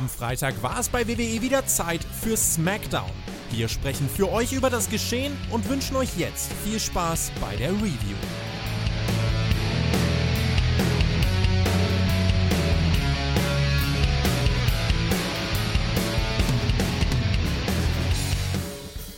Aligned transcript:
Am 0.00 0.08
Freitag 0.08 0.62
war 0.62 0.80
es 0.80 0.88
bei 0.88 1.06
WWE 1.06 1.42
wieder 1.42 1.66
Zeit 1.66 2.02
für 2.02 2.34
SmackDown. 2.34 3.10
Wir 3.50 3.68
sprechen 3.68 4.08
für 4.08 4.32
euch 4.32 4.54
über 4.54 4.70
das 4.70 4.88
Geschehen 4.88 5.36
und 5.50 5.68
wünschen 5.68 5.94
euch 5.94 6.16
jetzt 6.16 6.50
viel 6.64 6.80
Spaß 6.80 7.30
bei 7.38 7.54
der 7.56 7.70
Review. 7.72 8.16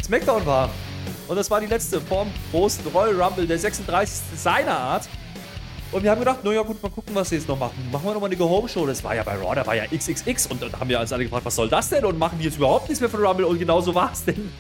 SmackDown 0.03 0.45
war. 0.45 0.69
Und 1.29 1.37
das 1.37 1.49
war 1.49 1.61
die 1.61 1.69
letzte 1.69 2.01
vom 2.01 2.29
großen 2.51 2.85
Royal 2.89 3.23
Rumble, 3.23 3.47
der 3.47 3.61
36. 3.61 4.37
seiner 4.37 4.77
Art. 4.77 5.09
Und 5.93 6.03
wir 6.03 6.11
haben 6.11 6.21
gedacht, 6.21 6.43
naja 6.43 6.63
gut, 6.63 6.83
mal 6.83 6.89
gucken, 6.89 7.15
was 7.15 7.29
sie 7.29 7.37
jetzt 7.37 7.47
noch 7.47 7.59
machen. 7.59 7.77
Machen 7.93 8.07
wir 8.07 8.15
nochmal 8.15 8.31
eine 8.31 8.37
Go-Home-Show. 8.39 8.87
Das 8.87 9.05
war 9.05 9.15
ja 9.15 9.23
bei 9.23 9.35
Raw, 9.35 9.55
da 9.55 9.67
war 9.67 9.77
ja 9.77 9.85
XXX. 9.87 10.47
Und 10.47 10.63
dann 10.63 10.73
haben 10.73 10.89
wir 10.89 10.99
uns 10.99 11.13
alle 11.13 11.25
gefragt, 11.25 11.45
was 11.45 11.55
soll 11.55 11.69
das 11.69 11.91
denn? 11.91 12.03
Und 12.07 12.19
machen 12.19 12.39
die 12.39 12.47
jetzt 12.47 12.57
überhaupt 12.57 12.89
nichts 12.89 13.03
mehr 13.03 13.11
von 13.11 13.23
Rumble? 13.23 13.45
Und 13.45 13.59
genau 13.59 13.83
so 13.83 13.95
war 13.95 14.11
es 14.11 14.25
denn. 14.25 14.51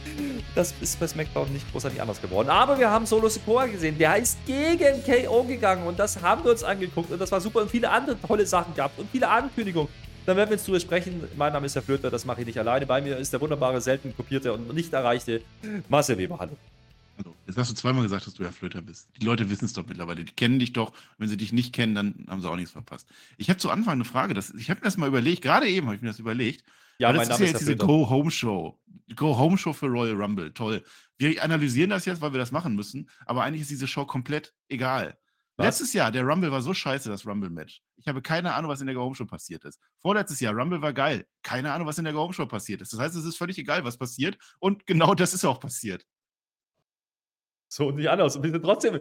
Das 0.54 0.74
ist 0.82 1.00
bei 1.00 1.06
SmackDown 1.06 1.50
nicht 1.50 1.72
großartig 1.72 2.02
anders 2.02 2.20
geworden. 2.20 2.50
Aber 2.50 2.78
wir 2.78 2.90
haben 2.90 3.06
Solo 3.06 3.30
Sikoa 3.30 3.64
gesehen. 3.64 3.96
Der 3.96 4.18
ist 4.18 4.36
gegen 4.44 5.02
KO 5.02 5.42
gegangen. 5.44 5.86
Und 5.86 5.98
das 5.98 6.20
haben 6.20 6.44
wir 6.44 6.50
uns 6.50 6.62
angeguckt. 6.62 7.10
Und 7.10 7.18
das 7.18 7.32
war 7.32 7.40
super. 7.40 7.62
Und 7.62 7.70
viele 7.70 7.88
andere 7.88 8.20
tolle 8.20 8.44
Sachen 8.44 8.74
gehabt. 8.74 8.98
Und 8.98 9.08
viele 9.10 9.26
Ankündigungen. 9.26 9.88
Dann 10.26 10.36
werden 10.36 10.50
wir 10.50 10.56
jetzt 10.56 10.68
drüber 10.68 10.80
sprechen. 10.80 11.26
Mein 11.36 11.54
Name 11.54 11.64
ist 11.64 11.74
Herr 11.74 11.82
Flöter, 11.82 12.10
das 12.10 12.26
mache 12.26 12.40
ich 12.42 12.46
nicht 12.46 12.58
alleine. 12.58 12.86
Bei 12.86 13.00
mir 13.00 13.16
ist 13.16 13.32
der 13.32 13.40
wunderbare, 13.40 13.80
selten 13.80 14.14
kopierte 14.14 14.52
und 14.52 14.72
nicht 14.74 14.92
erreichte 14.92 15.40
Marcel 15.88 16.18
Weber. 16.18 16.36
Hallo. 16.38 16.52
Hallo. 17.18 17.34
Jetzt 17.46 17.56
hast 17.58 17.70
du 17.70 17.74
zweimal 17.74 18.02
gesagt, 18.02 18.26
dass 18.26 18.34
du 18.34 18.44
Herr 18.44 18.52
Flöter 18.52 18.82
bist. 18.82 19.08
Die 19.20 19.24
Leute 19.24 19.50
wissen 19.50 19.64
es 19.64 19.72
doch 19.72 19.86
mittlerweile. 19.86 20.24
Die 20.24 20.32
kennen 20.32 20.58
dich 20.58 20.72
doch. 20.72 20.92
Wenn 21.18 21.28
sie 21.28 21.36
dich 21.36 21.52
nicht 21.52 21.74
kennen, 21.74 21.94
dann 21.94 22.26
haben 22.28 22.40
sie 22.40 22.48
auch 22.48 22.56
nichts 22.56 22.72
verpasst. 22.72 23.08
Ich 23.36 23.50
habe 23.50 23.58
zu 23.58 23.70
Anfang 23.70 23.94
eine 23.94 24.04
Frage. 24.04 24.34
Das, 24.34 24.50
ich 24.50 24.70
habe 24.70 24.80
mir 24.80 24.84
das 24.84 24.96
mal 24.96 25.08
überlegt. 25.08 25.42
Gerade 25.42 25.68
eben 25.68 25.86
habe 25.86 25.96
ich 25.96 26.02
mir 26.02 26.08
das 26.08 26.18
überlegt. 26.18 26.64
Ja, 26.98 27.12
mein 27.12 27.28
das 27.28 27.38
ist 27.38 27.40
ja 27.40 27.46
jetzt 27.46 27.60
diese. 27.60 27.76
Go-Home-Show. 27.76 28.78
Go-Home-Show 29.16 29.72
für 29.72 29.86
Royal 29.86 30.16
Rumble. 30.20 30.52
Toll. 30.52 30.84
Wir 31.18 31.42
analysieren 31.42 31.90
das 31.90 32.04
jetzt, 32.04 32.20
weil 32.20 32.32
wir 32.32 32.38
das 32.38 32.52
machen 32.52 32.74
müssen. 32.74 33.08
Aber 33.26 33.42
eigentlich 33.42 33.62
ist 33.62 33.70
diese 33.70 33.86
Show 33.86 34.06
komplett 34.06 34.54
egal. 34.68 35.18
Was? 35.56 35.66
Letztes 35.66 35.92
Jahr, 35.92 36.10
der 36.10 36.24
Rumble 36.24 36.50
war 36.50 36.62
so 36.62 36.72
scheiße, 36.72 37.10
das 37.10 37.26
Rumble-Match. 37.26 37.82
Ich 37.96 38.08
habe 38.08 38.22
keine 38.22 38.54
Ahnung, 38.54 38.70
was 38.70 38.80
in 38.80 38.86
der 38.86 38.94
Go-Home-Show 38.94 39.26
passiert 39.26 39.64
ist. 39.64 39.78
Vorletztes 40.00 40.40
Jahr, 40.40 40.54
Rumble 40.54 40.80
war 40.80 40.92
geil. 40.92 41.26
Keine 41.42 41.72
Ahnung, 41.72 41.86
was 41.86 41.98
in 41.98 42.04
der 42.04 42.14
Go-Home-Show 42.14 42.46
passiert 42.46 42.80
ist. 42.80 42.92
Das 42.92 43.00
heißt, 43.00 43.14
es 43.16 43.24
ist 43.24 43.36
völlig 43.36 43.58
egal, 43.58 43.84
was 43.84 43.98
passiert. 43.98 44.38
Und 44.60 44.86
genau 44.86 45.14
das 45.14 45.34
ist 45.34 45.44
auch 45.44 45.60
passiert. 45.60 46.06
So 47.72 47.88
und 47.88 47.96
nicht 47.96 48.10
anders. 48.10 48.36
Und 48.36 48.42
wir 48.42 48.50
sind 48.50 48.62
trotzdem 48.62 49.00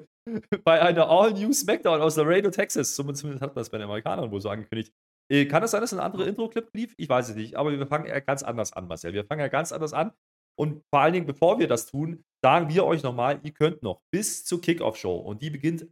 bei 0.63 0.81
einer 0.81 1.09
All-New 1.09 1.51
SmackDown 1.51 1.99
aus 1.99 2.15
Laredo, 2.15 2.49
Texas. 2.51 2.95
Zumindest 2.95 3.25
hat 3.41 3.53
man 3.53 3.55
das 3.55 3.69
bei 3.69 3.77
den 3.77 3.85
Amerikanern 3.85 4.31
wohl 4.31 4.39
so 4.39 4.49
angekündigt. 4.49 4.93
Äh, 5.29 5.45
Kann 5.45 5.61
es 5.63 5.71
sein, 5.71 5.81
dass 5.81 5.93
ein 5.93 5.99
anderer 5.99 6.25
Intro-Clip 6.25 6.69
lief? 6.73 6.93
Ich 6.97 7.09
weiß 7.09 7.29
es 7.29 7.35
nicht. 7.35 7.55
Aber 7.55 7.77
wir 7.77 7.85
fangen 7.87 8.07
ja 8.07 8.19
ganz 8.21 8.43
anders 8.43 8.71
an, 8.71 8.87
Marcel. 8.87 9.11
Wir 9.11 9.25
fangen 9.25 9.41
ja 9.41 9.49
ganz 9.49 9.73
anders 9.73 9.91
an. 9.91 10.13
Und 10.57 10.83
vor 10.89 11.01
allen 11.01 11.13
Dingen, 11.13 11.25
bevor 11.25 11.59
wir 11.59 11.67
das 11.67 11.85
tun, 11.85 12.23
sagen 12.41 12.69
wir 12.69 12.85
euch 12.85 13.03
nochmal, 13.03 13.41
ihr 13.43 13.51
könnt 13.51 13.83
noch 13.83 14.01
bis 14.13 14.45
zur 14.45 14.61
Kickoff-Show, 14.61 15.17
und 15.17 15.41
die 15.41 15.49
beginnt 15.49 15.87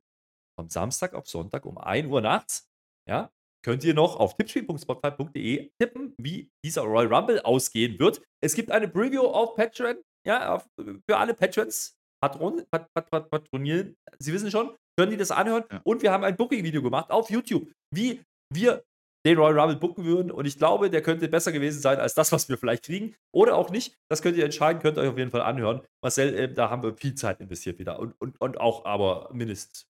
von 0.57 0.69
Samstag 0.69 1.13
auf 1.13 1.27
Sonntag 1.27 1.65
um 1.65 1.77
1 1.77 2.07
Uhr 2.07 2.21
nachts, 2.21 2.69
ja, 3.07 3.31
könnt 3.65 3.83
ihr 3.83 3.93
noch 3.93 4.17
auf 4.17 4.35
tippspiel.spotify.de 4.35 5.71
tippen, 5.79 6.13
wie 6.17 6.51
dieser 6.63 6.83
Royal 6.83 7.13
Rumble 7.13 7.41
ausgehen 7.41 7.99
wird. 7.99 8.21
Es 8.41 8.53
gibt 8.53 8.71
eine 8.71 8.87
Preview 8.87 9.23
auf 9.23 9.55
Patreon, 9.55 9.97
ja, 10.25 10.55
auf, 10.55 10.69
für 10.77 11.17
alle 11.17 11.33
Patrons, 11.33 11.98
Patron, 12.21 12.63
Pat, 12.71 12.87
Pat, 12.93 13.09
Pat, 13.09 13.29
Patronieren, 13.29 13.95
Sie 14.19 14.33
wissen 14.33 14.51
schon, 14.51 14.75
können 14.97 15.11
die 15.11 15.17
das 15.17 15.31
anhören. 15.31 15.63
Ja. 15.71 15.81
Und 15.83 16.01
wir 16.01 16.11
haben 16.11 16.23
ein 16.23 16.35
Booking-Video 16.35 16.81
gemacht 16.81 17.11
auf 17.11 17.29
YouTube, 17.29 17.71
wie 17.93 18.21
wir 18.53 18.83
den 19.25 19.37
Royal 19.37 19.59
Rumble 19.59 19.77
booken 19.77 20.05
würden. 20.05 20.31
Und 20.31 20.45
ich 20.45 20.57
glaube, 20.57 20.89
der 20.89 21.01
könnte 21.01 21.27
besser 21.27 21.51
gewesen 21.51 21.81
sein 21.81 21.99
als 21.99 22.13
das, 22.13 22.31
was 22.31 22.47
wir 22.49 22.57
vielleicht 22.57 22.85
kriegen. 22.85 23.15
Oder 23.33 23.55
auch 23.55 23.69
nicht. 23.69 23.97
Das 24.09 24.21
könnt 24.21 24.37
ihr 24.37 24.45
entscheiden, 24.45 24.81
könnt 24.81 24.97
ihr 24.97 25.01
euch 25.01 25.09
auf 25.09 25.17
jeden 25.17 25.31
Fall 25.31 25.41
anhören. 25.41 25.81
Marcel, 26.01 26.33
äh, 26.33 26.53
da 26.53 26.69
haben 26.69 26.83
wir 26.83 26.93
viel 26.95 27.15
Zeit 27.15 27.39
investiert 27.39 27.79
wieder. 27.79 27.99
Und, 27.99 28.13
und, 28.19 28.39
und 28.39 28.59
auch 28.59 28.85
aber 28.85 29.29
mindestens. 29.33 29.87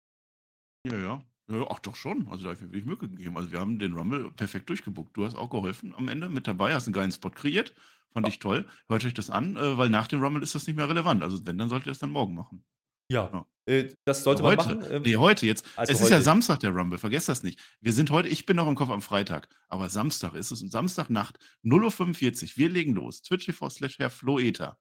Ja, 0.86 0.98
ja. 0.98 1.22
Ja, 1.50 1.66
ach 1.70 1.78
doch 1.78 1.96
schon. 1.96 2.28
Also 2.28 2.44
da 2.44 2.50
habe 2.50 2.54
ich 2.56 2.60
wirklich 2.60 2.84
Mühe 2.84 2.96
gegeben. 2.98 3.36
Also 3.38 3.50
wir 3.50 3.58
haben 3.58 3.78
den 3.78 3.94
Rumble 3.94 4.30
perfekt 4.32 4.68
durchgebuckt. 4.68 5.16
Du 5.16 5.24
hast 5.24 5.34
auch 5.34 5.48
geholfen 5.48 5.94
am 5.96 6.08
Ende 6.08 6.28
mit 6.28 6.46
dabei, 6.46 6.74
hast 6.74 6.86
einen 6.86 6.92
geilen 6.92 7.12
Spot 7.12 7.30
kreiert. 7.30 7.74
Fand 8.12 8.26
Ja. 8.26 8.32
ich 8.32 8.38
toll. 8.38 8.66
Hört 8.88 9.04
euch 9.04 9.14
das 9.14 9.30
an, 9.30 9.56
äh, 9.56 9.78
weil 9.78 9.90
nach 9.90 10.06
dem 10.08 10.22
Rumble 10.22 10.42
ist 10.42 10.54
das 10.54 10.66
nicht 10.66 10.76
mehr 10.76 10.88
relevant. 10.88 11.22
Also 11.22 11.44
wenn, 11.46 11.58
dann 11.58 11.68
solltet 11.68 11.86
ihr 11.88 11.90
das 11.92 11.98
dann 11.98 12.10
morgen 12.10 12.34
machen. 12.34 12.64
Ja. 13.10 13.30
Ja. 13.32 13.46
Äh, 13.72 13.94
das 14.04 14.22
sollte 14.22 14.42
heute. 14.42 14.64
man 14.66 14.78
machen. 14.78 14.90
Ähm, 14.92 15.02
nee, 15.02 15.16
heute 15.16 15.46
jetzt. 15.46 15.64
also 15.76 15.92
es 15.92 16.00
ist 16.00 16.08
ja 16.10 16.16
heute. 16.16 16.24
Samstag 16.24 16.60
der 16.60 16.70
Rumble, 16.70 16.98
vergesst 16.98 17.28
das 17.28 17.42
nicht. 17.42 17.60
Wir 17.80 17.92
sind 17.92 18.10
heute, 18.10 18.28
ich 18.28 18.46
bin 18.46 18.56
noch 18.56 18.68
im 18.68 18.74
Kopf 18.74 18.90
am 18.90 19.02
Freitag, 19.02 19.48
aber 19.68 19.88
Samstag 19.88 20.34
ist 20.34 20.50
es. 20.50 20.62
Und 20.62 20.70
Samstagnacht, 20.70 21.38
0.45 21.64 22.42
Uhr, 22.42 22.48
wir 22.56 22.68
legen 22.70 22.94
los. 22.94 23.22
Twitch 23.22 23.46
TV 23.46 23.68
slash 23.70 23.98
Herr 23.98 24.10
Floeter. 24.10 24.78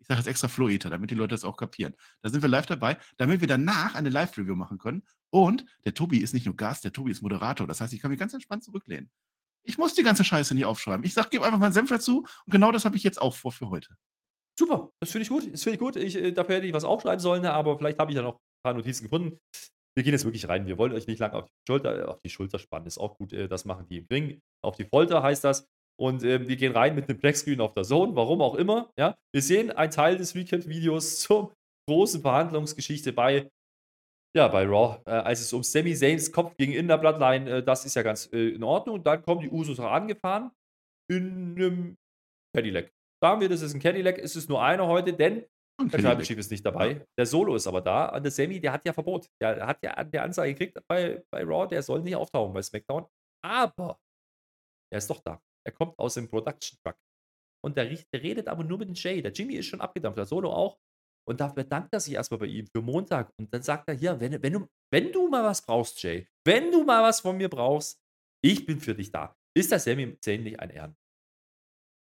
Ich 0.00 0.06
sage 0.06 0.18
jetzt 0.18 0.26
extra 0.26 0.48
Floeter, 0.48 0.88
damit 0.88 1.10
die 1.10 1.14
Leute 1.14 1.34
das 1.34 1.44
auch 1.44 1.56
kapieren. 1.58 1.94
Da 2.22 2.30
sind 2.30 2.40
wir 2.40 2.48
live 2.48 2.66
dabei, 2.66 2.96
damit 3.18 3.42
wir 3.42 3.48
danach 3.48 3.94
eine 3.94 4.08
Live-Review 4.08 4.56
machen 4.56 4.78
können. 4.78 5.02
Und 5.28 5.64
der 5.84 5.92
Tobi 5.92 6.18
ist 6.18 6.32
nicht 6.32 6.46
nur 6.46 6.56
Gast, 6.56 6.84
der 6.84 6.92
Tobi 6.92 7.10
ist 7.10 7.20
Moderator. 7.22 7.66
Das 7.66 7.80
heißt, 7.82 7.92
ich 7.92 8.00
kann 8.00 8.10
mich 8.10 8.18
ganz 8.18 8.32
entspannt 8.32 8.64
zurücklehnen. 8.64 9.10
Ich 9.66 9.78
muss 9.78 9.94
die 9.94 10.02
ganze 10.02 10.24
Scheiße 10.24 10.54
nie 10.54 10.64
aufschreiben. 10.64 11.04
Ich 11.04 11.14
sage, 11.14 11.28
gebe 11.30 11.44
einfach 11.44 11.58
meinen 11.58 11.72
Senf 11.72 11.90
dazu. 11.90 12.20
Und 12.20 12.50
genau 12.50 12.72
das 12.72 12.84
habe 12.84 12.96
ich 12.96 13.02
jetzt 13.02 13.20
auch 13.20 13.34
vor 13.34 13.52
für 13.52 13.70
heute. 13.70 13.94
Super, 14.58 14.90
das 15.00 15.10
finde 15.12 15.22
ich 15.24 15.28
gut. 15.28 15.52
Das 15.52 15.62
finde 15.62 15.74
ich 15.74 15.80
gut. 15.80 15.96
Ich, 15.96 16.16
äh, 16.16 16.32
dafür 16.32 16.56
hätte 16.56 16.66
ich 16.66 16.72
was 16.72 16.84
aufschreiben 16.84 17.20
sollen, 17.20 17.44
aber 17.46 17.78
vielleicht 17.78 17.98
habe 17.98 18.10
ich 18.10 18.16
ja 18.16 18.22
noch 18.22 18.34
ein 18.34 18.62
paar 18.64 18.74
Notizen 18.74 19.04
gefunden. 19.04 19.38
Wir 19.96 20.04
gehen 20.04 20.12
jetzt 20.12 20.24
wirklich 20.24 20.48
rein. 20.48 20.66
Wir 20.66 20.78
wollen 20.78 20.92
euch 20.92 21.06
nicht 21.06 21.18
lange 21.18 21.34
auf 21.34 21.46
die 21.46 21.52
Schulter, 21.68 21.98
äh, 21.98 22.04
auf 22.04 22.20
die 22.20 22.30
Schulter 22.30 22.58
spannen. 22.58 22.86
Ist 22.86 22.98
auch 22.98 23.16
gut. 23.16 23.32
äh, 23.32 23.48
Das 23.48 23.64
machen 23.64 23.86
die 23.88 23.98
im 23.98 24.06
Ring. 24.10 24.40
Auf 24.64 24.76
die 24.76 24.84
Folter 24.84 25.22
heißt 25.22 25.44
das. 25.44 25.66
Und 25.98 26.22
äh, 26.22 26.48
wir 26.48 26.56
gehen 26.56 26.72
rein 26.72 26.94
mit 26.94 27.08
einem 27.08 27.18
Blackscreen 27.18 27.60
auf 27.60 27.74
der 27.74 27.84
Zone, 27.84 28.14
warum 28.16 28.40
auch 28.40 28.54
immer. 28.54 28.90
Ja? 28.98 29.16
Wir 29.34 29.42
sehen 29.42 29.70
einen 29.70 29.90
Teil 29.90 30.16
des 30.16 30.34
Recap-Videos 30.34 31.20
zur 31.20 31.52
großen 31.88 32.22
Verhandlungsgeschichte 32.22 33.12
bei, 33.12 33.50
ja, 34.36 34.48
bei 34.48 34.64
Raw, 34.64 35.02
äh, 35.06 35.10
als 35.10 35.40
es 35.40 35.52
um 35.52 35.62
Sami 35.62 35.94
Zayns 35.94 36.30
Kopf 36.30 36.56
gegen 36.56 36.72
in 36.72 36.88
der 36.88 36.98
Bloodline, 36.98 37.50
äh, 37.50 37.62
das 37.62 37.84
ist 37.84 37.96
ja 37.96 38.02
ganz 38.02 38.28
äh, 38.32 38.50
in 38.50 38.62
Ordnung. 38.62 39.02
Dann 39.02 39.22
kommen 39.22 39.40
die 39.40 39.50
Usos 39.50 39.80
angefahren 39.80 40.50
in 41.10 41.56
einem 41.56 41.96
Cadillac. 42.54 42.92
Sagen 43.22 43.40
wir, 43.40 43.48
das 43.48 43.62
ist 43.62 43.74
ein 43.74 43.80
Cadillac, 43.80 44.18
es 44.18 44.36
ist 44.36 44.48
nur 44.48 44.62
einer 44.62 44.86
heute, 44.86 45.12
denn 45.12 45.44
Und 45.78 45.92
der 45.92 46.00
Cadillac. 46.00 46.12
Tribal 46.12 46.22
Chief 46.24 46.38
ist 46.38 46.50
nicht 46.50 46.64
dabei. 46.64 47.04
Der 47.18 47.26
Solo 47.26 47.56
ist 47.56 47.66
aber 47.66 47.80
da. 47.80 48.14
Und 48.14 48.22
der 48.22 48.30
Sammy, 48.30 48.60
der 48.60 48.72
hat 48.72 48.84
ja 48.84 48.92
Verbot. 48.92 49.26
Der 49.40 49.66
hat 49.66 49.82
ja 49.82 49.92
an 49.92 50.10
der 50.10 50.22
Anzeige 50.22 50.54
gekriegt 50.54 50.78
bei, 50.88 51.22
bei 51.32 51.42
Raw, 51.42 51.66
der 51.66 51.82
soll 51.82 52.02
nicht 52.02 52.16
auftauchen 52.16 52.52
bei 52.54 52.62
SmackDown. 52.62 53.06
Aber 53.44 53.98
er 54.92 54.98
ist 54.98 55.10
doch 55.10 55.20
da. 55.20 55.40
Er 55.66 55.72
kommt 55.72 55.98
aus 55.98 56.14
dem 56.14 56.28
Production 56.28 56.78
Truck. 56.84 56.96
Und 57.62 57.76
der, 57.76 57.84
der 57.86 58.22
redet 58.22 58.48
aber 58.48 58.64
nur 58.64 58.78
mit 58.78 58.88
dem 58.88 58.94
Jay. 58.94 59.20
Der 59.20 59.32
Jimmy 59.32 59.54
ist 59.54 59.66
schon 59.66 59.80
abgedampft, 59.80 60.18
der 60.18 60.24
Solo 60.24 60.52
auch. 60.52 60.78
Und 61.24 61.40
da 61.40 61.48
bedankt 61.48 61.92
er 61.92 62.00
sich 62.00 62.14
erstmal 62.14 62.40
bei 62.40 62.46
ihm 62.46 62.66
für 62.66 62.82
Montag. 62.82 63.32
Und 63.36 63.52
dann 63.52 63.62
sagt 63.62 63.88
er: 63.88 63.94
Hier, 63.94 64.18
wenn, 64.20 64.42
wenn, 64.42 64.52
du, 64.52 64.66
wenn 64.90 65.12
du 65.12 65.28
mal 65.28 65.44
was 65.44 65.62
brauchst, 65.62 66.02
Jay, 66.02 66.26
wenn 66.44 66.70
du 66.72 66.84
mal 66.84 67.02
was 67.02 67.20
von 67.20 67.36
mir 67.36 67.48
brauchst, 67.48 68.00
ich 68.42 68.66
bin 68.66 68.80
für 68.80 68.94
dich 68.94 69.12
da. 69.12 69.36
Ist 69.54 69.70
der 69.70 69.80
Sammy 69.80 70.16
Zayn 70.20 70.42
nicht 70.42 70.60
ein 70.60 70.70
Ehren? 70.70 70.96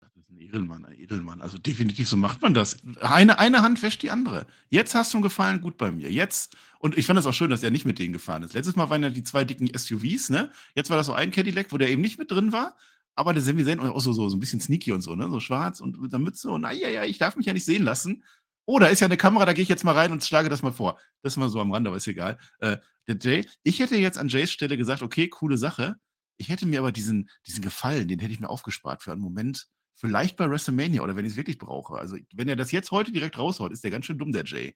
Das 0.00 0.15
ist 0.16 0.31
ein 0.31 0.41
Edelmann, 0.41 0.84
ein 0.84 0.99
Edelmann. 0.99 1.41
Also 1.41 1.59
definitiv 1.59 2.09
so 2.09 2.16
macht 2.16 2.43
man 2.43 2.54
das. 2.54 2.77
Eine, 3.00 3.38
eine 3.38 3.62
Hand 3.62 3.82
wäscht 3.82 4.03
die 4.03 4.10
andere. 4.10 4.47
Jetzt 4.69 4.94
hast 4.94 5.12
du 5.12 5.19
einen 5.19 5.22
Gefallen 5.22 5.60
gut 5.60 5.77
bei 5.77 5.91
mir. 5.91 6.10
Jetzt, 6.10 6.56
und 6.78 6.98
ich 6.98 7.06
fand 7.06 7.19
es 7.19 7.27
auch 7.27 7.33
schön, 7.33 7.50
dass 7.50 7.62
er 7.62 7.71
nicht 7.71 7.87
mit 7.87 7.98
denen 7.98 8.12
gefahren 8.12 8.43
ist. 8.43 8.54
Letztes 8.54 8.77
Mal 8.77 8.91
waren 8.91 9.03
ja 9.03 9.10
die 9.10 9.25
zwei 9.25 9.44
dicken 9.44 9.71
SUVs, 9.77 10.31
ne? 10.31 10.50
Jetzt 10.75 10.91
war 10.91 10.97
das 10.97 11.06
so 11.06 11.12
ein 11.12 11.31
Cadillac, 11.31 11.72
wo 11.72 11.78
der 11.78 11.88
eben 11.88 12.03
nicht 12.03 12.19
mit 12.19 12.31
drin 12.31 12.53
war. 12.53 12.77
Aber 13.15 13.33
der 13.33 13.43
Sami 13.43 13.65
Zayn 13.65 13.81
auch 13.81 14.00
so, 14.00 14.12
so, 14.12 14.28
so 14.28 14.37
ein 14.37 14.41
bisschen 14.41 14.60
sneaky 14.60 14.93
und 14.93 15.00
so, 15.00 15.15
ne? 15.15 15.31
So 15.31 15.41
schwarz 15.41 15.81
und 15.81 16.00
mit 16.00 16.12
der 16.12 16.19
Mütze 16.19 16.50
und 16.50 16.62
ja, 16.65 16.88
ja, 16.88 17.04
ich 17.04 17.19
darf 17.19 17.37
mich 17.37 17.47
ja 17.47 17.53
nicht 17.53 17.65
sehen 17.65 17.83
lassen. 17.83 18.22
Oh, 18.66 18.78
da 18.81 18.86
ist 18.89 19.01
ja 19.01 19.07
eine 19.07 19.16
Kamera, 19.16 19.47
da 19.47 19.53
gehe 19.53 19.63
ich 19.63 19.68
jetzt 19.68 19.84
mal 19.84 19.95
rein 19.95 20.10
und 20.10 20.24
schlage 20.24 20.48
das 20.48 20.63
mal 20.63 20.72
vor. 20.72 20.98
Das 21.22 21.33
ist 21.33 21.36
mal 21.36 21.48
so 21.48 21.60
am 21.60 21.72
Rand, 21.72 21.86
aber 21.86 21.97
ist 21.97 22.09
egal. 22.09 22.39
Äh, 22.59 22.78
der 23.07 23.16
Jay, 23.16 23.47
ich 23.63 23.78
hätte 23.78 23.97
jetzt 23.97 24.18
an 24.18 24.28
Jays 24.28 24.51
Stelle 24.51 24.77
gesagt, 24.77 25.03
okay, 25.03 25.28
coole 25.28 25.57
Sache. 25.57 25.97
Ich 26.36 26.48
hätte 26.48 26.66
mir 26.66 26.80
aber 26.80 26.92
diesen, 26.92 27.30
diesen 27.47 27.63
Gefallen, 27.63 28.09
den 28.09 28.18
hätte 28.18 28.33
ich 28.33 28.41
mir 28.41 28.51
aufgespart 28.51 29.03
für 29.03 29.13
einen 29.13 29.21
Moment, 29.21 29.68
vielleicht 29.95 30.36
bei 30.36 30.51
WrestleMania 30.51 31.03
oder 31.03 31.16
wenn 31.16 31.24
ich 31.24 31.33
es 31.33 31.36
wirklich 31.36 31.59
brauche. 31.59 31.95
Also, 31.95 32.16
wenn 32.34 32.48
er 32.48 32.57
das 32.57 32.72
jetzt 32.72 32.91
heute 32.91 33.13
direkt 33.13 33.39
raushaut, 33.39 33.72
ist 33.72 33.84
der 33.84 33.92
ganz 33.92 34.07
schön 34.07 34.18
dumm, 34.18 34.33
der 34.33 34.45
Jay. 34.45 34.74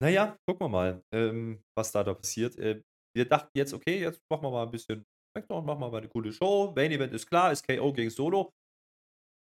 Naja, 0.00 0.36
gucken 0.46 0.66
wir 0.66 0.68
mal, 0.68 1.02
ähm, 1.12 1.62
was 1.74 1.92
da, 1.92 2.04
da 2.04 2.12
passiert. 2.12 2.58
Äh, 2.58 2.82
wir 3.14 3.24
dachten 3.24 3.50
jetzt, 3.54 3.72
okay, 3.72 4.00
jetzt 4.00 4.20
machen 4.28 4.42
wir 4.42 4.50
mal 4.50 4.64
ein 4.64 4.70
bisschen 4.70 5.06
Smackdown, 5.32 5.64
machen 5.64 5.80
wir 5.80 5.90
mal 5.90 5.98
eine 5.98 6.08
coole 6.08 6.32
Show. 6.32 6.72
Main 6.76 6.92
Event 6.92 7.14
ist 7.14 7.26
klar, 7.26 7.52
ist 7.52 7.66
KO 7.66 7.92
gegen 7.92 8.10
Solo. 8.10 8.52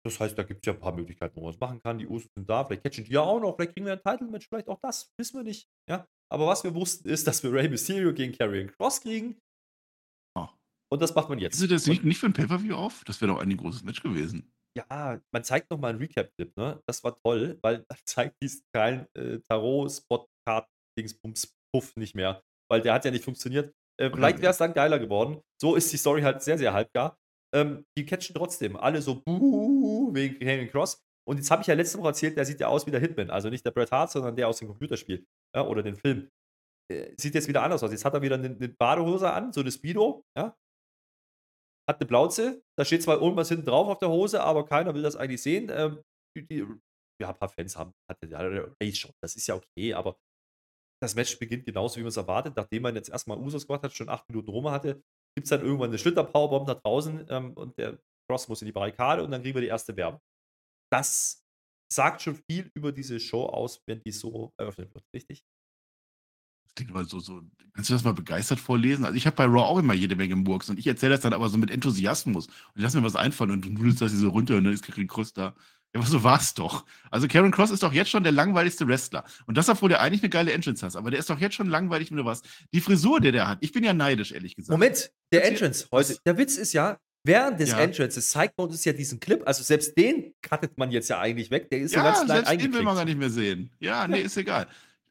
Das 0.07 0.19
heißt, 0.19 0.37
da 0.37 0.43
gibt 0.43 0.61
es 0.61 0.67
ja 0.67 0.73
ein 0.73 0.79
paar 0.79 0.95
Möglichkeiten, 0.95 1.35
wo 1.35 1.41
man 1.41 1.53
es 1.53 1.59
machen 1.59 1.81
kann. 1.81 1.97
Die 1.97 2.07
Usos 2.07 2.29
sind 2.35 2.49
da, 2.49 2.63
vielleicht 2.63 2.83
catchen 2.83 3.03
die 3.03 3.11
ja 3.11 3.21
auch 3.21 3.39
noch, 3.39 3.55
vielleicht 3.55 3.73
kriegen 3.73 3.85
wir 3.85 3.93
ein 3.93 4.01
Title-Match, 4.01 4.47
vielleicht 4.47 4.69
auch 4.69 4.79
das, 4.81 5.11
wissen 5.19 5.37
wir 5.37 5.43
nicht. 5.43 5.67
Ja? 5.89 6.07
Aber 6.31 6.47
was 6.47 6.63
wir 6.63 6.73
wussten, 6.73 7.09
ist, 7.09 7.27
dass 7.27 7.43
wir 7.43 7.51
Rey 7.51 7.67
Mysterio 7.69 8.13
gegen 8.13 8.33
Karrion 8.33 8.71
Cross 8.71 9.01
kriegen. 9.01 9.37
Oh. 10.37 10.47
Und 10.91 11.01
das 11.01 11.13
macht 11.15 11.29
man 11.29 11.39
jetzt. 11.39 11.61
Ist 11.61 11.71
das 11.71 11.87
nicht, 11.87 12.03
nicht 12.03 12.19
für 12.19 12.25
ein 12.27 12.33
Pay-Per-View 12.33 12.75
auf? 12.75 13.03
Das 13.05 13.21
wäre 13.21 13.31
doch 13.33 13.39
ein 13.39 13.55
großes 13.55 13.83
Match 13.83 14.01
gewesen. 14.01 14.51
Ja, 14.77 15.21
man 15.33 15.43
zeigt 15.43 15.71
noch 15.71 15.79
mal 15.79 15.89
einen 15.89 15.99
Recap-Clip, 15.99 16.55
ne? 16.55 16.81
Das 16.87 17.03
war 17.03 17.19
toll, 17.21 17.59
weil 17.61 17.83
man 17.89 17.97
zeigt 18.05 18.35
diesen 18.41 18.63
kleinen 18.73 19.05
äh, 19.17 19.39
Tarot-Spot-Card-Dingsbums-Puff 19.49 21.95
nicht 21.95 22.15
mehr, 22.15 22.41
weil 22.69 22.81
der 22.81 22.93
hat 22.93 23.03
ja 23.05 23.11
nicht 23.11 23.25
funktioniert. 23.25 23.73
Äh, 23.99 24.11
vielleicht 24.11 24.39
wäre 24.39 24.51
es 24.51 24.57
dann 24.57 24.73
geiler 24.73 24.99
geworden. 24.99 25.41
So 25.59 25.75
ist 25.75 25.91
die 25.91 25.97
Story 25.97 26.21
halt 26.21 26.43
sehr, 26.43 26.57
sehr 26.57 26.73
halbgar. 26.73 27.17
Ähm, 27.53 27.85
die 27.97 28.05
catchen 28.05 28.35
trotzdem. 28.35 28.75
Alle 28.75 29.01
so 29.01 29.21
wegen 29.25 30.39
Karrion 30.39 30.69
Cross. 30.69 31.01
Und 31.27 31.37
jetzt 31.37 31.51
habe 31.51 31.61
ich 31.61 31.67
ja 31.67 31.73
letzte 31.73 31.97
Woche 31.97 32.09
erzählt, 32.09 32.37
der 32.37 32.45
sieht 32.45 32.59
ja 32.59 32.67
aus 32.67 32.85
wie 32.85 32.91
der 32.91 33.01
Hitman. 33.01 33.29
Also 33.29 33.49
nicht 33.49 33.65
der 33.65 33.71
Bret 33.71 33.91
Hart, 33.91 34.11
sondern 34.11 34.35
der 34.35 34.47
aus 34.47 34.59
dem 34.59 34.69
Computerspiel. 34.69 35.25
Ja, 35.55 35.65
oder 35.67 35.83
den 35.83 35.95
Film. 35.95 36.29
Äh, 36.91 37.13
sieht 37.19 37.35
jetzt 37.35 37.47
wieder 37.47 37.63
anders 37.63 37.83
aus. 37.83 37.91
Jetzt 37.91 38.05
hat 38.05 38.13
er 38.13 38.21
wieder 38.21 38.35
eine, 38.35 38.47
eine 38.47 38.69
Badehose 38.69 39.31
an, 39.31 39.51
so 39.51 39.61
eine 39.61 39.71
Speedo, 39.71 40.23
ja. 40.37 40.55
Hat 41.89 41.99
eine 41.99 42.07
Blauze. 42.07 42.61
Da 42.77 42.85
steht 42.85 43.03
zwar 43.03 43.21
irgendwas 43.21 43.49
hinten 43.49 43.65
drauf 43.65 43.87
auf 43.87 43.99
der 43.99 44.09
Hose, 44.09 44.41
aber 44.41 44.65
keiner 44.65 44.93
will 44.93 45.01
das 45.01 45.15
eigentlich 45.15 45.41
sehen. 45.41 45.69
Ähm, 45.69 46.01
die, 46.37 46.45
die, 46.47 46.67
ja, 47.21 47.29
ein 47.29 47.37
paar 47.37 47.49
Fans 47.49 47.75
haben, 47.75 47.93
hatte 48.09 48.27
ja, 48.27 48.39
Ray 48.39 48.93
schon, 48.93 49.11
das 49.21 49.35
ist 49.35 49.47
ja 49.47 49.55
okay, 49.55 49.93
aber 49.93 50.17
das 51.01 51.15
Match 51.15 51.37
beginnt 51.39 51.65
genauso, 51.65 51.97
wie 51.97 52.01
man 52.01 52.09
es 52.09 52.17
erwartet. 52.17 52.55
Nachdem 52.55 52.83
man 52.83 52.95
jetzt 52.95 53.09
erstmal 53.09 53.37
Usos 53.37 53.67
gemacht 53.67 53.83
hat, 53.83 53.93
schon 53.93 54.09
acht 54.09 54.27
Minuten 54.29 54.49
rum 54.49 54.69
hatte, 54.69 55.01
gibt 55.37 55.45
es 55.45 55.49
dann 55.51 55.61
irgendwann 55.61 55.91
eine 55.91 55.99
Schlitter-Powerbomb 55.99 56.65
da 56.65 56.73
draußen 56.73 57.27
ähm, 57.29 57.53
und 57.53 57.77
der 57.77 57.99
Cross 58.27 58.47
muss 58.47 58.63
in 58.63 58.65
die 58.65 58.71
Barrikade 58.71 59.23
und 59.23 59.29
dann 59.29 59.43
kriegen 59.43 59.53
wir 59.53 59.61
die 59.61 59.67
erste 59.67 59.95
Werbung. 59.95 60.19
Das 60.91 61.45
sagt 61.93 62.23
schon 62.23 62.41
viel 62.49 62.71
über 62.73 62.91
diese 62.91 63.19
Show 63.19 63.45
aus, 63.45 63.83
wenn 63.85 64.01
die 64.01 64.11
so 64.11 64.51
eröffnet 64.57 64.91
wird, 64.95 65.05
richtig? 65.13 65.45
Das 66.73 66.87
mal 66.87 67.05
so, 67.05 67.19
so. 67.19 67.43
Kannst 67.73 67.91
du 67.91 67.93
das 67.93 68.03
mal 68.03 68.15
begeistert 68.15 68.59
vorlesen? 68.59 69.05
Also, 69.05 69.15
ich 69.15 69.27
habe 69.27 69.35
bei 69.35 69.45
Raw 69.45 69.61
auch 69.61 69.77
immer 69.77 69.93
jede 69.93 70.15
Menge 70.15 70.35
Murks 70.35 70.71
und 70.71 70.79
ich 70.79 70.87
erzähle 70.87 71.11
das 71.11 71.21
dann 71.21 71.33
aber 71.33 71.49
so 71.49 71.59
mit 71.59 71.69
Enthusiasmus. 71.69 72.47
Und 72.47 72.53
ich 72.73 72.81
lasse 72.81 72.99
mir 72.99 73.05
was 73.05 73.15
einfallen 73.15 73.51
und 73.51 73.63
du 73.63 73.69
nudelst 73.69 74.01
das 74.01 74.11
hier 74.13 74.19
so 74.19 74.29
runter 74.29 74.57
und 74.57 74.63
dann 74.63 74.73
ist 74.73 74.85
Karin 74.85 75.07
Cross 75.07 75.33
da. 75.33 75.53
Ja, 75.93 76.01
aber 76.01 76.09
so 76.09 76.23
war's 76.23 76.53
doch. 76.53 76.85
Also 77.11 77.27
Karen 77.27 77.51
Cross 77.51 77.71
ist 77.71 77.83
doch 77.83 77.93
jetzt 77.93 78.09
schon 78.09 78.23
der 78.23 78.31
langweiligste 78.31 78.87
Wrestler. 78.87 79.23
Und 79.45 79.57
das, 79.57 79.69
obwohl 79.69 79.89
der 79.89 80.01
eigentlich 80.01 80.21
eine 80.21 80.29
geile 80.29 80.51
Entrance 80.51 80.85
hat. 80.85 80.95
Aber 80.95 81.11
der 81.11 81.19
ist 81.19 81.29
doch 81.29 81.39
jetzt 81.39 81.55
schon 81.55 81.69
langweilig, 81.69 82.11
wenn 82.11 82.17
du 82.17 82.25
was. 82.25 82.41
Die 82.73 82.81
Frisur, 82.81 83.19
die 83.21 83.31
der 83.31 83.47
hat. 83.47 83.59
Ich 83.61 83.71
bin 83.71 83.83
ja 83.83 83.93
neidisch, 83.93 84.31
ehrlich 84.31 84.55
gesagt. 84.55 84.71
Moment, 84.71 85.11
der 85.31 85.45
Entrance 85.45 85.87
heute. 85.91 86.17
Der 86.25 86.37
Witz 86.37 86.57
ist 86.57 86.73
ja, 86.73 86.97
während 87.23 87.59
des 87.59 87.71
ja. 87.71 87.79
Entrances 87.79 88.29
zeigt 88.29 88.57
man 88.57 88.67
uns 88.67 88.83
ja 88.85 88.93
diesen 88.93 89.19
Clip. 89.19 89.41
Also 89.45 89.63
selbst 89.63 89.97
den 89.97 90.33
cuttet 90.41 90.77
man 90.77 90.91
jetzt 90.91 91.09
ja 91.09 91.19
eigentlich 91.19 91.51
weg. 91.51 91.69
Der 91.69 91.79
ist 91.79 91.93
ja, 91.93 91.99
so 91.99 92.03
ganz 92.05 92.25
klein 92.25 92.45
selbst 92.45 92.65
den 92.65 92.73
will 92.73 92.83
man 92.83 92.95
gar 92.95 93.05
nicht 93.05 93.17
mehr 93.17 93.29
sehen. 93.29 93.71
Ja, 93.79 94.07
nee, 94.07 94.21
ist 94.21 94.37
egal. 94.37 94.67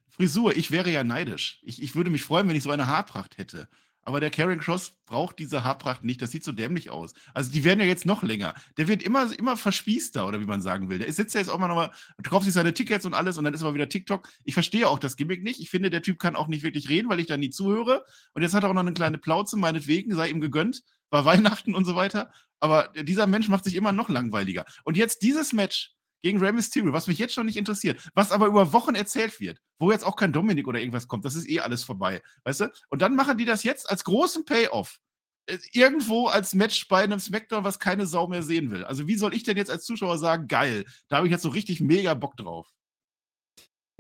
Frisur, 0.08 0.56
ich 0.56 0.70
wäre 0.70 0.90
ja 0.90 1.05
neidisch. 1.05 1.61
Ich, 1.62 1.82
ich 1.82 1.94
würde 1.94 2.11
mich 2.11 2.23
freuen, 2.23 2.49
wenn 2.49 2.56
ich 2.56 2.62
so 2.62 2.70
eine 2.70 2.87
Haarpracht 2.87 3.38
hätte. 3.38 3.69
Aber 4.06 4.20
der 4.20 4.31
Karen 4.31 4.61
Cross 4.61 4.93
braucht 5.05 5.41
diese 5.41 5.64
Haarpracht 5.64 6.05
nicht. 6.05 6.23
Das 6.23 6.31
sieht 6.31 6.44
so 6.44 6.53
dämlich 6.53 6.91
aus. 6.91 7.12
Also 7.35 7.50
die 7.50 7.64
werden 7.64 7.81
ja 7.81 7.87
jetzt 7.87 8.06
noch 8.06 8.23
länger. 8.23 8.55
Der 8.76 8.87
wird 8.87 9.03
immer, 9.03 9.37
immer 9.37 9.56
verspießter, 9.56 10.29
oder 10.29 10.41
wie 10.41 10.47
man 10.47 10.62
sagen 10.62 10.88
will. 10.88 11.00
Der 11.00 11.12
sitzt 11.12 11.35
ja 11.35 11.41
jetzt 11.41 11.50
auch 11.50 11.58
mal 11.58 11.67
nochmal, 11.67 11.91
kauft 12.23 12.44
sich 12.44 12.55
seine 12.55 12.73
Tickets 12.73 13.05
und 13.05 13.14
alles 13.14 13.37
und 13.37 13.43
dann 13.43 13.53
ist 13.53 13.62
immer 13.62 13.75
wieder 13.75 13.88
TikTok. 13.88 14.29
Ich 14.44 14.55
verstehe 14.55 14.88
auch 14.88 15.00
das 15.00 15.17
Gimmick 15.17 15.43
nicht. 15.43 15.58
Ich 15.61 15.70
finde, 15.70 15.91
der 15.91 16.03
Typ 16.03 16.20
kann 16.20 16.37
auch 16.37 16.47
nicht 16.47 16.62
wirklich 16.62 16.88
reden, 16.88 17.08
weil 17.08 17.19
ich 17.19 17.26
da 17.26 17.37
nie 17.37 17.50
zuhöre. 17.50 18.05
Und 18.32 18.43
jetzt 18.43 18.55
hat 18.55 18.62
er 18.62 18.70
auch 18.70 18.75
noch 18.75 18.82
eine 18.82 18.93
kleine 18.93 19.19
Plauze, 19.19 19.56
meinetwegen, 19.56 20.14
sei 20.14 20.31
ihm 20.31 20.41
gegönnt. 20.41 20.82
War 21.11 21.25
Weihnachten 21.25 21.75
und 21.75 21.85
so 21.85 21.97
weiter. 21.97 22.31
Aber 22.61 22.93
dieser 22.94 23.26
Mensch 23.26 23.49
macht 23.49 23.64
sich 23.64 23.75
immer 23.75 23.91
noch 23.91 24.09
langweiliger. 24.09 24.67
Und 24.85 24.97
jetzt 24.97 25.23
dieses 25.23 25.52
Match 25.52 25.96
gegen 26.26 26.40
Rey 26.40 26.52
Mysterio, 26.52 26.93
was 26.93 27.06
mich 27.06 27.19
jetzt 27.19 27.34
schon 27.34 27.46
nicht 27.46 27.56
interessiert, 27.56 28.00
was 28.14 28.32
aber 28.32 28.46
über 28.46 28.73
Wochen 28.73 28.96
erzählt 28.96 29.38
wird, 29.38 29.61
wo 29.78 29.93
jetzt 29.93 30.05
auch 30.05 30.17
kein 30.17 30.32
Dominik 30.32 30.67
oder 30.67 30.81
irgendwas 30.81 31.06
kommt, 31.06 31.25
das 31.25 31.37
ist 31.37 31.49
eh 31.49 31.61
alles 31.61 31.84
vorbei, 31.84 32.20
weißt 32.43 32.62
du? 32.62 32.73
Und 32.88 33.00
dann 33.00 33.14
machen 33.14 33.38
die 33.38 33.44
das 33.44 33.62
jetzt 33.62 33.88
als 33.88 34.02
großen 34.02 34.44
Payoff. 34.44 34.99
Äh, 35.49 35.58
irgendwo 35.70 36.26
als 36.26 36.52
Match 36.52 36.88
bei 36.88 37.05
einem 37.05 37.20
Smackdown, 37.20 37.62
was 37.62 37.78
keine 37.78 38.06
Sau 38.06 38.26
mehr 38.26 38.43
sehen 38.43 38.73
will. 38.73 38.84
Also, 38.84 39.06
wie 39.06 39.14
soll 39.14 39.34
ich 39.34 39.44
denn 39.44 39.56
jetzt 39.56 39.70
als 39.70 39.84
Zuschauer 39.84 40.19
sagen, 40.19 40.49
geil, 40.49 40.84
da 41.06 41.19
habe 41.19 41.28
ich 41.28 41.31
jetzt 41.31 41.43
so 41.43 41.50
richtig 41.50 41.81
mega 41.81 42.14
Bock 42.14 42.37
drauf? 42.37 42.69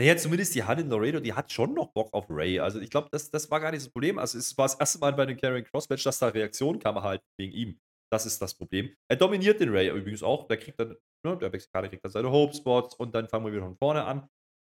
Naja, 0.00 0.16
zumindest 0.16 0.56
die 0.56 0.64
Hand 0.64 0.80
in 0.80 0.90
Laredo, 0.90 1.20
die 1.20 1.32
hat 1.32 1.52
schon 1.52 1.74
noch 1.74 1.92
Bock 1.92 2.12
auf 2.12 2.26
Ray. 2.28 2.58
Also, 2.58 2.80
ich 2.80 2.90
glaube, 2.90 3.08
das, 3.12 3.30
das 3.30 3.48
war 3.52 3.60
gar 3.60 3.70
nicht 3.70 3.84
das 3.84 3.92
Problem. 3.92 4.18
Also, 4.18 4.36
es 4.36 4.58
war 4.58 4.64
das 4.64 4.74
erste 4.74 4.98
Mal 4.98 5.12
bei 5.12 5.26
dem 5.26 5.36
Carrying 5.36 5.64
Cross 5.64 5.88
Match, 5.88 6.02
dass 6.02 6.18
da 6.18 6.26
Reaktion 6.26 6.80
kam 6.80 7.00
halt 7.02 7.22
wegen 7.38 7.52
ihm. 7.52 7.80
Das 8.10 8.26
ist 8.26 8.42
das 8.42 8.54
Problem. 8.54 8.94
Er 9.08 9.16
dominiert 9.16 9.60
den 9.60 9.70
Ray 9.70 9.88
übrigens 9.90 10.24
auch. 10.24 10.48
Der 10.48 10.56
kriegt 10.56 10.80
dann, 10.80 10.96
ne, 11.24 11.36
der 11.36 11.50
Mexikaner 11.50 11.88
kriegt 11.88 12.04
dann 12.04 12.12
seine 12.12 12.30
Hope-Spots 12.30 12.94
und 12.94 13.14
dann 13.14 13.28
fangen 13.28 13.44
wir 13.46 13.52
wieder 13.52 13.64
von 13.64 13.76
vorne 13.76 14.04
an. 14.04 14.28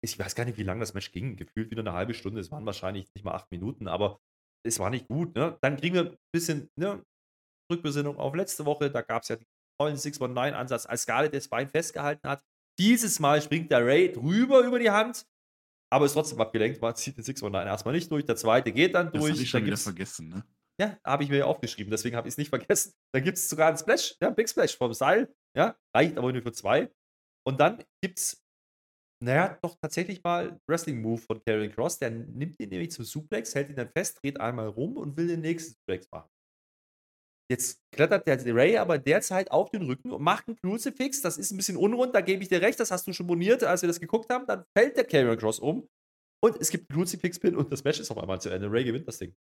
Ich 0.03 0.19
weiß 0.19 0.35
gar 0.35 0.44
nicht, 0.44 0.59
wie 0.59 0.62
lange 0.62 0.81
das 0.81 0.94
Match 0.94 1.12
ging. 1.12 1.37
Gefühlt 1.37 1.71
wieder 1.71 1.81
eine 1.81 1.93
halbe 1.93 2.15
Stunde. 2.15 2.41
Es 2.41 2.50
waren 2.50 2.67
wahrscheinlich 2.67 3.09
nicht 3.15 3.25
mal 3.25 3.35
acht 3.35 3.50
Minuten, 3.50 3.88
aber 3.88 4.21
es 4.65 4.79
war 4.79 4.91
nicht 4.91 5.09
gut. 5.09 5.35
Ne? 5.35 5.56
Dann 5.62 5.77
kriegen 5.77 5.94
wir 5.94 6.11
ein 6.11 6.17
bisschen 6.33 6.71
ne, 6.77 7.03
Rückbesinnung 7.73 8.19
auf 8.19 8.35
letzte 8.35 8.65
Woche. 8.67 8.91
Da 8.91 9.03
gab 9.03 9.23
es 9.23 9.29
ja 9.29 9.37
den 9.37 9.47
tollen 9.81 9.97
619-Ansatz, 9.97 10.87
als 10.87 11.03
Scarlett 11.03 11.35
das 11.35 11.49
Bein 11.49 11.69
festgehalten 11.69 12.29
hat. 12.29 12.43
Dieses 12.79 13.21
Mal 13.21 13.41
springt 13.41 13.71
der 13.71 13.85
Ray 13.85 14.12
drüber 14.12 14.61
über 14.61 14.79
die 14.79 14.91
Hand, 14.91 15.27
aber 15.91 16.05
ist 16.05 16.12
trotzdem 16.12 16.41
abgelenkt. 16.41 16.81
Man 16.81 16.94
zieht 16.94 17.17
den 17.17 17.25
619 17.25 17.69
erstmal 17.69 17.94
nicht 17.94 18.11
durch. 18.11 18.25
Der 18.25 18.37
zweite 18.37 18.73
geht 18.73 18.94
dann 18.94 19.11
durch. 19.12 19.23
Das 19.23 19.31
habe 19.32 19.43
ich 19.43 19.50
schon 19.50 19.65
wieder 19.65 19.77
vergessen, 19.77 20.29
ne? 20.29 20.44
Ja, 20.79 20.99
habe 21.05 21.25
ich 21.25 21.31
mir 21.31 21.39
ja 21.39 21.44
aufgeschrieben, 21.47 21.91
deswegen 21.91 22.17
habe 22.17 22.29
ich 22.29 22.35
es 22.35 22.39
nicht 22.39 22.50
vergessen. 22.50 22.93
Da 23.15 23.21
gibt 23.21 23.39
es 23.39 23.49
sogar 23.49 23.69
einen 23.69 23.79
Splash, 23.79 24.15
ja, 24.21 24.29
Big 24.29 24.47
Splash 24.47 24.77
vom 24.77 24.93
Seil, 24.93 25.35
ja, 25.56 25.76
reicht 25.94 26.19
aber 26.19 26.32
nur 26.32 26.43
für 26.43 26.53
zwei. 26.53 26.91
Und 27.47 27.61
dann 27.61 27.82
gibt 28.03 28.19
es, 28.19 28.43
naja, 29.23 29.58
doch 29.62 29.76
tatsächlich 29.81 30.23
mal 30.23 30.61
Wrestling-Move 30.69 31.20
von 31.20 31.43
Karrion 31.44 31.73
Cross, 31.73 31.99
der 31.99 32.11
nimmt 32.11 32.61
ihn 32.61 32.69
nämlich 32.69 32.91
zum 32.91 33.05
Suplex, 33.05 33.55
hält 33.55 33.70
ihn 33.70 33.76
dann 33.76 33.91
fest, 33.91 34.19
dreht 34.23 34.41
einmal 34.41 34.69
rum 34.69 34.97
und 34.97 35.17
will 35.17 35.29
den 35.29 35.41
nächsten 35.41 35.75
Suplex 35.75 36.11
machen. 36.11 36.29
Jetzt 37.49 37.81
klettert 37.94 38.26
der 38.26 38.55
Ray 38.55 38.76
aber 38.76 38.99
derzeit 38.99 39.53
auf 39.53 39.70
den 39.70 39.82
Rücken 39.82 40.11
und 40.11 40.20
macht 40.20 40.49
einen 40.49 40.56
Crucifix. 40.56 41.23
Das 41.23 41.38
ist 41.38 41.53
ein 41.53 41.56
bisschen 41.56 41.76
unrund, 41.76 42.14
da 42.14 42.20
gebe 42.20 42.43
ich 42.43 42.49
dir 42.49 42.61
recht, 42.61 42.81
das 42.81 42.91
hast 42.91 43.06
du 43.06 43.12
schon 43.12 43.26
moniert, 43.26 43.62
als 43.62 43.82
wir 43.82 43.87
das 43.87 44.00
geguckt 44.00 44.29
haben. 44.31 44.47
Dann 44.47 44.64
fällt 44.76 44.97
der 44.97 45.05
Karrion 45.05 45.38
Cross 45.38 45.61
um 45.61 45.88
und 46.43 46.61
es 46.61 46.70
gibt 46.70 46.91
einen 46.91 46.99
Crucifix-Pin 46.99 47.56
und 47.56 47.73
das 47.73 47.85
Match 47.85 48.00
ist 48.00 48.11
auf 48.11 48.19
einmal 48.19 48.41
zu 48.41 48.50
Ende. 48.50 48.70
Ray 48.70 48.85
gewinnt 48.85 49.06
das 49.06 49.19
Ding. 49.19 49.35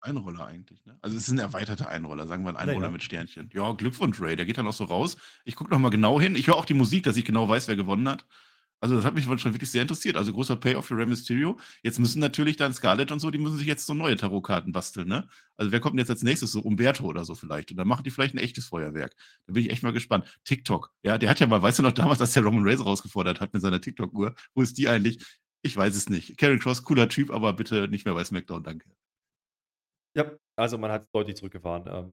Einroller 0.00 0.46
eigentlich, 0.46 0.84
ne? 0.86 0.98
Also 1.02 1.16
es 1.16 1.24
ist 1.24 1.30
ein 1.30 1.38
erweiterter 1.38 1.88
Einroller, 1.88 2.26
sagen 2.26 2.44
wir 2.44 2.50
ein 2.50 2.56
Einroller 2.56 2.86
ja. 2.86 2.92
mit 2.92 3.02
Sternchen. 3.02 3.50
Ja, 3.52 3.72
Glückwunsch, 3.72 4.20
Ray. 4.20 4.36
Der 4.36 4.46
geht 4.46 4.58
dann 4.58 4.66
auch 4.66 4.72
so 4.72 4.84
raus. 4.84 5.16
Ich 5.44 5.56
gucke 5.56 5.70
nochmal 5.70 5.90
genau 5.90 6.20
hin. 6.20 6.36
Ich 6.36 6.46
höre 6.46 6.56
auch 6.56 6.64
die 6.64 6.74
Musik, 6.74 7.04
dass 7.04 7.16
ich 7.16 7.24
genau 7.24 7.48
weiß, 7.48 7.68
wer 7.68 7.76
gewonnen 7.76 8.08
hat. 8.08 8.24
Also 8.82 8.96
das 8.96 9.04
hat 9.04 9.14
mich 9.14 9.24
schon 9.24 9.52
wirklich 9.52 9.70
sehr 9.70 9.82
interessiert. 9.82 10.16
Also 10.16 10.32
großer 10.32 10.56
Payoff 10.56 10.86
für 10.86 10.96
Rey 10.96 11.04
Mysterio. 11.04 11.58
Jetzt 11.82 11.98
müssen 11.98 12.18
natürlich 12.18 12.56
dann 12.56 12.72
Scarlett 12.72 13.12
und 13.12 13.20
so, 13.20 13.30
die 13.30 13.38
müssen 13.38 13.58
sich 13.58 13.66
jetzt 13.66 13.84
so 13.84 13.92
neue 13.92 14.16
Tarotkarten 14.16 14.72
basteln, 14.72 15.06
ne? 15.06 15.28
Also 15.58 15.70
wer 15.70 15.80
kommt 15.80 15.94
denn 15.94 15.98
jetzt 15.98 16.10
als 16.10 16.22
nächstes? 16.22 16.52
So 16.52 16.60
Umberto 16.60 17.04
oder 17.04 17.24
so 17.26 17.34
vielleicht. 17.34 17.70
Und 17.70 17.76
dann 17.76 17.86
machen 17.86 18.04
die 18.04 18.10
vielleicht 18.10 18.34
ein 18.34 18.38
echtes 18.38 18.66
Feuerwerk. 18.68 19.14
Da 19.46 19.52
bin 19.52 19.62
ich 19.64 19.70
echt 19.70 19.82
mal 19.82 19.92
gespannt. 19.92 20.24
TikTok. 20.44 20.90
Ja, 21.02 21.18
der 21.18 21.28
hat 21.28 21.40
ja 21.40 21.46
mal, 21.46 21.60
weißt 21.60 21.78
du 21.78 21.82
noch 21.82 21.92
damals, 21.92 22.22
als 22.22 22.32
der 22.32 22.42
Roman 22.42 22.66
Reigns 22.66 22.84
rausgefordert 22.84 23.40
hat 23.40 23.52
mit 23.52 23.60
seiner 23.60 23.82
TikTok-Uhr? 23.82 24.34
Wo 24.54 24.62
ist 24.62 24.78
die 24.78 24.88
eigentlich? 24.88 25.18
Ich 25.60 25.76
weiß 25.76 25.94
es 25.94 26.08
nicht. 26.08 26.38
Karen 26.38 26.58
Cross, 26.58 26.84
cooler 26.84 27.08
Typ, 27.10 27.30
aber 27.30 27.52
bitte 27.52 27.86
nicht 27.88 28.06
mehr 28.06 28.14
bei 28.14 28.24
SmackDown, 28.24 28.62
danke. 28.62 28.86
Ja, 30.16 30.36
also 30.58 30.78
man 30.78 30.90
hat 30.90 31.06
deutlich 31.14 31.36
zurückgefahren. 31.36 31.84
Ähm, 31.86 32.12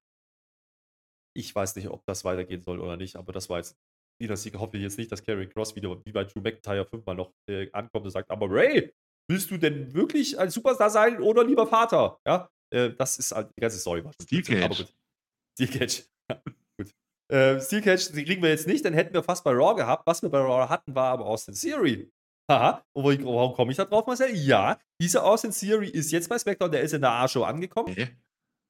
ich 1.36 1.54
weiß 1.54 1.76
nicht, 1.76 1.88
ob 1.88 2.04
das 2.06 2.24
weitergehen 2.24 2.62
soll 2.62 2.80
oder 2.80 2.96
nicht, 2.96 3.16
aber 3.16 3.32
das 3.32 3.48
war 3.48 3.58
jetzt 3.58 3.76
wieder 4.20 4.36
Sieg. 4.36 4.58
Hoffe 4.58 4.76
ich 4.76 4.82
jetzt 4.82 4.98
nicht, 4.98 5.10
dass 5.12 5.22
Karrion 5.22 5.48
Cross 5.48 5.76
wieder 5.76 6.00
wie 6.04 6.12
bei 6.12 6.24
Drew 6.24 6.40
McIntyre 6.40 6.84
fünfmal 6.84 7.14
noch 7.14 7.32
äh, 7.48 7.70
ankommt 7.72 8.04
und 8.04 8.10
sagt, 8.10 8.30
aber 8.30 8.46
Ray, 8.50 8.92
willst 9.30 9.50
du 9.50 9.58
denn 9.58 9.94
wirklich 9.94 10.38
ein 10.38 10.50
Superstar 10.50 10.90
sein 10.90 11.20
oder 11.20 11.44
lieber 11.44 11.66
Vater? 11.66 12.18
Ja, 12.26 12.48
äh, 12.70 12.90
das 12.90 13.18
ist 13.18 13.32
halt 13.32 13.50
die 13.56 13.60
ganze 13.60 13.78
Story. 13.78 14.02
Steel 14.20 14.42
Cage. 14.42 14.86
Steel 15.58 15.78
Cage. 15.78 16.04
Ja, 16.30 16.42
gut. 16.78 16.90
Äh, 17.30 17.60
Steel 17.60 17.82
Cage 17.82 18.10
kriegen 18.12 18.42
wir 18.42 18.50
jetzt 18.50 18.66
nicht, 18.66 18.84
dann 18.84 18.94
hätten 18.94 19.14
wir 19.14 19.22
fast 19.22 19.44
bei 19.44 19.52
Raw 19.52 19.74
gehabt. 19.74 20.06
Was 20.06 20.22
wir 20.22 20.30
bei 20.30 20.40
Raw 20.40 20.68
hatten, 20.68 20.94
war 20.94 21.12
aber 21.12 21.26
Austin 21.26 21.54
Theory. 21.54 22.10
Haha, 22.50 22.82
und 22.94 23.24
warum 23.24 23.54
komme 23.54 23.70
ich 23.72 23.76
da 23.76 23.84
drauf, 23.84 24.06
Marcel? 24.06 24.34
Ja, 24.34 24.78
dieser 25.00 25.22
Austin 25.24 25.50
Theory 25.50 25.88
ist 25.88 26.10
jetzt 26.12 26.28
bei 26.28 26.38
SmackDown, 26.38 26.72
der 26.72 26.80
ist 26.80 26.94
in 26.94 27.02
der 27.02 27.10
A-Show 27.10 27.42
angekommen. 27.42 27.90
Okay. 27.90 28.16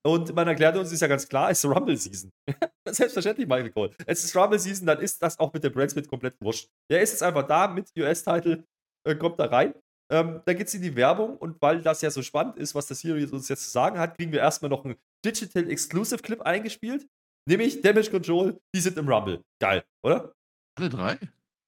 Und 0.05 0.35
man 0.35 0.49
erklärt 0.49 0.77
uns, 0.77 0.91
ist 0.91 1.01
ja 1.01 1.07
ganz 1.07 1.29
klar, 1.29 1.51
es 1.51 1.63
ist 1.63 1.71
Rumble 1.71 1.97
Season. 1.97 2.33
Selbstverständlich, 2.89 3.47
Michael 3.47 3.71
Cole. 3.71 3.91
Es 4.07 4.25
ist 4.25 4.35
Rumble 4.35 4.59
Season, 4.59 4.87
dann 4.87 4.99
ist 5.01 5.23
das 5.23 5.39
auch 5.39 5.53
mit 5.53 5.63
dem 5.63 5.73
Brand 5.73 5.91
Smith 5.91 6.09
komplett 6.09 6.35
wurscht. 6.41 6.69
Der 6.91 7.03
ist 7.03 7.13
jetzt 7.13 7.23
einfach 7.23 7.47
da 7.47 7.69
mit 7.69 7.91
US-Title, 7.97 8.65
äh, 9.07 9.15
kommt 9.15 9.39
da 9.39 9.47
rein. 9.47 9.75
Ähm, 10.11 10.41
dann 10.45 10.57
geht 10.57 10.69
es 10.69 10.75
in 10.75 10.83
die 10.83 10.97
Werbung 10.97 11.37
und 11.37 11.61
weil 11.61 11.83
das 11.83 12.01
ja 12.01 12.11
so 12.11 12.23
spannend 12.23 12.57
ist, 12.57 12.75
was 12.75 12.87
der 12.87 12.97
Series 12.97 13.31
uns 13.31 13.49
jetzt 13.49 13.65
zu 13.65 13.71
sagen 13.71 13.99
hat, 13.99 14.17
kriegen 14.17 14.33
wir 14.33 14.41
erstmal 14.41 14.71
noch 14.71 14.85
einen 14.85 14.97
Digital 15.25 15.69
Exclusive 15.71 16.23
Clip 16.23 16.41
eingespielt. 16.41 17.07
Nämlich 17.47 17.81
Damage 17.83 18.11
Control, 18.11 18.59
die 18.75 18.81
sind 18.81 18.97
im 18.97 19.09
Rumble. 19.09 19.43
Geil, 19.61 19.85
oder? 20.03 20.33
Alle 20.79 20.89
drei? 20.89 21.19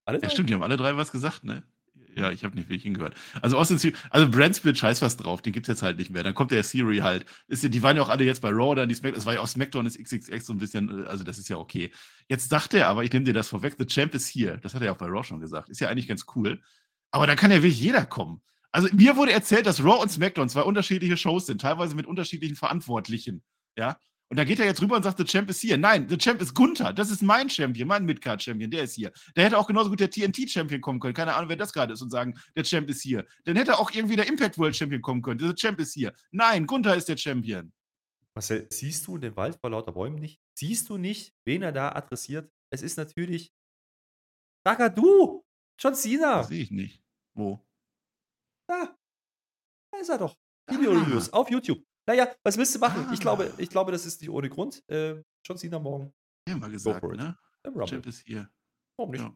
Alle 0.06 0.18
drei? 0.18 0.26
Ja, 0.26 0.30
stimmt, 0.30 0.48
die 0.48 0.54
haben 0.54 0.62
alle 0.62 0.76
drei 0.76 0.96
was 0.96 1.12
gesagt, 1.12 1.44
ne? 1.44 1.62
Ja, 2.16 2.30
ich 2.30 2.44
habe 2.44 2.56
nicht 2.56 2.68
wirklich 2.68 2.82
hingehört. 2.82 3.14
Also 3.40 3.56
Austin 3.56 3.78
Theory, 3.78 3.94
also 4.10 4.28
Brand 4.28 4.56
scheiß 4.56 5.02
was 5.02 5.16
drauf, 5.16 5.42
den 5.42 5.52
gibt 5.52 5.68
es 5.68 5.72
jetzt 5.74 5.82
halt 5.82 5.98
nicht 5.98 6.10
mehr. 6.10 6.22
Dann 6.22 6.34
kommt 6.34 6.50
der 6.50 6.62
Theory 6.62 6.98
halt. 6.98 7.26
Ist, 7.48 7.62
die 7.62 7.82
waren 7.82 7.96
ja 7.96 8.02
auch 8.02 8.08
alle 8.08 8.24
jetzt 8.24 8.42
bei 8.42 8.50
Raw, 8.50 8.74
dann 8.74 8.88
die 8.88 8.94
Smackdown, 8.94 9.16
das 9.16 9.26
war 9.26 9.34
ja 9.34 9.40
auch 9.40 9.48
Smackdown 9.48 9.86
ist 9.86 9.98
XXX 9.98 10.46
so 10.46 10.52
ein 10.52 10.58
bisschen, 10.58 11.04
äh, 11.04 11.08
also 11.08 11.24
das 11.24 11.38
ist 11.38 11.48
ja 11.48 11.56
okay. 11.56 11.90
Jetzt 12.28 12.50
dachte 12.52 12.78
er 12.78 12.88
aber, 12.88 13.04
ich 13.04 13.12
nehme 13.12 13.24
dir 13.24 13.34
das 13.34 13.48
vorweg, 13.48 13.76
The 13.78 13.86
Champ 13.86 14.14
ist 14.14 14.26
hier. 14.26 14.56
Das 14.58 14.74
hat 14.74 14.82
er 14.82 14.86
ja 14.86 14.92
auch 14.92 14.98
bei 14.98 15.06
Raw 15.06 15.24
schon 15.24 15.40
gesagt. 15.40 15.68
Ist 15.68 15.80
ja 15.80 15.88
eigentlich 15.88 16.08
ganz 16.08 16.26
cool. 16.34 16.60
Aber 17.10 17.26
da 17.26 17.36
kann 17.36 17.50
ja 17.50 17.58
wirklich 17.58 17.80
jeder 17.80 18.04
kommen. 18.06 18.40
Also 18.72 18.88
mir 18.92 19.16
wurde 19.16 19.32
erzählt, 19.32 19.66
dass 19.66 19.82
Raw 19.82 20.00
und 20.00 20.10
Smackdown 20.10 20.48
zwei 20.48 20.62
unterschiedliche 20.62 21.16
Shows 21.16 21.46
sind, 21.46 21.60
teilweise 21.60 21.96
mit 21.96 22.06
unterschiedlichen 22.06 22.56
Verantwortlichen. 22.56 23.42
Ja, 23.76 23.98
und 24.30 24.36
da 24.36 24.44
geht 24.44 24.60
er 24.60 24.66
jetzt 24.66 24.80
rüber 24.80 24.94
und 24.94 25.02
sagt, 25.02 25.18
der 25.18 25.26
Champ 25.26 25.50
ist 25.50 25.60
hier. 25.60 25.76
Nein, 25.76 26.06
der 26.06 26.16
Champ 26.16 26.40
ist 26.40 26.54
Gunther. 26.54 26.92
Das 26.92 27.10
ist 27.10 27.20
mein 27.20 27.50
Champion, 27.50 27.88
mein 27.88 28.04
Midcard-Champion. 28.04 28.70
Der 28.70 28.84
ist 28.84 28.94
hier. 28.94 29.10
Der 29.34 29.44
hätte 29.44 29.58
auch 29.58 29.66
genauso 29.66 29.90
gut 29.90 29.98
der 29.98 30.08
TNT-Champion 30.08 30.80
kommen 30.80 31.00
können. 31.00 31.14
Keine 31.14 31.34
Ahnung, 31.34 31.48
wer 31.48 31.56
das 31.56 31.72
gerade 31.72 31.94
ist 31.94 32.00
und 32.00 32.10
sagen, 32.10 32.38
der 32.54 32.62
Champ 32.62 32.88
ist 32.88 33.02
hier. 33.02 33.26
Dann 33.44 33.56
hätte 33.56 33.76
auch 33.76 33.90
irgendwie 33.90 34.14
der 34.14 34.28
Impact 34.28 34.56
World 34.56 34.76
Champion 34.76 35.02
kommen 35.02 35.20
können. 35.20 35.38
Der 35.38 35.52
Champ 35.56 35.80
ist 35.80 35.94
hier. 35.94 36.12
Nein, 36.30 36.66
Gunther 36.66 36.94
ist 36.94 37.08
der 37.08 37.16
Champion. 37.16 37.72
Marcel, 38.32 38.68
siehst 38.70 39.04
du 39.08 39.18
den 39.18 39.34
Wald 39.34 39.58
vor 39.60 39.70
lauter 39.70 39.90
Bäumen 39.90 40.20
nicht? 40.20 40.40
Siehst 40.56 40.88
du 40.88 40.96
nicht, 40.96 41.34
wen 41.44 41.62
er 41.62 41.72
da 41.72 41.90
adressiert? 41.90 42.48
Es 42.72 42.82
ist 42.82 42.96
natürlich 42.98 43.52
Kakadu! 44.64 45.42
John 45.76 45.92
Das 45.92 46.02
Cena! 46.02 46.44
sehe 46.44 46.62
ich 46.62 46.70
nicht. 46.70 47.02
Wo? 47.34 47.66
Da, 48.68 48.96
da 49.92 49.98
ist 49.98 50.08
er 50.08 50.18
doch. 50.18 50.36
Ah. 50.66 50.74
Video-Reviews 50.74 51.32
auf 51.32 51.50
YouTube. 51.50 51.82
Naja, 52.10 52.28
was 52.42 52.58
willst 52.58 52.74
du 52.74 52.80
machen? 52.80 53.06
Ich 53.12 53.20
glaube, 53.20 53.52
Ah. 53.52 53.54
ich 53.58 53.70
glaube, 53.70 53.92
das 53.92 54.04
ist 54.04 54.20
nicht 54.20 54.30
ohne 54.30 54.48
Grund. 54.48 54.82
Äh, 54.88 55.22
John 55.46 55.56
Cena 55.56 55.78
morgen 55.78 56.12
Ja, 56.48 56.56
mal 56.56 56.68
gesagt, 56.68 57.00
ne? 57.04 57.38
im 57.64 57.72
Rumble. 57.72 57.86
Champ 57.86 58.04
ist 58.06 58.26
hier. 58.26 58.50
Warum 58.98 59.12
nicht? 59.12 59.20
Ja. 59.22 59.32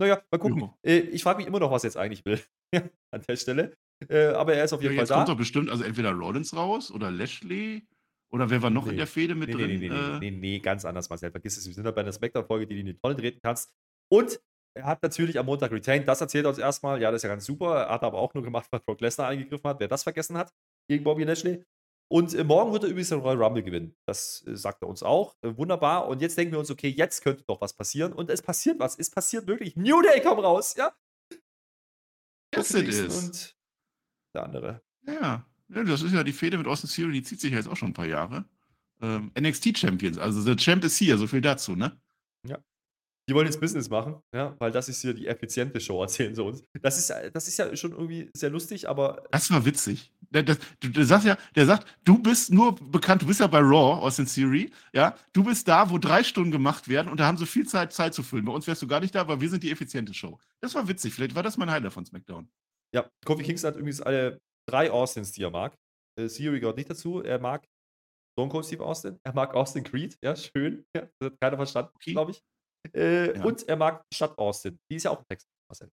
Naja, 0.00 0.22
mal 0.30 0.38
gucken. 0.38 0.60
Ja. 0.60 0.74
Äh, 0.82 0.98
ich 1.00 1.22
frage 1.22 1.38
mich 1.38 1.46
immer 1.46 1.60
noch, 1.60 1.70
was 1.70 1.84
er 1.84 1.88
jetzt 1.88 1.98
eigentlich 1.98 2.24
will. 2.24 2.40
An 3.12 3.20
der 3.28 3.36
Stelle. 3.36 3.76
Äh, 4.08 4.28
aber 4.28 4.54
er 4.54 4.64
ist 4.64 4.72
auf 4.72 4.80
Ja, 4.80 4.88
jeden 4.90 4.98
jetzt 5.00 5.08
Fall 5.10 5.18
kommt 5.18 5.28
da. 5.28 5.32
doch 5.32 5.38
bestimmt 5.38 5.68
also 5.68 5.84
entweder 5.84 6.12
Rollins 6.12 6.54
raus 6.56 6.90
oder 6.90 7.10
Lashley 7.10 7.86
oder 8.32 8.48
wer 8.48 8.62
war 8.62 8.70
noch 8.70 8.84
in 8.86 8.92
Nee. 8.92 8.96
der 8.96 9.06
Fehde 9.06 9.34
mit 9.34 9.48
Nee, 9.50 9.54
nee, 9.54 9.62
drin? 9.66 9.80
nee, 9.80 9.88
nee, 9.90 9.94
Äh, 9.94 10.18
nee, 10.18 10.30
nee, 10.30 10.36
nee, 10.38 10.58
ganz 10.60 10.86
anders, 10.86 11.10
Marcel. 11.10 11.30
Vergiss 11.30 11.58
es. 11.58 11.66
Wir 11.66 11.74
sind 11.74 11.84
da 11.84 11.90
bei 11.90 12.00
einer 12.00 12.12
Smackdown-Folge, 12.12 12.66
die 12.66 12.74
du 12.76 12.80
in 12.80 12.86
die 12.86 12.94
Tonne 12.98 13.16
treten 13.16 13.40
kannst. 13.42 13.70
Und 14.10 14.40
er 14.74 14.84
hat 14.84 15.02
natürlich 15.02 15.38
am 15.38 15.44
Montag 15.46 15.70
retained. 15.70 16.08
Das 16.08 16.20
erzählt 16.22 16.46
er 16.46 16.48
uns 16.50 16.58
erstmal. 16.58 17.00
Ja, 17.00 17.10
das 17.10 17.18
ist 17.18 17.22
ja 17.24 17.28
ganz 17.30 17.44
super. 17.44 17.84
Er 17.84 17.88
hat 17.90 18.02
aber 18.04 18.18
auch 18.18 18.32
nur 18.32 18.42
gemacht, 18.42 18.68
was 18.70 18.82
Brock 18.84 19.00
Lesnar 19.02 19.28
eingegriffen 19.28 19.68
hat. 19.68 19.80
Wer 19.80 19.88
das 19.88 20.02
vergessen 20.02 20.36
hat 20.38 20.50
gegen 20.88 21.04
Bobby 21.04 21.24
Lashley. 21.24 21.62
Und 22.08 22.34
äh, 22.34 22.44
morgen 22.44 22.72
wird 22.72 22.84
er 22.84 22.90
übrigens 22.90 23.08
den 23.08 23.20
Royal 23.20 23.42
Rumble 23.42 23.62
gewinnen. 23.62 23.96
Das 24.06 24.44
äh, 24.46 24.56
sagt 24.56 24.82
er 24.82 24.88
uns 24.88 25.02
auch. 25.02 25.36
Äh, 25.42 25.56
wunderbar. 25.56 26.06
Und 26.06 26.20
jetzt 26.22 26.38
denken 26.38 26.52
wir 26.52 26.58
uns, 26.58 26.70
okay, 26.70 26.88
jetzt 26.88 27.22
könnte 27.22 27.42
doch 27.46 27.60
was 27.60 27.74
passieren. 27.74 28.12
Und 28.12 28.30
es 28.30 28.42
passiert 28.42 28.78
was. 28.78 28.98
Es 28.98 29.10
passiert 29.10 29.46
wirklich. 29.46 29.76
New 29.76 30.00
Day 30.02 30.20
kommt 30.20 30.42
raus. 30.42 30.74
Ja. 30.76 30.92
Yes, 32.54 32.70
it 32.74 32.88
is. 32.88 33.24
Und 33.24 33.56
der 34.34 34.44
andere. 34.44 34.82
Ja. 35.06 35.46
ja, 35.68 35.84
das 35.84 36.02
ist 36.02 36.12
ja 36.12 36.22
die 36.22 36.32
Fehde 36.32 36.58
mit 36.58 36.66
Austin 36.66 36.90
Theory, 36.90 37.12
die 37.14 37.22
zieht 37.22 37.40
sich 37.40 37.50
ja 37.50 37.58
jetzt 37.58 37.68
auch 37.68 37.76
schon 37.76 37.90
ein 37.90 37.94
paar 37.94 38.06
Jahre. 38.06 38.44
Ähm, 39.00 39.32
NXT 39.38 39.76
Champions, 39.78 40.18
also 40.18 40.44
der 40.44 40.56
Champ 40.56 40.82
ist 40.84 40.96
hier, 40.96 41.18
so 41.18 41.26
viel 41.26 41.40
dazu, 41.40 41.76
ne? 41.76 42.00
Die 43.28 43.34
wollen 43.34 43.46
jetzt 43.46 43.60
Business 43.60 43.90
machen, 43.90 44.20
ja, 44.32 44.54
weil 44.60 44.70
das 44.70 44.88
ist 44.88 45.02
hier 45.02 45.12
die 45.12 45.26
effiziente 45.26 45.80
Show, 45.80 46.00
erzählen 46.00 46.32
sie 46.34 46.42
uns. 46.44 46.62
Das 46.80 46.96
ist, 46.96 47.08
ja- 47.10 47.28
das 47.30 47.48
ist 47.48 47.56
ja 47.58 47.74
schon 47.76 47.90
irgendwie 47.90 48.30
sehr 48.36 48.50
lustig, 48.50 48.88
aber 48.88 49.24
Das 49.32 49.50
war 49.50 49.64
witzig. 49.64 50.12
Der, 50.30 50.44
das, 50.44 50.58
du, 50.80 50.90
du 50.90 51.04
sagst 51.04 51.26
ja, 51.26 51.36
der 51.56 51.66
sagt, 51.66 51.86
du 52.04 52.18
bist 52.22 52.52
nur 52.52 52.74
bekannt, 52.76 53.22
du 53.22 53.26
bist 53.26 53.40
ja 53.40 53.46
bei 53.48 53.58
Raw 53.58 54.00
Austin 54.00 54.26
Theory, 54.26 54.70
ja, 54.92 55.16
du 55.32 55.42
bist 55.42 55.66
da, 55.66 55.90
wo 55.90 55.98
drei 55.98 56.22
Stunden 56.22 56.50
gemacht 56.52 56.86
werden 56.88 57.08
und 57.10 57.18
da 57.18 57.26
haben 57.26 57.36
sie 57.38 57.46
viel 57.46 57.66
Zeit, 57.66 57.92
Zeit 57.92 58.14
zu 58.14 58.22
füllen. 58.22 58.44
Bei 58.44 58.52
uns 58.52 58.66
wärst 58.68 58.82
du 58.82 58.86
gar 58.86 59.00
nicht 59.00 59.14
da, 59.14 59.26
weil 59.26 59.40
wir 59.40 59.48
sind 59.50 59.62
die 59.64 59.70
effiziente 59.72 60.14
Show. 60.14 60.38
Das 60.60 60.74
war 60.76 60.86
witzig, 60.86 61.12
vielleicht 61.14 61.34
war 61.34 61.42
das 61.42 61.56
mein 61.56 61.70
Highlight 61.70 61.92
von 61.92 62.04
SmackDown. 62.06 62.48
ja, 62.94 63.08
Kofi 63.24 63.42
Kingston 63.42 63.68
hat 63.72 63.76
übrigens 63.76 64.00
alle 64.02 64.38
drei 64.68 64.90
Austins, 64.90 65.32
die 65.32 65.42
er 65.42 65.50
mag. 65.50 65.74
Äh, 66.18 66.28
Theory 66.28 66.60
gehört 66.60 66.76
nicht 66.76 66.88
dazu. 66.90 67.22
Er 67.22 67.38
mag 67.40 67.64
Stone 68.38 68.50
Cold 68.50 68.66
Steve 68.66 68.84
Austin. 68.84 69.18
Er 69.24 69.32
mag 69.34 69.54
Austin 69.54 69.82
Creed. 69.84 70.16
Ja, 70.22 70.34
schön. 70.36 70.84
Ja, 70.94 71.08
das 71.20 71.30
hat 71.32 71.40
keiner 71.40 71.56
verstanden, 71.56 71.90
Okay. 71.96 72.12
glaube 72.12 72.30
ich. 72.32 72.40
Äh, 72.94 73.36
Ja. 73.36 73.44
Und 73.44 73.68
er 73.68 73.76
mag 73.76 74.04
die 74.10 74.16
Stadt 74.16 74.36
Austin. 74.38 74.78
Die 74.90 74.96
ist 74.96 75.04
ja 75.04 75.10
auch 75.10 75.20
in 75.20 75.26
Texas, 75.28 75.48
Marcel. 75.68 75.90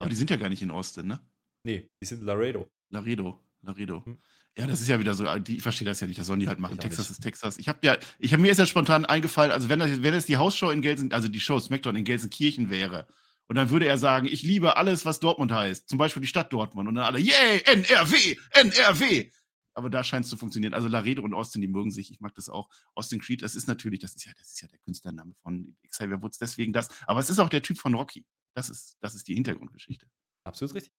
Aber 0.00 0.10
die 0.10 0.16
sind 0.16 0.30
ja 0.30 0.36
gar 0.36 0.48
nicht 0.48 0.62
in 0.62 0.70
Austin, 0.70 1.08
ne? 1.08 1.20
Nee, 1.64 1.90
die 2.00 2.06
sind 2.06 2.20
in 2.20 2.26
Laredo. 2.26 2.70
Laredo, 2.90 3.40
Laredo. 3.62 4.04
Hm. 4.04 4.18
Ja, 4.56 4.66
das 4.66 4.80
ist 4.80 4.88
ja 4.88 4.98
wieder 4.98 5.14
so, 5.14 5.24
die, 5.38 5.56
ich 5.56 5.62
verstehe 5.62 5.86
das 5.86 6.00
ja 6.00 6.06
nicht, 6.06 6.18
das 6.18 6.26
sollen 6.26 6.40
die 6.40 6.48
halt 6.48 6.58
machen. 6.58 6.74
Ich 6.74 6.80
Texas 6.80 7.10
ist 7.10 7.20
Texas. 7.20 7.58
Ich 7.58 7.68
habe 7.68 7.78
ja, 7.82 7.96
ich 8.18 8.32
habe 8.32 8.42
mir 8.42 8.50
ist 8.50 8.58
ja 8.58 8.66
spontan 8.66 9.04
eingefallen, 9.04 9.52
also 9.52 9.68
wenn 9.68 9.78
das, 9.78 10.02
wenn 10.02 10.12
das 10.12 10.26
die 10.26 10.36
Hausshow 10.36 10.70
in 10.70 10.82
Gelsen, 10.82 11.12
also 11.12 11.28
die 11.28 11.38
Show 11.40 11.60
SmackDown 11.60 11.94
in 11.96 12.04
Gelsenkirchen 12.04 12.70
wäre, 12.70 13.06
und 13.46 13.56
dann 13.56 13.70
würde 13.70 13.86
er 13.86 13.98
sagen, 13.98 14.26
ich 14.26 14.42
liebe 14.42 14.76
alles, 14.76 15.06
was 15.06 15.20
Dortmund 15.20 15.52
heißt, 15.52 15.88
zum 15.88 15.96
Beispiel 15.96 16.20
die 16.20 16.26
Stadt 16.26 16.52
Dortmund, 16.52 16.88
und 16.88 16.96
dann 16.96 17.04
alle, 17.04 17.18
yay, 17.18 17.62
NRW, 17.64 18.36
NRW. 18.50 19.30
Aber 19.78 19.90
da 19.90 20.02
scheint 20.02 20.24
es 20.24 20.30
zu 20.30 20.36
funktionieren. 20.36 20.74
Also 20.74 20.88
Laredo 20.88 21.22
und 21.22 21.34
Austin, 21.34 21.60
die 21.60 21.68
mögen 21.68 21.92
sich. 21.92 22.10
Ich 22.10 22.18
mag 22.18 22.34
das 22.34 22.48
auch. 22.48 22.68
Austin 22.96 23.20
Creed, 23.20 23.42
das 23.42 23.54
ist 23.54 23.68
natürlich, 23.68 24.00
das 24.00 24.16
ist 24.16 24.24
ja, 24.26 24.32
das 24.36 24.48
ist 24.48 24.60
ja 24.60 24.66
der 24.66 24.80
Künstlername 24.80 25.34
von 25.44 25.76
Xavier 25.88 26.20
Woods, 26.20 26.36
deswegen 26.38 26.72
das. 26.72 26.88
Aber 27.06 27.20
es 27.20 27.30
ist 27.30 27.38
auch 27.38 27.48
der 27.48 27.62
Typ 27.62 27.78
von 27.78 27.94
Rocky. 27.94 28.26
Das 28.56 28.70
ist, 28.70 28.96
das 29.00 29.14
ist 29.14 29.28
die 29.28 29.34
Hintergrundgeschichte. 29.34 30.04
Absolut 30.44 30.74
richtig. 30.74 30.92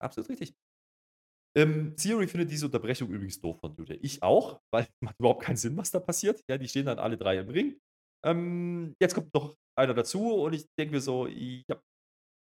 Absolut 0.00 0.30
richtig. 0.30 0.52
Ähm, 1.56 1.94
Theory 1.96 2.26
findet 2.26 2.50
diese 2.50 2.66
Unterbrechung 2.66 3.08
übrigens 3.08 3.40
doof 3.40 3.60
von 3.60 3.76
Day. 3.76 4.00
Ich 4.02 4.20
auch, 4.24 4.60
weil 4.72 4.88
macht 5.00 5.16
überhaupt 5.20 5.44
keinen 5.44 5.56
Sinn, 5.56 5.76
was 5.76 5.92
da 5.92 6.00
passiert. 6.00 6.42
Ja, 6.48 6.58
die 6.58 6.66
stehen 6.66 6.86
dann 6.86 6.98
alle 6.98 7.16
drei 7.16 7.38
im 7.38 7.48
Ring. 7.48 7.80
Ähm, 8.24 8.96
jetzt 9.00 9.14
kommt 9.14 9.32
noch 9.32 9.56
einer 9.78 9.94
dazu 9.94 10.34
und 10.42 10.54
ich 10.54 10.66
denke 10.76 10.94
mir 10.94 11.00
so, 11.00 11.28
ja, 11.28 11.80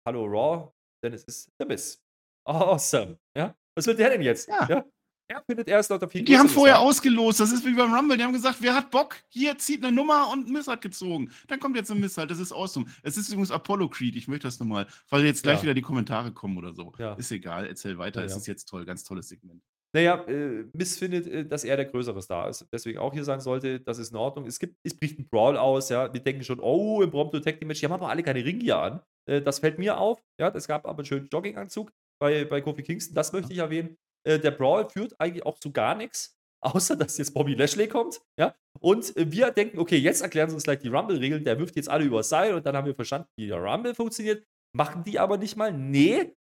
hallo 0.08 0.24
Raw, 0.24 0.72
denn 1.04 1.12
es 1.12 1.24
ist 1.24 1.52
The 1.58 1.66
Miz. 1.66 2.00
Awesome. 2.46 3.18
Ja, 3.36 3.54
was 3.76 3.86
will 3.86 3.96
der 3.96 4.08
denn 4.08 4.22
jetzt? 4.22 4.48
Ja. 4.48 4.86
Er 5.26 5.42
findet 5.46 5.68
erst 5.68 5.88
lauter 5.90 6.06
viel 6.08 6.22
Die 6.22 6.36
haben 6.36 6.48
vorher 6.50 6.80
ausgelost, 6.80 7.40
das 7.40 7.50
ist 7.50 7.64
wie 7.64 7.72
beim 7.74 7.94
Rumble, 7.94 8.16
die 8.18 8.22
haben 8.24 8.34
gesagt, 8.34 8.58
wer 8.60 8.74
hat 8.74 8.90
Bock? 8.90 9.16
Hier 9.28 9.56
zieht 9.56 9.82
eine 9.82 9.94
Nummer 9.94 10.30
und 10.30 10.48
ein 10.48 10.52
Miss 10.52 10.68
hat 10.68 10.82
gezogen. 10.82 11.30
Dann 11.48 11.58
kommt 11.60 11.76
jetzt 11.76 11.90
ein 11.90 11.98
Miss 11.98 12.18
halt, 12.18 12.30
das 12.30 12.38
ist 12.38 12.52
awesome. 12.52 12.86
Es 13.02 13.16
ist 13.16 13.28
übrigens 13.30 13.50
Apollo 13.50 13.88
Creed, 13.88 14.16
ich 14.16 14.28
möchte 14.28 14.46
das 14.46 14.60
nochmal, 14.60 14.86
weil 15.08 15.24
jetzt 15.24 15.42
gleich 15.42 15.58
Ja. 15.58 15.62
wieder 15.62 15.74
die 15.74 15.82
Kommentare 15.82 16.30
kommen 16.32 16.58
oder 16.58 16.74
so. 16.74 16.92
Ja. 16.98 17.14
Ist 17.14 17.32
egal, 17.32 17.66
erzähl 17.66 17.96
weiter, 17.96 18.20
Ja, 18.20 18.26
es 18.26 18.36
ist 18.36 18.46
jetzt 18.46 18.66
toll, 18.68 18.84
ganz 18.84 19.02
tolles 19.02 19.28
Segment. 19.28 19.62
Naja, 19.94 20.16
äh, 20.26 20.64
Miss 20.72 20.98
findet, 20.98 21.26
äh, 21.28 21.46
dass 21.46 21.62
er 21.64 21.76
der 21.76 21.86
größere 21.86 22.20
Star 22.20 22.48
ist. 22.50 22.66
Deswegen 22.72 22.98
auch 22.98 23.12
hier 23.14 23.24
sein 23.24 23.40
sollte, 23.40 23.78
das 23.80 23.98
ist 23.98 24.10
in 24.10 24.16
Ordnung. 24.16 24.44
Es, 24.46 24.58
gibt, 24.58 24.76
es 24.82 24.92
bricht 24.92 25.20
ein 25.20 25.28
Brawl 25.28 25.56
aus, 25.56 25.88
ja. 25.88 26.12
Wir 26.12 26.20
denken 26.20 26.42
schon, 26.42 26.58
oh, 26.60 27.00
im 27.00 27.10
Prompto 27.12 27.38
Tag 27.40 27.64
Match, 27.64 27.78
die 27.80 27.86
haben 27.86 27.92
aber 27.92 28.08
alle 28.10 28.22
keine 28.24 28.44
Ringgear 28.44 28.82
an. 28.82 29.00
Äh, 29.26 29.40
das 29.40 29.60
fällt 29.60 29.78
mir 29.78 29.96
auf. 29.96 30.20
Ja, 30.38 30.48
es 30.48 30.66
gab 30.66 30.84
aber 30.84 30.98
einen 30.98 31.06
schönen 31.06 31.28
Jogginganzug 31.32 31.92
bei, 32.20 32.44
bei 32.44 32.60
Kofi 32.60 32.82
Kingston. 32.82 33.14
Das 33.14 33.32
möchte 33.32 33.52
ich 33.52 33.58
erwähnen. 33.60 33.96
Äh, 34.26 34.38
der 34.38 34.50
Brawl 34.50 34.88
führt 34.88 35.18
eigentlich 35.20 35.46
auch 35.46 35.58
zu 35.58 35.72
gar 35.72 35.94
nichts, 35.94 36.36
außer 36.60 36.96
dass 36.96 37.18
jetzt 37.18 37.34
Bobby 37.34 37.54
Lashley 37.54 37.88
kommt. 37.88 38.22
Ja. 38.38 38.54
Und 38.80 39.16
äh, 39.16 39.30
wir 39.30 39.50
denken, 39.50 39.78
okay, 39.78 39.96
jetzt 39.96 40.22
erklären 40.22 40.48
sie 40.48 40.54
uns 40.54 40.64
gleich 40.64 40.78
die 40.78 40.88
Rumble-Regeln. 40.88 41.44
Der 41.44 41.58
wirft 41.58 41.76
jetzt 41.76 41.88
alle 41.88 42.04
übers 42.04 42.28
Seil 42.28 42.54
und 42.54 42.66
dann 42.66 42.76
haben 42.76 42.86
wir 42.86 42.94
verstanden, 42.94 43.28
wie 43.38 43.46
der 43.46 43.62
Rumble 43.62 43.94
funktioniert. 43.94 44.44
Machen 44.76 45.04
die 45.04 45.18
aber 45.18 45.38
nicht 45.38 45.56
mal. 45.56 45.72
Nee, 45.72 46.34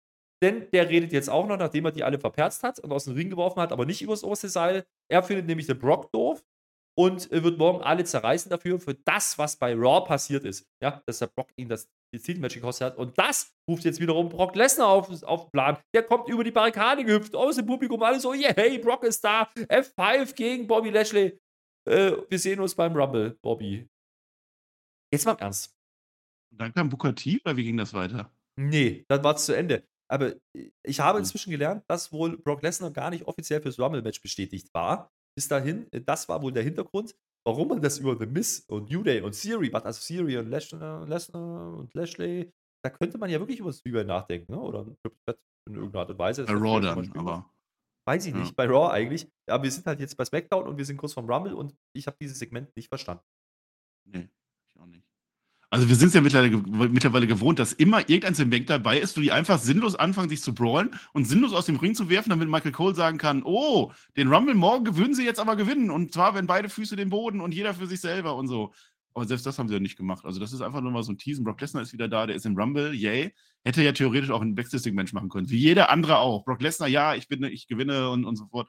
denn 0.43 0.69
der 0.73 0.89
redet 0.89 1.13
jetzt 1.13 1.31
auch 1.31 1.47
noch, 1.47 1.57
nachdem 1.57 1.85
er 1.85 1.93
die 1.93 2.03
alle 2.03 2.19
verperzt 2.19 2.65
hat 2.65 2.81
und 2.81 2.93
aus 2.93 3.05
dem 3.05 3.15
Ring 3.15 3.31
geworfen 3.31 3.61
hat, 3.61 3.73
aber 3.73 3.87
nicht 3.87 4.03
übers 4.03 4.25
oberste 4.25 4.49
Seil. 4.49 4.85
Er 5.09 5.23
findet 5.23 5.47
nämlich 5.47 5.67
den 5.67 5.79
Brock 5.79 6.11
doof 6.13 6.43
und 6.99 7.31
äh, 7.31 7.45
wird 7.45 7.59
morgen 7.59 7.83
alle 7.83 8.05
zerreißen 8.05 8.51
dafür, 8.51 8.81
für 8.81 8.95
das, 8.95 9.39
was 9.39 9.57
bei 9.57 9.75
Raw 9.75 10.05
passiert 10.05 10.45
ist. 10.45 10.67
Ja, 10.83 11.01
dass 11.07 11.21
der 11.21 11.29
Brock 11.29 11.51
ihm 11.57 11.69
das 11.69 11.89
Titelmatch 12.21 12.55
gekostet 12.55 12.87
hat. 12.87 12.97
Und 12.99 13.19
das 13.19 13.53
ruft 13.69 13.85
jetzt 13.85 14.01
wiederum 14.01 14.29
Brock 14.29 14.55
Lesnar 14.55 14.89
auf, 14.89 15.23
auf 15.23 15.45
den 15.45 15.51
Plan. 15.51 15.79
Der 15.95 16.03
kommt 16.03 16.29
über 16.29 16.45
die 16.45 16.51
Barrikade 16.51 17.05
gehüpft, 17.05 17.35
aus 17.35 17.57
dem 17.57 17.67
Publikum, 17.67 18.03
alle 18.03 18.21
so, 18.21 18.33
yeah, 18.35 18.53
hey, 18.55 18.79
Brock 18.79 19.05
ist 19.05 19.23
da. 19.25 19.45
F5 19.55 20.35
gegen 20.35 20.67
Bobby 20.67 20.91
Lashley. 20.91 21.39
Äh, 21.89 22.13
wir 22.29 22.39
sehen 22.39 22.61
uns 22.61 22.75
beim 22.75 22.95
Rumble, 22.97 23.39
Bobby. 23.43 23.89
Jetzt 25.13 25.25
mal 25.27 25.33
im 25.33 25.39
Ernst. 25.39 25.75
Und 26.53 26.61
dann 26.61 26.73
kam 26.75 26.89
Booker 26.89 27.15
T, 27.15 27.41
oder 27.45 27.57
wie 27.57 27.65
ging 27.65 27.77
das 27.77 27.95
weiter? 27.95 28.31
Nee, 28.59 29.05
dann 29.09 29.25
war 29.25 29.35
es 29.35 29.47
zu 29.47 29.57
Ende. 29.57 29.87
Aber 30.11 30.35
äh, 30.55 30.71
ich 30.87 31.01
habe 31.01 31.19
Hm. 31.19 31.25
inzwischen 31.25 31.51
gelernt, 31.51 31.85
dass 31.89 32.13
wohl 32.13 32.37
Brock 32.39 32.63
Lesnar 32.63 32.91
gar 32.91 33.11
nicht 33.11 33.27
offiziell 33.27 33.63
fürs 33.63 33.79
Rumble-Match 33.79 34.21
bestätigt 34.21 34.69
war. 34.75 35.11
Bis 35.35 35.49
dahin, 35.49 35.91
äh, 35.93 36.01
das 36.03 36.29
war 36.29 36.43
wohl 36.43 36.53
der 36.53 36.63
Hintergrund, 36.63 37.15
warum 37.45 37.69
man 37.69 37.81
das 37.83 37.99
über 37.99 38.17
The 38.19 38.27
Miz 38.27 38.65
und 38.69 38.91
New 38.91 39.03
Day 39.03 39.21
und 39.21 39.33
Theory 39.41 39.71
macht. 39.71 39.85
Also 39.87 40.01
Theory 40.07 40.39
und 40.39 40.49
Lesnar, 40.49 41.07
Lesnar 41.07 41.75
und 41.77 41.93
Lashley. 41.95 42.53
Da 42.85 42.91
könnte 42.91 43.19
man 43.19 43.31
ja 43.31 43.39
wirklich 43.39 43.61
über 43.61 43.73
Zwiebeln 43.73 44.07
nachdenken, 44.07 44.53
ne? 44.53 44.61
oder 44.61 44.87
in 45.69 45.75
irgendeiner 45.75 46.01
Art 46.01 46.11
und 46.11 46.19
Weise. 46.19 46.45
Bei 46.45 46.55
Raw 46.55 46.81
dann, 46.81 47.13
aber. 47.17 47.49
Weiß 48.05 48.27
ich 48.27 48.35
Ja. 48.35 48.41
nicht, 48.41 48.57
bei 48.57 48.67
Raw 48.67 48.91
eigentlich. 48.93 49.31
Aber 49.49 49.63
wir 49.63 49.71
sind 49.71 49.87
halt 49.87 50.01
jetzt 50.01 50.17
bei 50.17 50.25
SmackDown 50.25 50.67
und 50.67 50.77
wir 50.77 50.85
sind 50.85 50.97
kurz 50.97 51.13
vorm 51.13 51.31
Rumble 51.31 51.55
und 51.55 51.75
ich 51.97 52.07
habe 52.09 52.17
dieses 52.21 52.39
Segment 52.41 52.75
nicht 52.77 52.89
verstanden. 52.89 53.23
Nee. 54.09 54.29
Also 55.73 55.89
wir 55.89 55.97
sind 55.97 56.09
es 56.09 56.15
ja 56.15 56.21
mittlerweile, 56.21 56.59
mittlerweile 56.91 57.27
gewohnt, 57.27 57.59
dass 57.59 57.73
immer 57.73 58.01
irgendein 58.01 58.35
Segment 58.35 58.69
dabei 58.69 58.99
ist, 58.99 59.17
wo 59.17 59.23
die 59.23 59.33
einfach 59.33 59.59
sinnlos 59.59 59.95
anfangen, 59.95 60.29
sich 60.29 60.43
zu 60.43 60.53
brawlen 60.53 60.91
und 61.15 61.25
sinnlos 61.25 61.55
aus 61.55 61.65
dem 61.65 61.77
Ring 61.77 61.95
zu 61.95 62.11
werfen, 62.11 62.29
damit 62.29 62.47
Michael 62.51 62.73
Cole 62.73 62.95
sagen 62.95 63.17
kann, 63.17 63.43
oh, 63.43 63.91
den 64.15 64.29
Rumble 64.29 64.55
morgen 64.55 64.99
würden 64.99 65.15
sie 65.15 65.25
jetzt 65.25 65.41
aber 65.41 65.57
gewinnen. 65.57 65.91
Und 65.91 66.13
zwar, 66.13 66.35
wenn 66.35 66.47
beide 66.47 66.69
Füße 66.69 66.95
den 66.95 67.09
Boden 67.09 67.41
und 67.41 67.55
jeder 67.55 67.73
für 67.73 67.87
sich 67.87 68.03
selber 68.03 68.37
und 68.37 68.49
so. 68.49 68.75
Aber 69.15 69.25
selbst 69.25 69.47
das 69.47 69.59
haben 69.59 69.69
sie 69.69 69.73
ja 69.73 69.81
nicht 69.81 69.97
gemacht. 69.97 70.27
Also 70.27 70.41
das 70.41 70.53
ist 70.53 70.61
einfach 70.61 70.83
nur 70.83 70.93
mal 70.93 71.05
so 71.05 71.13
ein 71.13 71.17
Teasen. 71.17 71.43
Brock 71.43 71.63
Lesnar 71.63 71.83
ist 71.83 71.95
wieder 71.95 72.07
da, 72.07 72.27
der 72.27 72.37
ist 72.37 72.45
im 72.45 72.55
Rumble, 72.55 72.93
yay. 72.93 73.33
Hätte 73.65 73.83
ja 73.83 73.93
theoretisch 73.93 74.31
auch 74.31 74.43
ein 74.43 74.55
Backstage-Segment 74.55 75.15
machen 75.15 75.31
können. 75.31 75.49
Wie 75.49 75.57
jeder 75.57 75.89
andere 75.89 76.19
auch. 76.19 76.45
Brock 76.45 76.61
Lesnar, 76.61 76.89
ja, 76.89 77.15
ich 77.15 77.29
bin, 77.29 77.45
ich 77.45 77.67
gewinne 77.67 78.11
und, 78.11 78.27
und 78.27 78.37
so 78.37 78.45
fort. 78.45 78.69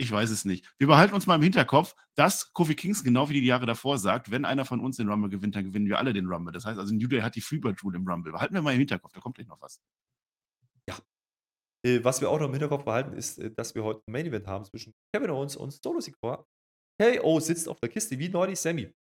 Ich 0.00 0.10
weiß 0.10 0.30
es 0.30 0.46
nicht. 0.46 0.64
Wir 0.78 0.86
behalten 0.86 1.14
uns 1.14 1.26
mal 1.26 1.34
im 1.34 1.42
Hinterkopf, 1.42 1.94
dass 2.14 2.54
Kofi 2.54 2.74
Kingston 2.74 3.04
genau 3.04 3.28
wie 3.28 3.38
die 3.38 3.46
Jahre 3.46 3.66
davor 3.66 3.98
sagt, 3.98 4.30
wenn 4.30 4.46
einer 4.46 4.64
von 4.64 4.80
uns 4.80 4.96
den 4.96 5.10
Rumble 5.10 5.28
gewinnt, 5.28 5.54
dann 5.54 5.64
gewinnen 5.64 5.86
wir 5.86 5.98
alle 5.98 6.14
den 6.14 6.26
Rumble. 6.26 6.54
Das 6.54 6.64
heißt 6.64 6.78
also, 6.78 6.94
New 6.94 7.06
Day 7.06 7.20
hat 7.20 7.36
die 7.36 7.42
Freebird 7.42 7.84
Rule 7.84 7.98
im 7.98 8.08
Rumble. 8.08 8.32
Behalten 8.32 8.54
wir 8.54 8.62
mal 8.62 8.72
im 8.72 8.78
Hinterkopf, 8.78 9.12
da 9.12 9.20
kommt 9.20 9.34
gleich 9.34 9.46
noch 9.46 9.60
was. 9.60 9.78
Äh, 11.82 12.02
was 12.02 12.20
wir 12.22 12.30
auch 12.30 12.38
noch 12.38 12.46
im 12.46 12.52
Hinterkopf 12.52 12.84
behalten, 12.84 13.12
ist, 13.12 13.38
äh, 13.38 13.50
dass 13.50 13.74
wir 13.74 13.84
heute 13.84 14.00
ein 14.06 14.12
Main 14.12 14.26
Event 14.26 14.46
haben 14.46 14.64
zwischen 14.64 14.94
Kevin 15.14 15.30
Owens 15.30 15.56
und 15.56 15.70
Solo 15.70 16.00
Sikoa. 16.00 16.46
KO 16.98 17.40
sitzt 17.40 17.68
auf 17.68 17.80
der 17.80 17.88
Kiste, 17.88 18.18
wie 18.18 18.28
neulich 18.28 18.58
Sammy. 18.58 18.92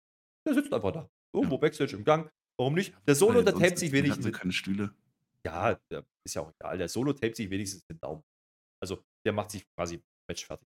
Der 0.46 0.54
sitzt 0.54 0.74
einfach 0.74 0.92
da. 0.92 1.10
Irgendwo 1.34 1.58
Backstage 1.58 1.96
im 1.96 2.04
Gang. 2.04 2.30
Warum 2.58 2.74
nicht? 2.74 2.94
Der 3.08 3.16
Solo, 3.16 3.42
der 3.42 3.54
tapet 3.54 3.80
sich 3.80 3.92
wenigstens. 3.92 4.26
sie 4.26 4.32
keine 4.32 4.52
Stühle. 4.52 4.94
Ja, 5.46 5.76
der 5.90 6.06
ist 6.26 6.36
ja 6.36 6.42
auch 6.42 6.52
egal. 6.60 6.78
Der 6.78 6.90
Solo 6.90 7.14
tapet 7.14 7.36
sich 7.36 7.50
wenigstens 7.50 7.86
den 7.86 8.00
Daumen. 8.00 8.24
Also, 8.82 9.04
der 9.26 9.34
macht 9.34 9.52
sich 9.52 9.66
quasi 9.76 10.02
Match 10.30 10.46
fertig. 10.46 10.68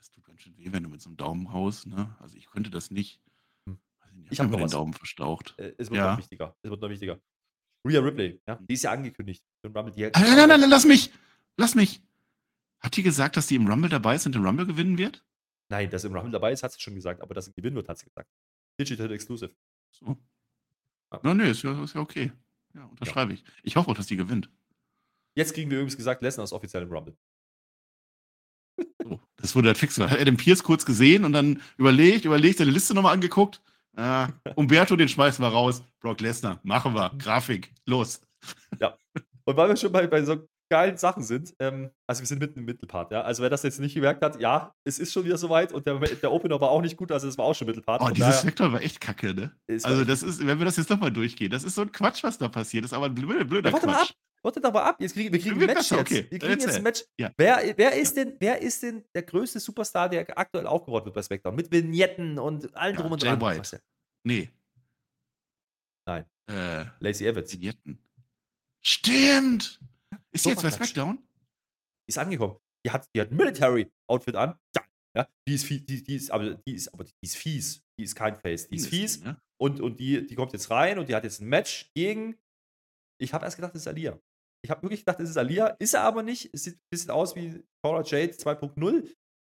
Das 0.00 0.10
tut 0.10 0.24
ganz 0.24 0.40
schön 0.40 0.56
weh, 0.58 0.72
wenn 0.72 0.82
du 0.82 0.88
mit 0.88 1.00
so 1.00 1.08
einem 1.08 1.16
Daumen 1.16 1.52
haust, 1.52 1.86
ne? 1.86 2.16
Also, 2.20 2.36
ich 2.36 2.46
könnte 2.50 2.70
das 2.70 2.90
nicht. 2.90 3.20
Hm. 3.66 3.78
Nicht, 4.14 4.32
Ich 4.32 4.40
habe 4.40 4.50
den 4.50 4.60
was. 4.60 4.72
Daumen 4.72 4.92
verstaucht. 4.94 5.54
Äh, 5.58 5.74
es 5.78 5.90
wird 5.90 5.98
Ja. 5.98 6.12
noch 6.12 6.18
wichtiger. 6.18 6.56
Es 6.62 6.70
wird 6.70 6.80
noch 6.80 6.90
wichtiger. 6.90 7.20
Rhea 7.86 8.00
Ripley, 8.00 8.40
ja, 8.46 8.56
die 8.56 8.74
ist 8.74 8.82
ja 8.82 8.90
angekündigt 8.92 9.42
Rumble. 9.64 9.90
Die 9.92 10.02
Nein, 10.02 10.12
nein, 10.14 10.48
nein, 10.48 10.60
nein, 10.60 10.68
lass 10.70 10.84
mich! 10.84 11.10
Lass 11.56 11.74
mich! 11.74 12.02
Hat 12.80 12.94
die 12.96 13.02
gesagt, 13.02 13.36
dass 13.38 13.46
die 13.46 13.54
im 13.54 13.66
Rumble 13.66 13.88
dabei 13.88 14.16
ist 14.16 14.26
und 14.26 14.34
den 14.34 14.44
Rumble 14.44 14.66
gewinnen 14.66 14.98
wird? 14.98 15.24
Nein, 15.70 15.88
dass 15.88 16.04
im 16.04 16.12
Rumble 16.14 16.30
dabei 16.32 16.52
ist, 16.52 16.62
hat 16.62 16.72
sie 16.72 16.80
schon 16.80 16.94
gesagt, 16.94 17.22
aber 17.22 17.32
dass 17.34 17.46
sie 17.46 17.52
gewinnen 17.54 17.76
wird, 17.76 17.88
hat 17.88 17.96
sie 17.98 18.04
gesagt. 18.06 18.28
Digital 18.78 19.10
Exclusive. 19.12 19.54
So. 19.92 20.18
Ja. 21.12 21.20
Na, 21.22 21.32
nee, 21.34 21.50
ist 21.50 21.62
ja, 21.62 21.82
ist 21.82 21.94
ja 21.94 22.00
okay. 22.02 22.32
Ja, 22.74 22.84
unterschreibe 22.84 23.32
ich. 23.32 23.44
Ich 23.62 23.76
hoffe 23.76 23.90
auch, 23.90 23.94
dass 23.96 24.06
die 24.06 24.16
gewinnt. 24.16 24.50
Jetzt 25.34 25.54
kriegen 25.54 25.70
wir 25.70 25.78
übrigens 25.78 25.96
gesagt, 25.96 26.22
Lesnar 26.22 26.44
ist 26.44 26.52
offiziell 26.52 26.82
im 26.82 26.90
Rumble. 26.92 27.16
So, 29.02 29.20
das 29.40 29.54
wurde 29.54 29.68
halt 29.68 29.78
fix. 29.78 29.98
Hat 29.98 30.18
Adam 30.18 30.36
Pierce 30.36 30.62
kurz 30.62 30.84
gesehen 30.84 31.24
und 31.24 31.32
dann 31.32 31.60
überlegt, 31.76 32.24
überlegt, 32.24 32.58
seine 32.58 32.70
Liste 32.70 32.94
nochmal 32.94 33.14
angeguckt. 33.14 33.60
Ah, 33.96 34.28
Umberto, 34.54 34.96
den 34.96 35.08
schmeißen 35.08 35.44
wir 35.44 35.48
raus. 35.48 35.82
Brock 36.00 36.20
Lesnar, 36.20 36.60
machen 36.62 36.94
wir. 36.94 37.10
Grafik, 37.18 37.72
los. 37.86 38.20
Und 39.44 39.56
weil 39.56 39.68
wir 39.68 39.76
schon 39.76 39.90
bei, 39.90 40.06
bei 40.06 40.22
so 40.22 40.46
geilen 40.70 40.96
Sachen 40.96 41.24
sind, 41.24 41.52
ähm, 41.58 41.90
also 42.06 42.22
wir 42.22 42.26
sind 42.26 42.38
mitten 42.38 42.60
im 42.60 42.64
Mittelpart, 42.64 43.10
ja. 43.10 43.22
Also 43.22 43.42
wer 43.42 43.50
das 43.50 43.64
jetzt 43.64 43.80
nicht 43.80 43.94
gemerkt 43.94 44.22
hat, 44.22 44.40
ja, 44.40 44.72
es 44.84 45.00
ist 45.00 45.12
schon 45.12 45.24
wieder 45.24 45.36
soweit 45.36 45.72
und 45.72 45.86
der, 45.86 45.98
der 45.98 46.30
Opener 46.30 46.60
war 46.60 46.70
auch 46.70 46.80
nicht 46.80 46.96
gut, 46.96 47.10
also 47.10 47.26
es 47.26 47.36
war 47.36 47.44
auch 47.44 47.54
schon 47.54 47.66
Mittelpart. 47.66 48.00
Oh, 48.00 48.08
dieses 48.10 48.30
daher 48.30 48.44
Vektor 48.44 48.72
war 48.72 48.80
echt 48.80 49.00
kacke, 49.00 49.34
ne? 49.34 49.52
Also, 49.82 50.04
das 50.04 50.22
ist, 50.22 50.46
wenn 50.46 50.58
wir 50.58 50.64
das 50.64 50.76
jetzt 50.76 50.88
nochmal 50.88 51.10
durchgehen, 51.10 51.50
das 51.50 51.64
ist 51.64 51.74
so 51.74 51.82
ein 51.82 51.90
Quatsch, 51.90 52.22
was 52.22 52.38
da 52.38 52.48
passiert. 52.48 52.84
Das 52.84 52.92
ist 52.92 52.96
aber 52.96 53.06
ein 53.06 53.14
blöder, 53.14 53.44
blöder 53.44 53.70
Ja, 53.70 53.72
warte 53.72 53.86
mal 53.86 53.96
Quatsch. 53.96 54.12
Wartet 54.42 54.64
aber 54.64 54.84
ab, 54.84 55.00
jetzt 55.00 55.12
kriegen, 55.12 55.32
wir 55.32 55.38
kriegen 55.38 55.60
ein 55.60 55.66
Match 55.66 55.90
jetzt. 55.90 56.00
okay. 56.00 56.26
Wir 56.30 56.38
kriegen 56.38 56.60
jetzt 56.60 56.76
ein 56.76 56.82
Match. 56.82 57.04
Ja. 57.18 57.30
Wer, 57.36 57.74
wer, 57.76 57.92
ist 57.94 58.16
denn, 58.16 58.36
wer 58.38 58.62
ist 58.62 58.82
denn 58.82 59.04
der 59.14 59.22
größte 59.22 59.60
Superstar, 59.60 60.08
der 60.08 60.26
aktuell 60.38 60.66
aufgebaut 60.66 61.04
wird 61.04 61.14
bei 61.14 61.22
SmackDown? 61.22 61.54
Mit 61.54 61.70
Vignetten 61.70 62.38
und 62.38 62.74
allem 62.74 62.96
Ja, 62.96 63.02
drum 63.02 63.12
und 63.12 63.22
Jay 63.22 63.36
dran. 63.36 63.40
White. 63.40 63.82
Nee. 64.24 64.50
Nein. 66.06 66.24
Äh, 66.50 66.86
Lacey 67.00 67.26
Evans. 67.26 67.52
Vignetten. 67.52 67.98
Stimmt! 68.82 69.78
Ist 70.32 70.46
die 70.46 70.50
jetzt 70.50 70.62
bei. 70.62 70.70
SmackDown? 70.70 71.18
Die 71.18 72.08
ist 72.08 72.18
angekommen. 72.18 72.56
Die 72.84 72.90
hat, 72.90 73.06
die 73.14 73.20
hat 73.20 73.30
Military-Outfit 73.30 74.36
an. 74.36 74.58
Ja, 74.74 74.82
ja. 75.16 75.28
Die 75.46 75.54
ist 75.54 75.64
fies, 75.66 75.84
die, 75.84 76.02
die 76.02 76.14
ist, 76.16 76.30
aber 76.30 76.54
die 76.54 76.74
ist, 76.74 76.88
aber 76.94 77.04
die 77.04 77.12
ist 77.20 77.36
fies. 77.36 77.82
Die 77.98 78.04
ist 78.04 78.14
kein 78.14 78.36
Face. 78.36 78.68
Die 78.68 78.76
ist 78.76 78.86
fies. 78.88 79.22
Und, 79.58 79.80
und 79.80 80.00
die, 80.00 80.26
die 80.26 80.34
kommt 80.34 80.54
jetzt 80.54 80.70
rein 80.70 80.98
und 80.98 81.10
die 81.10 81.14
hat 81.14 81.24
jetzt 81.24 81.40
ein 81.42 81.48
Match 81.48 81.90
gegen. 81.94 82.38
Ich 83.20 83.34
habe 83.34 83.44
erst 83.44 83.56
gedacht, 83.56 83.74
das 83.74 83.82
ist 83.82 83.88
Alia. 83.88 84.18
Ich 84.62 84.70
habe 84.70 84.82
wirklich 84.82 85.00
gedacht, 85.00 85.20
das 85.20 85.30
ist 85.30 85.36
Alia. 85.36 85.68
Ist 85.78 85.94
er 85.94 86.02
aber 86.02 86.22
nicht. 86.22 86.50
Es 86.52 86.64
sieht 86.64 86.76
ein 86.76 86.88
bisschen 86.90 87.10
aus 87.10 87.34
wie 87.34 87.62
Cora 87.82 88.02
Jade 88.02 88.32
2.0. 88.32 89.08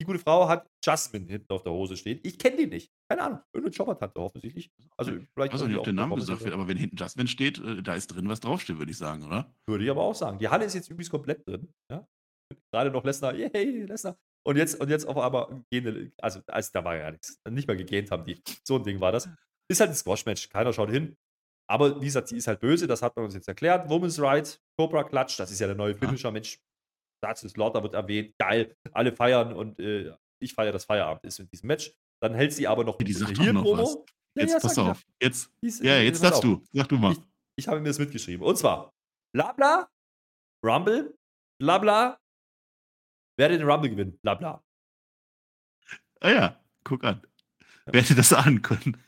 Die 0.01 0.07
gute 0.07 0.19
Frau 0.19 0.49
hat 0.49 0.67
Jasmine 0.83 1.27
hinten 1.27 1.53
auf 1.53 1.63
der 1.63 1.73
Hose 1.73 1.97
stehen. 1.97 2.21
Ich 2.23 2.39
kenne 2.39 2.57
die 2.57 2.67
nicht. 2.67 2.91
Keine 3.11 3.23
Ahnung. 3.23 3.41
Irgendeine 3.53 3.77
Jobbertante 3.77 4.19
offensichtlich. 4.19 4.71
Also 4.97 5.13
vielleicht 5.13 5.53
Ich 5.53 5.55
weiß 5.55 5.63
auch 5.63 5.69
nicht, 5.69 5.77
ob 5.77 5.85
der 5.85 5.93
Name 5.93 6.15
gesagt 6.15 6.43
wird, 6.43 6.55
aber 6.55 6.69
wenn 6.69 6.79
hinten 6.79 6.97
Jasmine 6.97 7.29
steht, 7.29 7.59
äh, 7.59 7.83
da 7.83 7.95
ist 7.95 8.07
drin, 8.07 8.27
was 8.29 8.41
draufsteht, 8.41 8.79
würde 8.79 8.91
ich 8.91 8.97
sagen, 8.97 9.25
oder? 9.25 9.55
Würde 9.69 9.85
ich 9.85 9.91
aber 9.91 10.03
auch 10.03 10.15
sagen. 10.15 10.39
Die 10.39 10.49
Halle 10.49 10.65
ist 10.65 10.75
jetzt 10.75 10.89
übrigens 10.89 11.11
komplett 11.11 11.47
drin. 11.47 11.71
Ja? 11.91 12.07
Gerade 12.73 12.91
noch 12.91 13.05
Lesnar, 13.05 13.35
yay, 13.35 13.85
Lesnar. 13.85 14.17
Und 14.47 14.57
jetzt, 14.57 14.81
und 14.81 14.89
jetzt 14.89 15.07
auf 15.07 15.19
einmal 15.19 15.63
gehen, 15.71 16.13
also, 16.19 16.41
also 16.47 16.71
da 16.73 16.83
war 16.83 16.97
ja 16.97 17.11
nichts. 17.11 17.39
Nicht 17.51 17.69
mal 17.69 17.77
gegähnt 17.77 18.11
haben 18.11 18.25
die. 18.25 18.41
So 18.65 18.77
ein 18.77 18.85
Ding 18.85 19.01
war 19.01 19.13
das. 19.13 19.29
Ist 19.71 19.81
halt 19.81 19.91
ein 19.91 19.97
Squash-Match. 19.97 20.49
Keiner 20.49 20.73
schaut 20.73 20.91
hin. 20.91 21.15
Aber 21.71 22.01
wie 22.01 22.07
gesagt, 22.07 22.27
sie 22.29 22.37
ist 22.37 22.49
halt 22.49 22.59
böse, 22.61 22.89
das 22.89 23.01
hat 23.01 23.15
man 23.15 23.27
uns 23.27 23.35
jetzt 23.35 23.47
erklärt. 23.47 23.89
Women's 23.89 24.21
Right, 24.21 24.61
Cobra 24.77 25.05
Clutch, 25.05 25.37
das 25.37 25.53
ist 25.53 25.61
ja 25.61 25.69
der 25.69 25.77
neue 25.77 25.95
Finisher. 25.95 26.33
Mensch, 26.33 26.59
Satz 27.25 27.43
des 27.43 27.57
Lauter 27.57 27.83
wird 27.83 27.95
erwähnt. 27.95 28.35
Geil. 28.39 28.75
Alle 28.93 29.15
feiern 29.15 29.53
und 29.53 29.79
äh, 29.79 30.13
ich 30.43 30.53
feiere 30.53 30.73
das 30.73 30.85
Feierabend 30.85 31.25
ist 31.25 31.39
mit 31.39 31.53
diesem 31.53 31.69
Match. 31.69 31.93
Dann 32.21 32.35
hält 32.35 32.53
sie 32.53 32.67
aber 32.67 32.83
noch 32.83 32.99
Die 32.99 33.13
sagt 33.13 33.39
doch 33.39 33.53
noch 33.53 33.65
was. 33.79 33.95
Ja, 34.37 34.43
jetzt 34.43 34.53
ja, 34.55 34.59
pass 34.61 34.79
auf. 34.79 35.03
Jetzt, 35.23 35.53
Die 35.63 35.69
ist- 35.69 35.83
ja, 35.83 35.99
jetzt 36.01 36.21
sagst 36.21 36.43
du. 36.43 36.63
Sag 36.73 36.89
du 36.89 36.97
mal. 36.99 37.13
Ich, 37.13 37.19
ich 37.57 37.69
habe 37.69 37.81
mir 37.81 37.89
das 37.89 37.99
mitgeschrieben. 37.99 38.45
Und 38.45 38.57
zwar, 38.57 38.93
bla 39.33 39.53
bla, 39.53 39.89
Rumble, 40.65 41.17
bla 41.61 41.79
bla, 41.79 42.19
werde 43.39 43.59
den 43.59 43.69
Rumble 43.69 43.91
gewinnen, 43.91 44.19
bla 44.23 44.35
bla. 44.35 44.65
Ah 46.21 46.31
ja, 46.31 46.65
guck 46.85 47.05
an. 47.05 47.23
Wer 47.87 48.03
hätte 48.03 48.15
das 48.15 48.33
ahnen 48.33 48.61
können? 48.63 49.03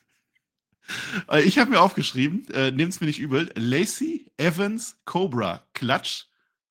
Äh, 1.29 1.43
Ich 1.43 1.59
habe 1.59 1.71
mir 1.71 1.81
aufgeschrieben, 1.81 2.49
äh, 2.51 2.71
nehmt 2.71 2.93
es 2.93 3.01
mir 3.01 3.07
nicht 3.07 3.21
übel, 3.21 3.51
Lacey 3.57 4.27
Evans 4.37 4.97
Cobra 5.05 5.67
Clutch 5.75 6.27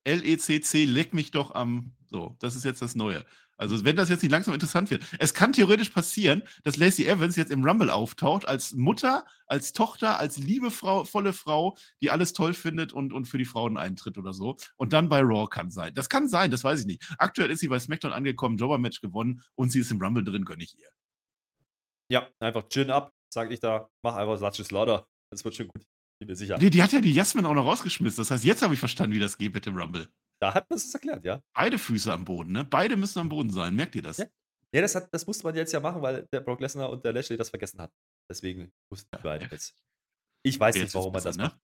LECC 0.05 0.85
leck 0.85 1.13
mich 1.13 1.31
doch 1.31 1.53
am 1.53 1.93
so, 2.09 2.35
das 2.39 2.55
ist 2.55 2.65
jetzt 2.65 2.81
das 2.81 2.95
Neue. 2.95 3.23
Also 3.57 3.85
wenn 3.85 3.95
das 3.95 4.09
jetzt 4.09 4.23
nicht 4.23 4.31
langsam 4.31 4.55
interessant 4.55 4.89
wird. 4.89 5.03
Es 5.19 5.35
kann 5.35 5.53
theoretisch 5.53 5.91
passieren, 5.91 6.41
dass 6.63 6.77
Lacey 6.77 7.05
Evans 7.05 7.35
jetzt 7.35 7.51
im 7.51 7.63
Rumble 7.63 7.91
auftaucht 7.91 8.47
als 8.47 8.73
Mutter, 8.73 9.23
als 9.45 9.71
Tochter, 9.71 10.19
als 10.19 10.39
liebevolle 10.39 11.31
Frau, 11.31 11.77
die 12.01 12.09
alles 12.09 12.33
toll 12.33 12.55
findet 12.55 12.91
und, 12.91 13.13
und 13.13 13.25
für 13.25 13.37
die 13.37 13.45
Frauen 13.45 13.77
eintritt 13.77 14.17
oder 14.17 14.33
so. 14.33 14.57
Und 14.77 14.93
dann 14.93 15.09
bei 15.09 15.21
Raw 15.21 15.47
kann 15.47 15.69
sein. 15.69 15.93
Das 15.93 16.09
kann 16.09 16.27
sein, 16.27 16.49
das 16.49 16.63
weiß 16.63 16.79
ich 16.81 16.85
nicht. 16.87 17.03
Aktuell 17.19 17.51
ist 17.51 17.59
sie 17.59 17.67
bei 17.67 17.77
SmackDown 17.77 18.13
angekommen, 18.13 18.57
Jobber-Match 18.57 18.99
gewonnen 18.99 19.43
und 19.53 19.71
sie 19.71 19.81
ist 19.81 19.91
im 19.91 20.01
Rumble 20.01 20.23
drin, 20.23 20.43
gönne 20.43 20.63
ich 20.63 20.75
ihr. 20.79 20.89
Ja, 22.09 22.27
einfach 22.39 22.67
Gin 22.67 22.89
up, 22.89 23.13
sag 23.33 23.51
ich 23.51 23.59
da, 23.59 23.89
mach 24.03 24.15
einfach 24.15 24.37
Satches 24.37 24.71
Lauder. 24.71 25.07
Das 25.31 25.43
wird 25.43 25.55
schon 25.55 25.67
gut, 25.67 25.85
bin 26.19 26.27
mir 26.27 26.35
sicher. 26.35 26.57
Die, 26.57 26.69
die 26.69 26.83
hat 26.83 26.91
ja 26.91 27.01
die 27.01 27.13
Jasmin 27.13 27.45
auch 27.45 27.53
noch 27.53 27.65
rausgeschmissen. 27.65 28.21
Das 28.21 28.31
heißt, 28.31 28.43
jetzt 28.43 28.61
habe 28.61 28.73
ich 28.73 28.79
verstanden, 28.79 29.15
wie 29.15 29.19
das 29.19 29.37
geht 29.37 29.53
mit 29.53 29.65
dem 29.65 29.77
Rumble. 29.77 30.07
Da 30.41 30.53
hat 30.53 30.69
man 30.69 30.77
es 30.77 30.93
erklärt, 30.93 31.23
ja. 31.23 31.41
Beide 31.53 31.77
Füße 31.77 32.11
am 32.11 32.25
Boden, 32.25 32.51
ne? 32.51 32.65
Beide 32.65 32.97
müssen 32.97 33.19
am 33.19 33.29
Boden 33.29 33.51
sein. 33.51 33.75
Merkt 33.75 33.95
ihr 33.95 34.01
das? 34.01 34.17
Ja. 34.17 34.25
Ja, 34.73 34.81
das, 34.81 34.95
hat, 34.95 35.13
das 35.13 35.27
musste 35.27 35.43
man 35.43 35.55
jetzt 35.55 35.73
ja 35.73 35.81
machen, 35.81 36.01
weil 36.01 36.27
der 36.31 36.39
Brock 36.39 36.61
Lesnar 36.61 36.89
und 36.89 37.03
der 37.03 37.11
Lashley 37.11 37.35
das 37.35 37.49
vergessen 37.49 37.81
hatten. 37.81 37.93
Deswegen 38.29 38.71
mussten 38.89 39.09
die 39.13 39.21
beiden 39.21 39.49
jetzt. 39.49 39.75
Ich 40.43 40.59
weiß 40.59 40.75
Jetzt 40.75 40.85
nicht, 40.85 40.95
warum 40.95 41.11
man 41.11 41.23
das 41.23 41.35
ne? 41.35 41.43
macht. 41.43 41.59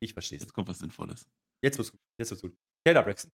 Ich 0.00 0.12
verstehe 0.12 0.36
es. 0.36 0.44
Jetzt 0.44 0.52
kommt 0.52 0.68
was 0.68 0.78
Sinnvolles. 0.78 1.26
Jetzt 1.62 1.76
wird's 1.78 1.90
gut. 1.90 2.00
Jetzt 2.18 2.30
wird's 2.30 2.42
gut. 2.42 2.56
Kayla 2.86 3.02
Braxton. 3.02 3.32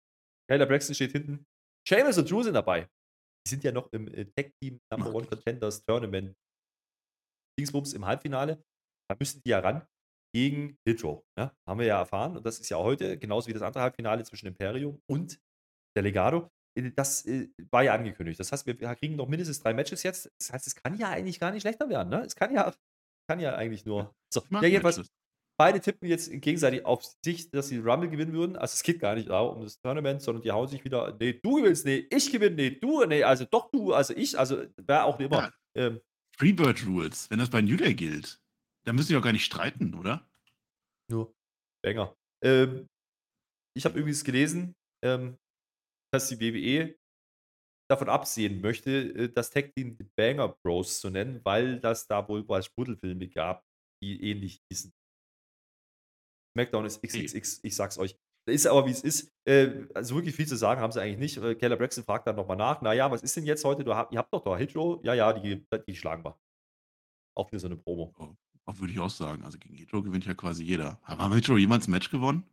Kayla 0.48 0.65
Braxton 0.65 0.95
steht 0.95 1.12
hinten. 1.12 1.45
Sheamus 1.88 2.17
und 2.17 2.30
Drew 2.30 2.43
sind 2.43 2.54
dabei. 2.54 2.88
Die 3.45 3.50
sind 3.50 3.63
ja 3.63 3.71
noch 3.71 3.91
im 3.91 4.08
äh, 4.08 4.26
Tag-Team 4.26 4.80
Number 4.91 5.13
One 5.13 5.24
ich. 5.24 5.30
Contenders 5.30 5.84
Tournament. 5.84 6.36
Dingsbums 7.59 7.93
im 7.93 8.05
Halbfinale. 8.05 8.61
Da 9.09 9.15
müssen 9.19 9.41
die 9.43 9.49
ja 9.49 9.59
ran 9.59 9.85
gegen 10.35 10.77
Hitro. 10.87 11.23
Ja? 11.37 11.53
Haben 11.67 11.79
wir 11.79 11.87
ja 11.87 11.99
erfahren. 11.99 12.35
Und 12.37 12.45
das 12.45 12.59
ist 12.59 12.69
ja 12.69 12.77
heute, 12.77 13.17
genauso 13.17 13.47
wie 13.47 13.53
das 13.53 13.61
andere 13.61 13.83
Halbfinale 13.83 14.23
zwischen 14.23 14.47
Imperium 14.47 14.99
und 15.09 15.39
der 15.95 16.03
Legado. 16.03 16.49
Äh, 16.77 16.91
Das 16.91 17.25
äh, 17.25 17.49
war 17.71 17.83
ja 17.83 17.93
angekündigt. 17.93 18.39
Das 18.39 18.51
heißt, 18.51 18.65
wir 18.65 18.75
kriegen 18.95 19.15
noch 19.15 19.27
mindestens 19.27 19.61
drei 19.61 19.73
Matches 19.73 20.03
jetzt. 20.03 20.29
Das 20.39 20.51
heißt, 20.51 20.67
es 20.67 20.75
kann 20.75 20.97
ja 20.97 21.09
eigentlich 21.09 21.39
gar 21.39 21.51
nicht 21.51 21.61
schlechter 21.61 21.87
werden. 21.89 22.09
Ne? 22.09 22.21
Es 22.25 22.35
kann 22.35 22.53
ja, 22.53 22.73
kann 23.29 23.39
ja 23.39 23.55
eigentlich 23.55 23.85
nur. 23.85 24.13
So, 24.33 24.41
ja, 24.51 24.63
jedenfalls, 24.63 24.97
Matches. 24.97 25.11
beide 25.57 25.79
tippen 25.79 26.09
jetzt 26.09 26.29
gegenseitig 26.41 26.85
auf 26.85 27.03
sich, 27.23 27.49
dass 27.49 27.69
sie 27.69 27.77
Rumble 27.77 28.09
gewinnen 28.09 28.33
würden. 28.33 28.57
Also 28.57 28.73
es 28.73 28.83
geht 28.83 28.99
gar 28.99 29.15
nicht 29.15 29.29
darum, 29.29 29.57
um 29.57 29.63
das 29.63 29.79
Tournament, 29.79 30.21
sondern 30.21 30.41
die 30.43 30.51
hauen 30.51 30.67
sich 30.67 30.83
wieder, 30.83 31.15
nee, 31.17 31.39
du 31.41 31.55
gewinnst, 31.55 31.85
nee, 31.85 32.05
ich 32.11 32.29
gewinne, 32.29 32.55
nee, 32.57 32.71
du, 32.71 33.05
nee, 33.05 33.23
also 33.23 33.45
doch 33.45 33.71
du, 33.71 33.93
also 33.93 34.13
ich, 34.13 34.37
also 34.37 34.65
wer 34.75 35.05
auch 35.05 35.17
immer. 35.19 35.53
Ja. 35.77 35.87
Ähm, 35.87 36.01
Freebird 36.38 36.86
Rules, 36.86 37.30
wenn 37.30 37.39
das 37.39 37.50
bei 37.50 37.62
New 37.62 37.78
Day 37.78 37.93
gilt, 37.93 38.41
dann 38.86 38.95
müssen 38.95 39.10
die 39.10 39.17
auch 39.17 39.21
gar 39.21 39.32
nicht 39.32 39.45
streiten, 39.45 39.93
oder? 39.93 40.28
nur 41.10 41.34
Banger. 41.84 42.15
Ähm, 42.43 42.88
ich 43.78 43.86
habe 43.86 44.00
übrigens 44.00 44.24
gelesen, 44.24 44.76
ähm, 45.04 45.38
dass 46.13 46.30
die 46.30 46.39
WWE 46.39 46.98
davon 47.89 48.10
absehen 48.10 48.62
möchte, 48.62 48.91
äh, 48.91 49.30
das 49.32 49.52
Tag 49.52 49.74
Team 49.76 49.98
die 49.98 50.10
Banger 50.17 50.50
Bros 50.63 51.00
zu 51.00 51.10
nennen, 51.10 51.41
weil 51.43 51.80
das 51.80 52.08
da 52.08 52.28
wohl 52.28 52.43
bei 52.43 52.62
Spuddelfilme 52.62 53.30
gab, 53.30 53.63
die 54.02 54.21
ähnlich 54.24 54.60
hießen. 54.71 54.91
SmackDown 56.58 56.86
ist 56.86 57.02
XXX, 57.02 57.60
ich 57.63 57.76
sag's 57.76 57.98
euch. 57.98 58.17
Ist 58.47 58.67
aber 58.67 58.86
wie 58.86 58.91
es 58.91 59.01
ist. 59.01 59.34
Äh, 59.45 59.88
also 59.95 60.15
wirklich 60.15 60.36
viel 60.36 60.47
zu 60.47 60.55
sagen 60.55 60.79
haben 60.79 60.91
sie 60.91 61.01
eigentlich 61.01 61.17
nicht. 61.17 61.38
Äh, 61.38 61.55
Keller 61.55 61.77
Braxton 61.77 62.03
fragt 62.03 62.27
dann 62.27 62.36
nochmal 62.36 62.58
nach. 62.58 62.81
Naja, 62.81 63.10
was 63.10 63.23
ist 63.23 63.36
denn 63.36 63.45
jetzt 63.45 63.65
heute? 63.65 63.84
Du 63.84 63.91
ihr 63.91 64.17
habt 64.17 64.34
doch 64.34 64.43
da 64.43 64.55
Hitro. 64.55 65.01
Ja, 65.03 65.13
ja, 65.15 65.34
die, 65.34 65.65
die 65.88 65.95
schlagen 65.95 66.23
wir. 66.23 66.38
Auch 67.36 67.51
wieder 67.51 67.60
so 67.60 67.67
eine 67.67 67.75
Promo. 67.75 68.13
Auch 68.65 68.79
würde 68.79 68.93
ich 68.93 68.99
auch 68.99 69.10
sagen. 69.10 69.43
Also 69.43 69.58
gegen 69.58 69.75
Hitro 69.75 70.03
gewinnt 70.03 70.25
ja 70.25 70.36
quasi 70.36 70.63
jeder. 70.63 70.99
Haben 71.03 71.34
Hitro 71.34 71.58
jemals 71.58 71.88
ein 71.88 71.91
Match 71.91 72.12
gewonnen? 72.12 72.43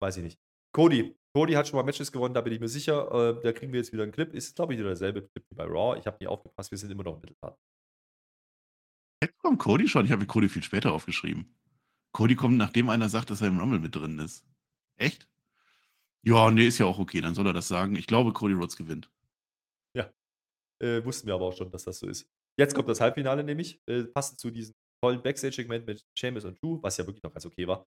Weiß 0.00 0.16
ich 0.16 0.24
nicht. 0.24 0.38
Cody. 0.72 1.16
Cody 1.34 1.52
hat 1.52 1.68
schon 1.68 1.76
mal 1.76 1.84
Matches 1.84 2.10
gewonnen, 2.10 2.34
da 2.34 2.40
bin 2.40 2.52
ich 2.52 2.60
mir 2.60 2.68
sicher. 2.68 3.10
Äh, 3.12 3.42
da 3.42 3.52
kriegen 3.52 3.72
wir 3.72 3.78
jetzt 3.78 3.92
wieder 3.92 4.02
einen 4.02 4.12
Clip. 4.12 4.32
Ist, 4.34 4.56
glaube 4.56 4.72
ich, 4.72 4.78
wieder 4.78 4.88
derselbe 4.88 5.22
Clip 5.22 5.44
wie 5.50 5.54
bei 5.54 5.64
Raw. 5.64 5.98
Ich 5.98 6.06
habe 6.06 6.16
nie 6.20 6.26
aufgepasst, 6.26 6.70
wir 6.70 6.78
sind 6.78 6.90
immer 6.90 7.04
noch 7.04 7.14
im 7.14 7.20
Mittelpart. 7.20 7.58
Jetzt 9.22 9.38
kommt 9.38 9.58
Cody 9.58 9.88
schon. 9.88 10.04
Ich 10.04 10.12
habe 10.12 10.26
Cody 10.26 10.48
viel 10.48 10.62
später 10.62 10.92
aufgeschrieben. 10.92 11.54
Cody 12.12 12.34
kommt, 12.34 12.56
nachdem 12.56 12.88
einer 12.88 13.08
sagt, 13.08 13.30
dass 13.30 13.40
er 13.40 13.48
im 13.48 13.58
Rumble 13.58 13.80
mit 13.80 13.94
drin 13.94 14.18
ist. 14.18 14.44
Echt? 14.96 15.28
Ja, 16.22 16.50
nee, 16.50 16.66
ist 16.66 16.78
ja 16.78 16.86
auch 16.86 16.98
okay. 16.98 17.20
Dann 17.20 17.34
soll 17.34 17.46
er 17.46 17.52
das 17.52 17.68
sagen. 17.68 17.96
Ich 17.96 18.06
glaube, 18.06 18.32
Cody 18.32 18.54
Rhodes 18.54 18.76
gewinnt. 18.76 19.08
Äh, 20.80 21.04
wussten 21.04 21.26
wir 21.26 21.34
aber 21.34 21.46
auch 21.46 21.56
schon, 21.56 21.70
dass 21.70 21.84
das 21.84 21.98
so 21.98 22.06
ist. 22.06 22.28
Jetzt 22.56 22.74
kommt 22.74 22.88
das 22.88 23.00
Halbfinale 23.00 23.42
nämlich, 23.42 23.80
äh, 23.86 24.04
passend 24.04 24.38
zu 24.38 24.50
diesem 24.50 24.74
tollen 25.02 25.22
Backstage-Segment 25.22 25.86
mit 25.86 26.04
Sheamus 26.14 26.44
und 26.44 26.60
Drew, 26.62 26.80
was 26.82 26.96
ja 26.96 27.06
wirklich 27.06 27.22
noch 27.22 27.32
ganz 27.32 27.46
okay 27.46 27.66
war. 27.66 27.86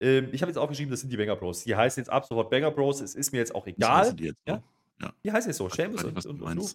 Ähm, 0.00 0.28
ich 0.32 0.42
habe 0.42 0.50
jetzt 0.50 0.58
aufgeschrieben, 0.58 0.90
das 0.90 1.00
sind 1.00 1.10
die 1.10 1.16
Banger 1.16 1.36
Bros. 1.36 1.64
Die 1.64 1.74
heißen 1.74 2.00
jetzt 2.02 2.10
ab 2.10 2.26
sofort 2.26 2.50
Banger 2.50 2.70
Bros. 2.70 3.00
Es 3.00 3.14
ist 3.14 3.32
mir 3.32 3.38
jetzt 3.38 3.54
auch 3.54 3.66
egal. 3.66 4.14
die 4.14 4.24
jetzt 4.24 4.40
ja? 4.46 4.62
Ja. 5.00 5.14
Die 5.24 5.32
heißen 5.32 5.50
jetzt 5.50 5.58
so, 5.58 5.68
Seamus 5.68 6.04
und, 6.04 6.26
und, 6.26 6.42
und. 6.42 6.56
Drew. 6.58 6.68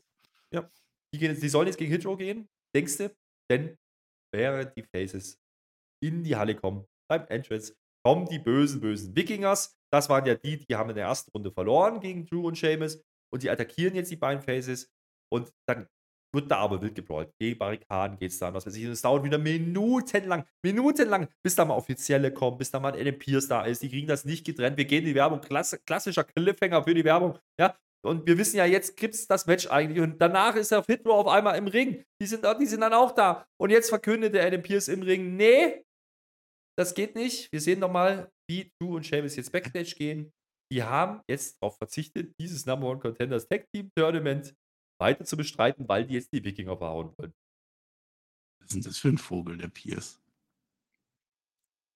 Ja. 0.52 0.70
Die, 1.14 1.20
gehen, 1.20 1.40
die 1.40 1.50
sollen 1.50 1.68
jetzt 1.68 1.78
gegen 1.78 1.92
Hitro 1.92 2.16
gehen, 2.18 2.48
denkst 2.76 2.98
du? 2.98 3.16
Denn 3.50 3.78
während 4.32 4.76
die 4.76 4.84
Faces 4.84 5.38
in 6.02 6.24
die 6.24 6.36
Halle 6.36 6.56
kommen, 6.56 6.86
beim 7.10 7.26
Entrance, 7.28 7.76
kommen 8.06 8.28
die 8.28 8.40
bösen, 8.40 8.82
bösen 8.82 9.16
Wikingers. 9.16 9.78
Das 9.92 10.10
waren 10.10 10.26
ja 10.26 10.36
die, 10.36 10.66
die 10.66 10.76
haben 10.76 10.90
in 10.90 10.96
der 10.96 11.06
ersten 11.06 11.32
Runde 11.32 11.52
verloren 11.52 12.00
gegen 12.00 12.26
Drew 12.26 12.48
und 12.48 12.58
Seamus. 12.58 13.02
Und 13.34 13.44
die 13.44 13.50
attackieren 13.50 13.96
jetzt 13.96 14.12
die 14.12 14.16
beiden 14.16 14.42
Faces. 14.42 14.92
Und 15.32 15.52
dann 15.68 15.88
wird 16.34 16.50
da 16.50 16.58
aber 16.58 16.82
wild 16.82 16.96
gebrawlt. 16.96 17.34
Gegen 17.40 17.60
Barrikaden 17.60 18.18
geht 18.18 18.32
es 18.32 18.40
dann, 18.40 18.54
was 18.54 18.66
weiß 18.66 18.76
ich. 18.76 18.86
Und 18.86 18.92
es 18.92 19.02
dauert 19.02 19.24
wieder 19.24 19.38
minutenlang, 19.38 20.46
minutenlang, 20.64 21.28
bis 21.44 21.56
da 21.56 21.66
mal 21.66 21.76
Offizielle 21.76 22.34
kommen, 22.34 22.58
bis 22.58 22.72
da 22.72 22.80
mal 22.80 22.94
ein 22.94 23.00
Adam 23.00 23.20
Pierce 23.20 23.48
da 23.48 23.66
ist. 23.66 23.84
Die 23.84 23.90
kriegen 23.90 24.08
das 24.08 24.26
nicht 24.26 24.46
getrennt. 24.46 24.78
Wir 24.78 24.86
gehen 24.86 25.00
in 25.00 25.10
die 25.10 25.16
Werbung. 25.16 25.42
Klasse, 25.42 25.80
klassischer 25.80 26.24
Cliffhanger 26.24 26.84
für 26.84 26.94
die 26.94 27.04
Werbung. 27.04 27.38
Ja, 27.60 27.76
und 28.04 28.26
wir 28.26 28.38
wissen 28.38 28.58
ja, 28.58 28.66
jetzt 28.66 28.98
gibt 28.98 29.14
es 29.14 29.28
das 29.28 29.46
Match 29.46 29.68
eigentlich. 29.68 30.00
Und 30.00 30.20
danach 30.22 30.56
ist 30.56 30.72
der 30.72 30.84
Fitro 30.84 31.14
auf 31.14 31.28
einmal 31.28 31.58
im 31.58 31.68
Ring. 31.68 32.04
Die 32.22 32.26
sind, 32.26 32.46
die 32.60 32.66
sind 32.66 32.82
dann 32.82 32.94
auch 32.94 33.12
da. 33.12 33.46
Und 33.58 33.70
jetzt 33.70 33.90
verkündet 33.90 34.34
der 34.34 34.46
Adam 34.46 34.62
Pierce 34.62 34.88
im 34.88 35.04
Ring: 35.04 35.36
Nee, 35.36 35.86
das 36.82 36.94
geht 36.96 37.16
nicht. 37.16 37.52
Wir 37.52 37.62
sehen 37.62 37.80
nochmal, 37.80 38.32
wie 38.50 38.72
Drew 38.80 38.96
und 38.96 39.06
Sheamus 39.06 39.36
jetzt 39.36 39.52
Backstage 39.52 39.96
gehen. 39.96 40.34
Die 40.72 40.84
haben 40.84 41.22
jetzt 41.28 41.62
darauf 41.62 41.78
verzichtet, 41.78 42.34
dieses 42.40 42.66
Number 42.66 42.88
One 42.88 43.00
Contenders 43.00 43.48
Tag 43.48 43.68
Team 43.72 43.92
Tournament 43.96 44.56
weiter 45.00 45.26
zu 45.26 45.38
bestreiten, 45.38 45.88
weil 45.88 46.06
die 46.06 46.16
jetzt 46.16 46.34
die 46.34 46.44
Wikinger 46.44 46.78
verhauen 46.78 47.14
wollen. 47.18 47.34
Was 48.60 48.76
ist 48.76 48.86
das 48.86 48.98
für 48.98 49.10
ein 49.10 49.18
Vogel, 49.18 49.58
der 49.58 49.68
Pierce? 49.68 50.20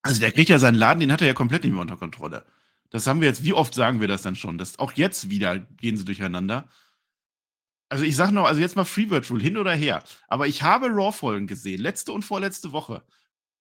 Also 0.02 0.20
der 0.20 0.30
kriegt 0.30 0.50
ja 0.50 0.58
seinen 0.58 0.76
Laden, 0.76 1.00
den 1.00 1.10
hat 1.10 1.20
er 1.20 1.26
ja 1.26 1.34
komplett 1.34 1.64
nicht 1.64 1.72
mehr 1.72 1.80
unter 1.80 1.96
Kontrolle. 1.96 2.44
Das 2.90 3.06
haben 3.06 3.20
wir 3.20 3.28
jetzt, 3.28 3.42
wie 3.42 3.54
oft 3.54 3.74
sagen 3.74 4.00
wir 4.00 4.08
das 4.08 4.22
dann 4.22 4.36
schon? 4.36 4.58
Das, 4.58 4.78
auch 4.78 4.92
jetzt 4.92 5.30
wieder 5.30 5.58
gehen 5.58 5.96
sie 5.96 6.04
durcheinander. 6.04 6.68
Also 7.88 8.04
ich 8.04 8.14
sag 8.14 8.30
noch, 8.30 8.44
also 8.44 8.60
jetzt 8.60 8.76
mal 8.76 8.84
Freebird 8.84 9.28
Rule, 9.30 9.42
hin 9.42 9.56
oder 9.56 9.72
her. 9.72 10.04
Aber 10.28 10.46
ich 10.46 10.62
habe 10.62 10.88
Raw-Folgen 10.88 11.46
gesehen, 11.46 11.80
letzte 11.80 12.12
und 12.12 12.22
vorletzte 12.22 12.72
Woche, 12.72 13.02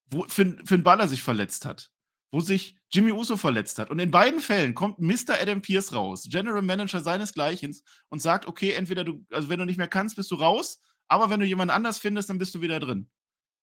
wo 0.08 0.26
Finn, 0.28 0.62
Finn 0.66 0.84
Balor 0.84 1.08
sich 1.08 1.24
verletzt 1.24 1.66
hat, 1.66 1.90
wo 2.32 2.40
sich 2.40 2.76
Jimmy 2.92 3.12
Uso 3.12 3.38
verletzt 3.38 3.80
hat. 3.80 3.90
Und 3.90 4.00
in 4.00 4.12
beiden 4.12 4.40
Fällen 4.40 4.76
kommt 4.76 5.00
Mr. 5.00 5.40
Adam 5.42 5.62
Pierce 5.62 5.94
raus, 5.94 6.28
General 6.30 6.62
Manager 6.62 7.02
seinesgleichen, 7.02 7.76
und 8.10 8.22
sagt, 8.22 8.48
okay, 8.48 8.72
entweder 8.72 9.04
du, 9.04 9.26
also 9.32 9.50
wenn 9.50 9.60
du 9.60 9.66
nicht 9.66 9.78
mehr 9.78 9.88
kannst, 9.88 10.16
bist 10.16 10.32
du 10.32 10.36
raus, 10.36 10.82
aber 11.08 11.30
wenn 11.30 11.40
du 11.40 11.46
jemand 11.46 11.72
anders 11.72 11.98
findest, 11.98 12.30
dann 12.30 12.38
bist 12.38 12.56
du 12.56 12.62
wieder 12.62 12.80
drin. 12.80 13.10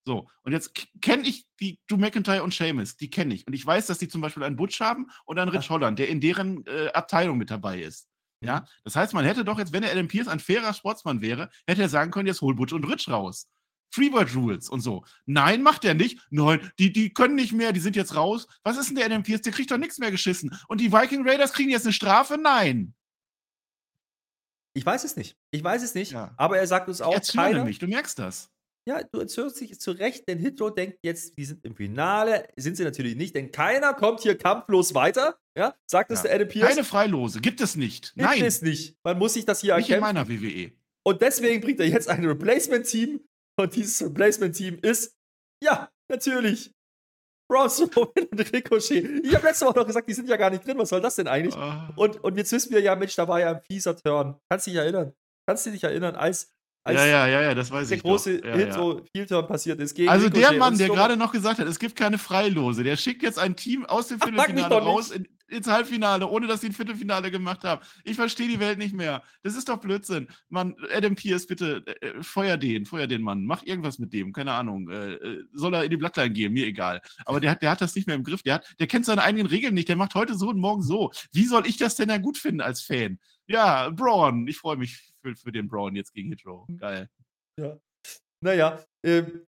So, 0.04 0.28
und 0.42 0.52
jetzt 0.52 0.72
kenne 1.00 1.28
ich 1.28 1.46
die 1.60 1.78
Drew 1.88 1.96
McIntyre 1.96 2.42
und 2.42 2.52
Seamus, 2.52 2.96
die 2.96 3.08
kenne 3.08 3.34
ich. 3.34 3.46
Und 3.46 3.52
ich 3.52 3.64
weiß, 3.64 3.86
dass 3.86 3.98
die 3.98 4.08
zum 4.08 4.20
Beispiel 4.20 4.42
einen 4.42 4.56
Butch 4.56 4.80
haben 4.80 5.06
und 5.24 5.38
einen 5.38 5.50
Rich 5.50 5.70
Holland, 5.70 5.98
der 5.98 6.08
in 6.08 6.20
deren 6.20 6.66
äh, 6.66 6.88
Abteilung 6.92 7.38
mit 7.38 7.50
dabei 7.50 7.80
ist. 7.80 8.08
Ja, 8.40 8.66
das 8.82 8.96
heißt, 8.96 9.14
man 9.14 9.24
hätte 9.24 9.44
doch 9.44 9.58
jetzt, 9.58 9.72
wenn 9.72 9.82
der 9.82 9.92
Adam 9.92 10.08
Pierce 10.08 10.26
ein 10.26 10.40
fairer 10.40 10.74
Sportsmann 10.74 11.20
wäre, 11.20 11.48
hätte 11.66 11.82
er 11.82 11.88
sagen 11.88 12.10
können, 12.10 12.26
jetzt 12.26 12.40
hol 12.40 12.56
Butch 12.56 12.72
und 12.72 12.84
Rich 12.84 13.08
raus. 13.08 13.48
Freebird 13.92 14.34
Rules 14.34 14.68
und 14.68 14.80
so. 14.80 15.04
Nein, 15.26 15.62
macht 15.62 15.84
er 15.84 15.94
nicht. 15.94 16.18
Nein, 16.30 16.72
die, 16.78 16.92
die 16.92 17.12
können 17.12 17.34
nicht 17.34 17.52
mehr, 17.52 17.72
die 17.72 17.80
sind 17.80 17.94
jetzt 17.96 18.14
raus. 18.16 18.46
Was 18.64 18.78
ist 18.78 18.88
denn 18.88 18.96
der 18.96 19.06
Adam 19.06 19.22
Pierce? 19.22 19.42
Der 19.42 19.52
kriegt 19.52 19.70
doch 19.70 19.78
nichts 19.78 19.98
mehr 19.98 20.10
geschissen. 20.10 20.56
Und 20.68 20.80
die 20.80 20.92
Viking 20.92 21.28
Raiders 21.28 21.52
kriegen 21.52 21.70
jetzt 21.70 21.84
eine 21.86 21.92
Strafe? 21.92 22.38
Nein. 22.38 22.94
Ich 24.74 24.86
weiß 24.86 25.04
es 25.04 25.16
nicht. 25.16 25.36
Ich 25.50 25.62
weiß 25.62 25.82
es 25.82 25.94
nicht. 25.94 26.12
Ja. 26.12 26.32
Aber 26.36 26.56
er 26.58 26.66
sagt 26.66 26.88
uns 26.88 27.00
auch, 27.02 27.12
Jetzt 27.12 27.34
keiner, 27.34 27.58
nämlich, 27.58 27.78
du 27.78 27.86
merkst 27.86 28.18
das. 28.18 28.48
Ja, 28.88 29.00
du 29.04 29.20
erzählst 29.20 29.60
dich 29.60 29.78
zu 29.78 29.92
Recht, 29.92 30.26
denn 30.28 30.38
Hitro 30.38 30.70
denkt 30.70 30.98
jetzt, 31.02 31.36
die 31.38 31.44
sind 31.44 31.64
im 31.64 31.76
Finale. 31.76 32.48
Sind 32.56 32.76
sie 32.76 32.82
natürlich 32.82 33.14
nicht, 33.14 33.36
denn 33.36 33.52
keiner 33.52 33.94
kommt 33.94 34.20
hier 34.22 34.36
kampflos 34.36 34.94
weiter. 34.94 35.38
Ja, 35.56 35.74
sagt 35.86 36.10
es 36.10 36.20
Ja. 36.20 36.22
der 36.24 36.34
Adam 36.36 36.48
Pierce. 36.48 36.68
Keine 36.70 36.84
Freilose, 36.84 37.40
gibt 37.40 37.60
es 37.60 37.76
nicht. 37.76 38.14
Gibt 38.14 38.26
Nein, 38.26 38.42
es 38.44 38.62
nicht. 38.62 38.96
Man 39.04 39.18
muss 39.18 39.34
sich 39.34 39.44
das 39.44 39.60
hier 39.60 39.76
nicht 39.76 39.88
in 39.88 39.94
erkämpfen. 40.02 40.14
meiner 40.14 40.28
WWE. 40.28 40.72
Und 41.04 41.20
deswegen 41.20 41.60
bringt 41.60 41.78
er 41.78 41.86
jetzt 41.86 42.08
ein 42.08 42.24
Replacement-Team. 42.24 43.20
Und 43.58 43.74
dieses 43.76 44.02
Replacement-Team 44.02 44.78
ist, 44.82 45.16
ja, 45.62 45.90
natürlich, 46.10 46.72
Braun 47.50 47.70
Strowman 47.70 48.28
und 48.30 48.52
Ricochet. 48.52 49.24
Ich 49.24 49.34
habe 49.34 49.46
letzte 49.46 49.66
Woche 49.66 49.78
noch 49.78 49.86
gesagt, 49.86 50.08
die 50.08 50.14
sind 50.14 50.28
ja 50.28 50.36
gar 50.36 50.50
nicht 50.50 50.66
drin. 50.66 50.78
Was 50.78 50.88
soll 50.88 51.00
das 51.00 51.16
denn 51.16 51.28
eigentlich? 51.28 51.54
Ah. 51.54 51.92
Und, 51.96 52.22
und 52.24 52.36
jetzt 52.36 52.52
wissen 52.52 52.72
wir 52.72 52.80
ja, 52.80 52.96
Mensch, 52.96 53.14
da 53.14 53.28
war 53.28 53.40
ja 53.40 53.50
ein 53.50 53.60
fieser 53.60 53.96
Turn. 53.96 54.36
Kannst 54.50 54.66
du 54.66 54.70
dich 54.70 54.78
erinnern? 54.78 55.12
Kannst 55.46 55.66
du 55.66 55.70
dich 55.70 55.84
erinnern, 55.84 56.16
als, 56.16 56.44
als 56.44 56.52
ja, 56.88 57.06
ja, 57.06 57.26
ja, 57.26 57.42
ja, 57.42 57.54
das 57.54 57.70
weiß 57.70 57.88
der 57.88 57.98
ich. 57.98 58.02
große 58.02 58.38
doch. 58.38 58.48
Ja, 58.48 58.56
ja. 58.56 58.66
Intro-Heel-Turn 58.66 59.46
passiert 59.46 59.80
ist 59.80 59.94
gegen 59.94 60.08
Also 60.08 60.28
der 60.28 60.40
Ricochet 60.40 60.58
Mann, 60.58 60.72
und 60.72 60.80
der 60.80 60.88
gerade 60.88 61.16
noch 61.16 61.32
gesagt 61.32 61.60
hat, 61.60 61.68
es 61.68 61.78
gibt 61.78 61.96
keine 61.96 62.18
Freilose, 62.18 62.82
der 62.82 62.96
schickt 62.96 63.22
jetzt 63.22 63.38
ein 63.38 63.56
Team 63.56 63.84
aus 63.86 64.08
dem 64.08 64.20
Viertelfinale 64.20 64.74
raus 64.74 65.10
in, 65.10 65.28
ins 65.52 65.66
Halbfinale, 65.68 66.26
ohne 66.26 66.46
dass 66.46 66.62
sie 66.62 66.68
ein 66.68 66.72
Viertelfinale 66.72 67.30
gemacht 67.30 67.62
haben. 67.64 67.82
Ich 68.04 68.16
verstehe 68.16 68.48
die 68.48 68.58
Welt 68.58 68.78
nicht 68.78 68.94
mehr. 68.94 69.22
Das 69.42 69.54
ist 69.54 69.68
doch 69.68 69.78
Blödsinn. 69.78 70.28
Mann, 70.48 70.74
Adam 70.92 71.14
Pierce, 71.14 71.46
bitte, 71.46 71.84
äh, 71.86 72.08
äh, 72.08 72.22
feuer 72.22 72.56
den, 72.56 72.86
feuer 72.86 73.06
den 73.06 73.22
Mann. 73.22 73.44
Mach 73.44 73.62
irgendwas 73.62 73.98
mit 73.98 74.12
dem, 74.12 74.32
keine 74.32 74.52
Ahnung. 74.52 74.88
Äh, 74.90 75.12
äh, 75.12 75.44
soll 75.52 75.74
er 75.74 75.84
in 75.84 75.90
die 75.90 75.96
Blattline 75.96 76.30
gehen, 76.30 76.52
mir 76.52 76.66
egal. 76.66 77.00
Aber 77.26 77.38
der 77.38 77.52
hat, 77.52 77.62
der 77.62 77.70
hat 77.70 77.80
das 77.80 77.94
nicht 77.94 78.06
mehr 78.06 78.16
im 78.16 78.24
Griff. 78.24 78.42
Der, 78.42 78.54
hat, 78.54 78.74
der 78.80 78.86
kennt 78.86 79.04
seine 79.04 79.22
eigenen 79.22 79.46
Regeln 79.46 79.74
nicht. 79.74 79.88
Der 79.88 79.96
macht 79.96 80.14
heute 80.14 80.34
so 80.34 80.48
und 80.48 80.58
morgen 80.58 80.82
so. 80.82 81.12
Wie 81.32 81.44
soll 81.44 81.66
ich 81.66 81.76
das 81.76 81.96
denn 81.96 82.08
dann 82.08 82.22
gut 82.22 82.38
finden 82.38 82.60
als 82.60 82.82
Fan? 82.82 83.18
Ja, 83.46 83.90
Braun. 83.90 84.48
Ich 84.48 84.58
freue 84.58 84.76
mich 84.76 85.11
für, 85.22 85.34
für 85.36 85.52
den 85.52 85.68
Braun 85.68 85.94
jetzt 85.96 86.12
gegen 86.12 86.28
Hitro. 86.30 86.66
Geil. 86.78 87.08
Naja, 88.44 88.84
ähm, 89.04 89.46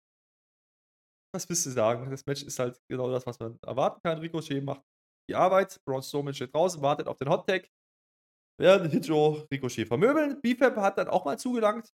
was 1.34 1.48
willst 1.48 1.64
du 1.66 1.70
sagen? 1.70 2.10
Das 2.10 2.26
Match 2.26 2.42
ist 2.42 2.58
halt 2.58 2.78
genau 2.90 3.10
das, 3.10 3.26
was 3.26 3.38
man 3.38 3.58
erwarten 3.62 4.00
kann. 4.02 4.18
Ricochet 4.18 4.62
macht 4.62 4.82
die 5.30 5.34
Arbeit, 5.34 5.80
Braun 5.86 6.02
Strowman 6.02 6.34
steht 6.34 6.54
draußen, 6.54 6.82
wartet 6.82 7.06
auf 7.06 7.16
den 7.16 7.28
Hot 7.28 7.46
Tag. 7.46 7.68
Während 8.60 8.92
Hitro 8.92 9.46
Ricochet 9.50 9.86
vermöbeln. 9.88 10.40
Bifab 10.42 10.76
hat 10.76 10.98
dann 10.98 11.08
auch 11.08 11.24
mal 11.24 11.38
zugelangt. 11.38 11.90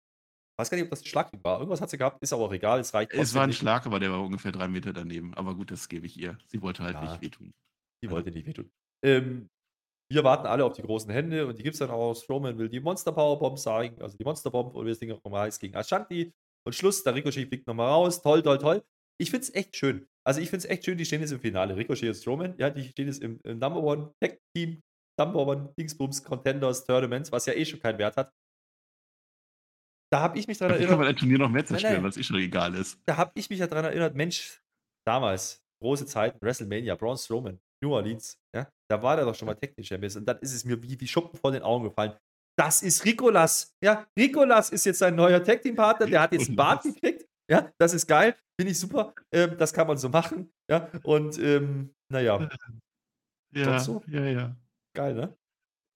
Weiß 0.56 0.70
gar 0.70 0.76
nicht, 0.76 0.84
ob 0.84 0.90
das 0.90 1.00
ein 1.02 1.06
Schlag 1.06 1.32
war. 1.42 1.58
Irgendwas 1.58 1.80
hat 1.80 1.90
sie 1.90 1.98
gehabt, 1.98 2.22
ist 2.22 2.32
aber 2.32 2.44
auch 2.44 2.52
egal, 2.52 2.78
es 2.78 2.94
reicht 2.94 3.12
Es 3.12 3.34
war 3.34 3.42
ein 3.42 3.48
nicht. 3.48 3.58
Schlag, 3.58 3.86
aber 3.86 3.98
der 3.98 4.12
war 4.12 4.22
ungefähr 4.22 4.52
drei 4.52 4.68
Meter 4.68 4.92
daneben. 4.92 5.34
Aber 5.34 5.56
gut, 5.56 5.72
das 5.72 5.88
gebe 5.88 6.06
ich 6.06 6.16
ihr. 6.16 6.38
Sie 6.46 6.62
wollte 6.62 6.84
halt 6.84 6.94
Ja. 6.94 7.02
nicht 7.02 7.20
wehtun. 7.20 7.52
Die 8.04 8.10
wollte 8.10 8.30
nicht 8.30 8.46
wehtun. 8.46 8.70
Ähm, 9.04 9.48
wir 10.10 10.24
warten 10.24 10.46
alle 10.46 10.64
auf 10.64 10.74
die 10.74 10.82
großen 10.82 11.10
Hände 11.10 11.46
und 11.46 11.58
die 11.58 11.62
gibt 11.62 11.74
es 11.74 11.78
dann 11.78 11.90
auch. 11.90 12.14
Strowman 12.14 12.58
will 12.58 12.68
die 12.68 12.80
Monster 12.80 13.12
Powerbomb 13.12 13.58
sagen, 13.58 14.00
also 14.00 14.16
die 14.16 14.24
Monster 14.24 14.50
Bomb 14.50 14.74
oder 14.74 14.86
wie 14.86 14.90
das 14.90 14.98
Ding 14.98 15.12
auch 15.12 15.22
nochmal 15.24 15.46
heißt, 15.46 15.60
gegen 15.60 15.76
Ashanti. 15.76 16.32
Und 16.66 16.74
Schluss, 16.74 17.02
der 17.02 17.14
Ricochet 17.14 17.48
fliegt 17.48 17.66
nochmal 17.66 17.88
raus. 17.88 18.22
Toll, 18.22 18.42
toll, 18.42 18.58
toll. 18.58 18.82
Ich 19.20 19.30
finde 19.30 19.44
es 19.44 19.54
echt 19.54 19.76
schön. 19.76 20.06
Also 20.26 20.40
ich 20.40 20.50
finde 20.50 20.66
es 20.66 20.70
echt 20.70 20.84
schön, 20.84 20.98
die 20.98 21.04
stehen 21.04 21.20
jetzt 21.20 21.32
im 21.32 21.40
Finale. 21.40 21.76
Ricochet 21.76 22.08
und 22.08 22.14
Strowman, 22.14 22.54
ja, 22.58 22.70
die 22.70 22.88
stehen 22.88 23.06
jetzt 23.06 23.22
im, 23.22 23.40
im 23.44 23.58
Number 23.58 23.82
One 23.82 24.12
Tag 24.20 24.38
Team, 24.56 24.82
Number 25.18 25.46
One 25.46 25.74
Dingsbums 25.78 26.22
Contenders 26.22 26.84
Tournaments, 26.84 27.30
was 27.30 27.46
ja 27.46 27.52
eh 27.52 27.64
schon 27.64 27.80
keinen 27.80 27.98
Wert 27.98 28.16
hat. 28.16 28.32
Da 30.12 30.20
habe 30.20 30.38
ich 30.38 30.46
mich 30.46 30.58
daran 30.58 30.76
Vielleicht 30.76 30.88
kann 30.88 30.98
man 30.98 31.06
erinnert, 31.06 31.16
ein 31.16 31.20
Turnier 31.20 31.38
noch 31.38 31.50
mehr 31.50 31.66
zerstören, 31.66 32.02
weil 32.02 32.10
es 32.10 32.16
eh 32.16 32.22
schon 32.22 32.36
egal 32.36 32.74
ist. 32.74 33.00
da 33.04 33.16
habe 33.16 33.32
ich 33.34 33.50
mich 33.50 33.58
ja 33.58 33.66
daran 33.66 33.84
erinnert, 33.84 34.14
Mensch, 34.14 34.62
damals, 35.06 35.62
große 35.82 36.06
Zeiten, 36.06 36.38
WrestleMania, 36.40 36.94
Braun 36.94 37.16
Strowman, 37.16 37.60
New 37.84 37.92
Orleans, 37.94 38.38
ja, 38.54 38.68
da 38.90 39.02
war 39.02 39.16
der 39.16 39.24
doch 39.24 39.34
schon 39.34 39.46
mal 39.46 39.54
Technical 39.54 39.84
Champion 39.84 40.20
und 40.20 40.26
dann 40.26 40.38
ist 40.38 40.54
es 40.54 40.64
mir 40.64 40.82
wie, 40.82 40.98
wie 41.00 41.06
Schuppen 41.08 41.38
vor 41.38 41.52
den 41.52 41.62
Augen 41.62 41.84
gefallen. 41.84 42.14
Das 42.56 42.82
ist 42.82 43.04
Ricolas. 43.04 43.74
Ja, 43.82 44.06
Ricolas 44.18 44.70
ist 44.70 44.86
jetzt 44.86 44.98
sein 45.00 45.14
neuer 45.14 45.42
Tag 45.42 45.62
Team 45.62 45.74
Partner, 45.74 46.06
der 46.06 46.20
hat 46.20 46.32
jetzt 46.32 46.48
einen 46.48 46.56
Bart 46.56 46.82
gekriegt. 46.82 47.26
Ja, 47.50 47.70
das 47.78 47.92
ist 47.92 48.06
geil, 48.06 48.34
finde 48.58 48.72
ich 48.72 48.78
super. 48.78 49.14
Ähm, 49.32 49.56
das 49.58 49.72
kann 49.72 49.86
man 49.86 49.98
so 49.98 50.08
machen. 50.08 50.50
Ja, 50.70 50.88
und 51.02 51.38
ähm, 51.38 51.94
naja, 52.10 52.48
Ja, 53.54 53.78
so? 53.78 54.02
ja, 54.06 54.24
ja. 54.24 54.56
geil, 54.94 55.14
ne? 55.14 55.36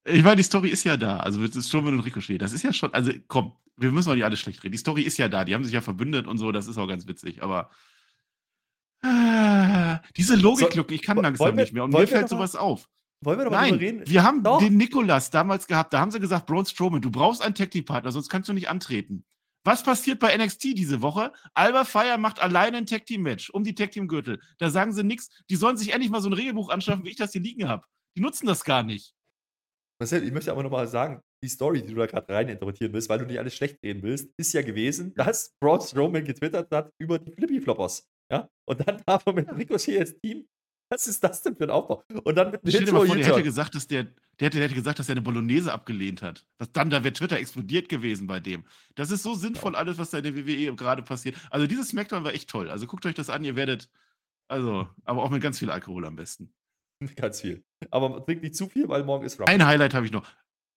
Ich 0.05 0.22
meine, 0.22 0.37
die 0.37 0.42
Story 0.42 0.68
ist 0.70 0.85
ja 0.85 0.96
da. 0.96 1.18
Also 1.18 1.40
mit 1.40 1.55
Strowman 1.55 1.94
und 1.94 2.01
Ricochet. 2.01 2.40
Das 2.40 2.53
ist 2.53 2.62
ja 2.62 2.72
schon, 2.72 2.92
also 2.94 3.12
komm, 3.29 3.57
wir 3.77 3.92
müssen 3.92 4.11
auch 4.11 4.14
nicht 4.14 4.24
alles 4.24 4.40
schlecht 4.40 4.62
reden. 4.62 4.72
Die 4.72 4.79
Story 4.79 5.03
ist 5.03 5.18
ja 5.18 5.29
da. 5.29 5.44
Die 5.44 5.55
haben 5.55 5.64
sich 5.64 5.72
ja 5.74 5.81
verbündet 5.81 6.27
und 6.27 6.38
so. 6.38 6.51
Das 6.53 6.66
ist 6.66 6.79
auch 6.79 6.87
ganz 6.87 7.07
witzig. 7.07 7.42
Aber 7.42 7.70
ah, 9.02 10.00
diese 10.16 10.37
Logiklücke, 10.37 10.94
ich 10.94 11.02
kann 11.02 11.16
langsam 11.18 11.56
wir- 11.56 11.62
nicht 11.64 11.72
mehr. 11.72 11.84
Und 11.84 11.90
mir 11.92 12.06
fällt 12.06 12.30
noch 12.30 12.38
mal- 12.38 12.46
sowas 12.48 12.56
auf. 12.56 12.88
Wollen 13.24 13.38
wir 13.38 13.46
mal 13.46 13.50
Nein, 13.50 13.70
drüber 13.70 13.82
reden? 13.82 14.02
wir 14.06 14.22
haben 14.22 14.42
Doch. 14.44 14.61
den 14.61 14.76
Nikolas 14.76 15.30
damals 15.30 15.66
gehabt. 15.66 15.92
Da 15.92 15.98
haben 16.00 16.12
sie 16.12 16.20
gesagt, 16.20 16.46
Braun 16.46 16.64
Strowman, 16.66 17.00
du 17.00 17.11
brauchst 17.11 17.42
einen 17.42 17.54
Tag 17.54 17.70
Team 17.72 17.84
Partner, 17.84 18.12
sonst 18.12 18.28
kannst 18.28 18.48
du 18.48 18.52
nicht 18.52 18.68
antreten. 18.68 19.24
Was 19.64 19.82
passiert 19.82 20.20
bei 20.20 20.32
NXT 20.37 20.74
diese 20.74 21.02
Woche? 21.02 21.32
Alba 21.52 21.84
Fire 21.84 22.16
macht 22.16 22.40
alleine 22.40 22.76
ein 22.78 22.87
Tag 22.87 23.06
Team 23.06 23.22
Match 23.22 23.50
um 23.50 23.64
die 23.64 23.74
Tag 23.74 23.90
Team 23.90 24.06
Gürtel. 24.06 24.40
Da 24.58 24.70
sagen 24.70 24.92
sie 24.92 25.02
nichts. 25.02 25.30
Die 25.50 25.56
sollen 25.56 25.76
sich 25.76 25.92
endlich 25.92 26.11
mal 26.11 26.22
so 26.22 26.28
ein 26.28 26.32
Regelbuch 26.32 26.68
anschaffen, 26.70 27.04
wie 27.04 27.11
ich 27.11 27.16
das 27.16 27.32
hier 27.32 27.40
liegen 27.42 27.68
habe. 27.68 27.84
Die 28.16 28.20
nutzen 28.20 28.46
das 28.46 28.62
gar 28.64 28.84
nicht. 28.84 29.14
Marcel, 30.00 30.22
ich 30.22 30.32
möchte 30.32 30.52
aber 30.52 30.62
nochmal 30.62 30.87
sagen, 30.87 31.20
die 31.42 31.48
Story, 31.48 31.82
die 31.82 31.88
du 31.92 31.96
da 31.98 32.06
gerade 32.06 32.32
reininterpretieren 32.32 32.92
willst, 32.92 33.08
weil 33.08 33.18
du 33.18 33.26
nicht 33.26 33.38
alles 33.40 33.56
schlecht 33.56 33.82
reden 33.82 34.00
willst, 34.04 34.30
ist 34.37 34.52
ja 34.52 34.62
gewesen, 34.62 35.12
dass 35.14 35.52
Braun 35.61 35.80
Strowman 35.80 36.24
getwittert 36.24 36.70
hat 36.70 36.92
über 37.00 37.18
die 37.18 37.32
Flippy-Floppers. 37.32 38.06
Ja? 38.30 38.48
Und 38.64 38.86
dann 38.86 39.02
haben 39.08 39.22
wir 39.26 39.32
mit 39.32 39.50
Ricochet 39.50 40.00
als 40.00 40.18
Team. 40.18 40.46
Was 40.90 41.06
ist 41.06 41.22
das 41.22 41.42
denn 41.42 41.54
für 41.54 41.64
ein 41.64 41.70
Aufbau? 41.70 42.02
Und 42.24 42.34
dann 42.34 42.50
mit 42.50 42.62
Stell 42.66 42.84
dir 42.84 42.92
mal 42.92 43.06
vor, 43.06 43.14
der 43.14 43.26
hätte 43.26 43.42
gesagt, 43.42 43.74
dass 43.74 43.86
der, 43.86 44.04
der, 44.04 44.46
hätte, 44.46 44.56
der 44.56 44.64
hätte 44.64 44.74
gesagt, 44.74 44.98
dass 44.98 45.08
er 45.08 45.12
eine 45.12 45.20
Bolognese 45.20 45.70
abgelehnt 45.70 46.22
hat. 46.22 46.46
Das, 46.56 46.72
dann, 46.72 46.88
da 46.88 47.04
wäre 47.04 47.12
Twitter 47.12 47.36
explodiert 47.38 47.90
gewesen 47.90 48.26
bei 48.26 48.40
dem. 48.40 48.64
Das 48.94 49.10
ist 49.10 49.22
so 49.22 49.34
sinnvoll, 49.34 49.76
alles, 49.76 49.98
was 49.98 50.10
da 50.10 50.18
in 50.18 50.24
der 50.24 50.36
WWE 50.36 50.74
gerade 50.76 51.02
passiert. 51.02 51.36
Also 51.50 51.66
dieses 51.66 51.88
Smackdown 51.88 52.24
war 52.24 52.32
echt 52.32 52.48
toll. 52.48 52.70
Also 52.70 52.86
guckt 52.86 53.04
euch 53.04 53.14
das 53.14 53.28
an, 53.28 53.44
ihr 53.44 53.54
werdet, 53.54 53.90
also, 54.48 54.88
aber 55.04 55.22
auch 55.22 55.30
mit 55.30 55.42
ganz 55.42 55.58
viel 55.58 55.70
Alkohol 55.70 56.06
am 56.06 56.16
besten. 56.16 56.54
Ganz 57.16 57.42
viel. 57.42 57.62
Aber 57.90 58.08
man 58.08 58.24
trinkt 58.24 58.42
nicht 58.42 58.56
zu 58.56 58.68
viel, 58.68 58.88
weil 58.88 59.04
morgen 59.04 59.24
ist 59.24 59.38
Rumble. 59.38 59.54
Ein 59.54 59.64
Highlight 59.64 59.94
habe 59.94 60.06
ich 60.06 60.10
noch. 60.10 60.26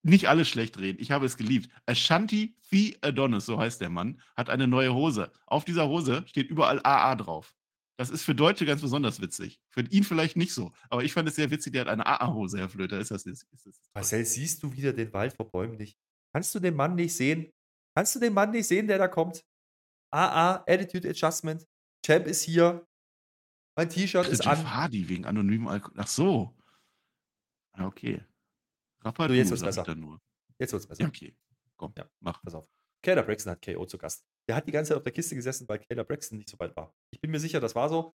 Nicht 0.03 0.27
alles 0.29 0.49
schlecht 0.49 0.77
reden. 0.79 0.99
Ich 1.01 1.11
habe 1.11 1.25
es 1.25 1.37
geliebt. 1.37 1.69
Ashanti 1.85 2.55
Fee 2.61 2.97
Adonis, 3.01 3.45
so 3.45 3.59
heißt 3.59 3.81
der 3.81 3.89
Mann, 3.89 4.19
hat 4.35 4.49
eine 4.49 4.67
neue 4.67 4.93
Hose. 4.93 5.31
Auf 5.45 5.65
dieser 5.65 5.87
Hose 5.87 6.23
steht 6.27 6.49
überall 6.49 6.79
AA 6.83 7.15
drauf. 7.15 7.53
Das 7.97 8.09
ist 8.09 8.23
für 8.23 8.33
Deutsche 8.33 8.65
ganz 8.65 8.81
besonders 8.81 9.21
witzig. 9.21 9.59
Für 9.69 9.81
ihn 9.81 10.03
vielleicht 10.03 10.35
nicht 10.35 10.53
so. 10.53 10.71
Aber 10.89 11.03
ich 11.03 11.13
fand 11.13 11.29
es 11.29 11.35
sehr 11.35 11.51
witzig, 11.51 11.73
der 11.73 11.81
hat 11.81 11.87
eine 11.87 12.03
AA-Hose, 12.03 12.57
Herr 12.57 12.69
Flöter. 12.69 12.99
Ist 12.99 13.11
das, 13.11 13.27
ist, 13.27 13.45
ist 13.51 13.67
das 13.67 13.79
Marcel, 13.93 14.25
siehst 14.25 14.63
du 14.63 14.73
wieder 14.73 14.91
den 14.91 15.13
Wald 15.13 15.33
vor 15.33 15.51
Bäumen 15.51 15.77
nicht? 15.77 15.99
Kannst 16.33 16.55
du 16.55 16.59
den 16.59 16.75
Mann 16.75 16.95
nicht 16.95 17.15
sehen? 17.15 17.51
Kannst 17.95 18.15
du 18.15 18.19
den 18.19 18.33
Mann 18.33 18.49
nicht 18.49 18.67
sehen, 18.67 18.87
der 18.87 18.97
da 18.97 19.07
kommt? 19.07 19.45
AA, 20.11 20.63
Attitude 20.67 21.09
Adjustment. 21.09 21.67
Champ 22.03 22.25
ist 22.25 22.41
hier. 22.41 22.87
Mein 23.75 23.89
T-Shirt 23.89 24.27
ist 24.29 24.45
Jeff 24.45 24.59
an. 24.59 24.73
Hardy 24.73 25.07
wegen 25.07 25.25
anonymen 25.25 25.67
Alkohol. 25.67 25.93
Ach 25.97 26.07
so. 26.07 26.57
Ja, 27.77 27.85
okay. 27.85 28.23
Jetzt 29.03 29.17
du, 29.17 29.51
wird's 29.51 29.75
sag 29.75 29.87
ich 29.87 29.93
besser. 29.93 30.19
Jetzt 30.59 30.73
wird's 30.73 30.87
besser. 30.87 31.01
Ja, 31.03 31.07
okay. 31.07 31.35
Komm, 31.77 31.93
Ja. 31.97 32.05
mach. 32.19 32.41
Pass 32.43 32.53
auf. 32.55 32.67
Kayla 33.03 33.23
Braxton 33.23 33.51
hat 33.51 33.61
KO 33.65 33.85
zu 33.85 33.97
Gast. 33.97 34.23
Der 34.47 34.55
hat 34.55 34.67
die 34.67 34.71
ganze 34.71 34.89
Zeit 34.89 34.97
auf 34.97 35.03
der 35.03 35.11
Kiste 35.11 35.35
gesessen, 35.35 35.67
weil 35.67 35.79
Kayla 35.79 36.03
Braxton 36.03 36.37
nicht 36.37 36.49
so 36.49 36.59
weit 36.59 36.75
war. 36.75 36.93
Ich 37.11 37.19
bin 37.19 37.31
mir 37.31 37.39
sicher, 37.39 37.59
das 37.59 37.73
war 37.75 37.89
so. 37.89 38.13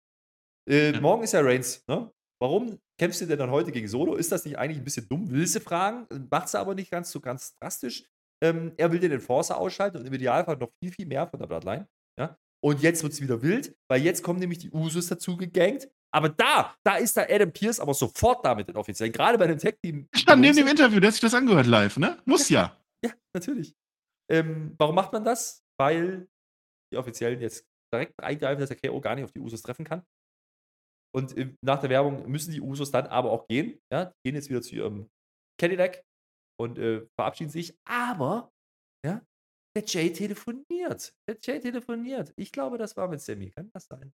Äh, 0.67 0.91
Ja. 0.93 1.01
Morgen 1.01 1.23
ist 1.23 1.33
ja 1.33 1.41
Reigns. 1.41 1.83
Ne? 1.87 2.11
Warum 2.41 2.79
kämpfst 2.97 3.21
du 3.21 3.27
denn 3.27 3.37
dann 3.37 3.51
heute 3.51 3.71
gegen 3.71 3.87
Solo? 3.87 4.15
Ist 4.15 4.31
das 4.31 4.43
nicht 4.45 4.57
eigentlich 4.57 4.79
ein 4.79 4.83
bisschen 4.83 5.07
dumm? 5.07 5.29
Willst 5.29 5.55
du 5.55 5.59
fragen? 5.59 6.07
Macht 6.31 6.49
sie 6.49 6.59
aber 6.59 6.73
nicht 6.73 6.89
ganz 6.89 7.11
so 7.11 7.19
ganz 7.19 7.55
drastisch. 7.59 8.05
Ähm, 8.43 8.73
er 8.77 8.91
will 8.91 8.99
den 8.99 9.11
Enforcer 9.11 9.57
ausschalten 9.57 9.97
und 9.97 10.07
im 10.07 10.13
Idealfall 10.13 10.57
noch 10.57 10.71
viel, 10.81 10.91
viel 10.91 11.05
mehr 11.05 11.27
von 11.27 11.39
der 11.39 11.45
Bloodline. 11.45 11.87
Ja? 12.17 12.35
Und 12.63 12.81
jetzt 12.81 13.03
wird 13.03 13.13
es 13.13 13.21
wieder 13.21 13.41
wild, 13.43 13.75
weil 13.87 14.01
jetzt 14.01 14.23
kommen 14.23 14.39
nämlich 14.39 14.57
die 14.57 14.71
Usos 14.71 15.05
dazu 15.07 15.37
gegangt. 15.37 15.87
Aber 16.13 16.29
da, 16.29 16.75
da 16.83 16.97
ist 16.97 17.15
da 17.15 17.23
Adam 17.23 17.51
Pierce 17.51 17.79
aber 17.79 17.93
sofort 17.93 18.45
da 18.45 18.53
mit 18.53 18.67
den 18.67 18.75
Offiziellen. 18.75 19.13
Gerade 19.13 19.37
bei 19.37 19.47
dem 19.47 19.57
Tag-Team. 19.57 20.07
Stand 20.13 20.41
neben 20.41 20.55
dem 20.57 20.67
Interview, 20.67 20.99
der 20.99 21.07
hat 21.07 21.13
sich 21.13 21.21
das 21.21 21.33
angehört 21.33 21.67
live, 21.67 21.97
ne? 21.97 22.21
Muss 22.25 22.49
ja. 22.49 22.77
Ja, 23.03 23.11
natürlich. 23.33 23.73
Ähm, 24.29 24.75
warum 24.77 24.95
macht 24.95 25.13
man 25.13 25.23
das? 25.23 25.63
Weil 25.79 26.27
die 26.93 26.97
Offiziellen 26.97 27.39
jetzt 27.39 27.65
direkt 27.93 28.13
eingreifen, 28.21 28.59
dass 28.59 28.69
der 28.69 28.77
KO 28.77 28.99
gar 28.99 29.15
nicht 29.15 29.23
auf 29.23 29.31
die 29.31 29.39
Usos 29.39 29.61
treffen 29.61 29.85
kann. 29.85 30.03
Und 31.13 31.37
ähm, 31.37 31.57
nach 31.61 31.79
der 31.79 31.89
Werbung 31.89 32.29
müssen 32.29 32.51
die 32.51 32.61
Usos 32.61 32.91
dann 32.91 33.07
aber 33.07 33.31
auch 33.31 33.47
gehen. 33.47 33.79
Ja, 33.91 34.05
die 34.05 34.29
gehen 34.29 34.35
jetzt 34.35 34.49
wieder 34.49 34.61
zu 34.61 34.75
ihrem 34.75 35.09
Cadillac 35.59 36.03
und 36.59 36.77
äh, 36.77 37.05
verabschieden 37.17 37.49
sich. 37.49 37.77
Aber, 37.85 38.51
ja, 39.05 39.21
der 39.75 39.83
Jay 39.85 40.11
telefoniert. 40.11 41.13
Der 41.27 41.37
Jay 41.41 41.59
telefoniert. 41.59 42.33
Ich 42.35 42.51
glaube, 42.51 42.77
das 42.77 42.95
war 42.95 43.07
mit 43.07 43.21
Sammy. 43.21 43.51
Kann 43.51 43.69
das 43.73 43.85
sein? 43.87 44.13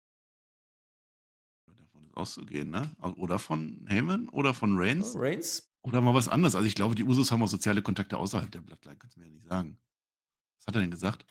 Auszugehen, 2.16 2.70
ne? 2.70 2.92
Oder 3.18 3.40
von 3.40 3.86
Heyman 3.88 4.30
oder 4.30 4.54
von 4.54 4.78
Reigns 4.78 5.14
Reigns? 5.16 5.70
oder 5.82 6.02
mal 6.02 6.14
was 6.14 6.30
anderes. 6.30 6.56
Also 6.56 6.68
ich 6.68 6.76
glaube, 6.76 6.96
die 6.96 7.04
Usos 7.04 7.32
haben 7.32 7.42
auch 7.44 7.48
soziale 7.48 7.82
Kontakte 7.82 8.18
außerhalb 8.18 8.52
der 8.52 8.62
Bloodline, 8.62 8.98
kannst 8.98 9.16
du 9.18 9.22
mir 9.22 9.28
ja 9.28 9.34
nicht 9.34 9.48
sagen. 9.48 9.78
Was 10.60 10.68
hat 10.68 10.76
er 10.76 10.82
denn 10.82 10.92
gesagt? 10.92 11.26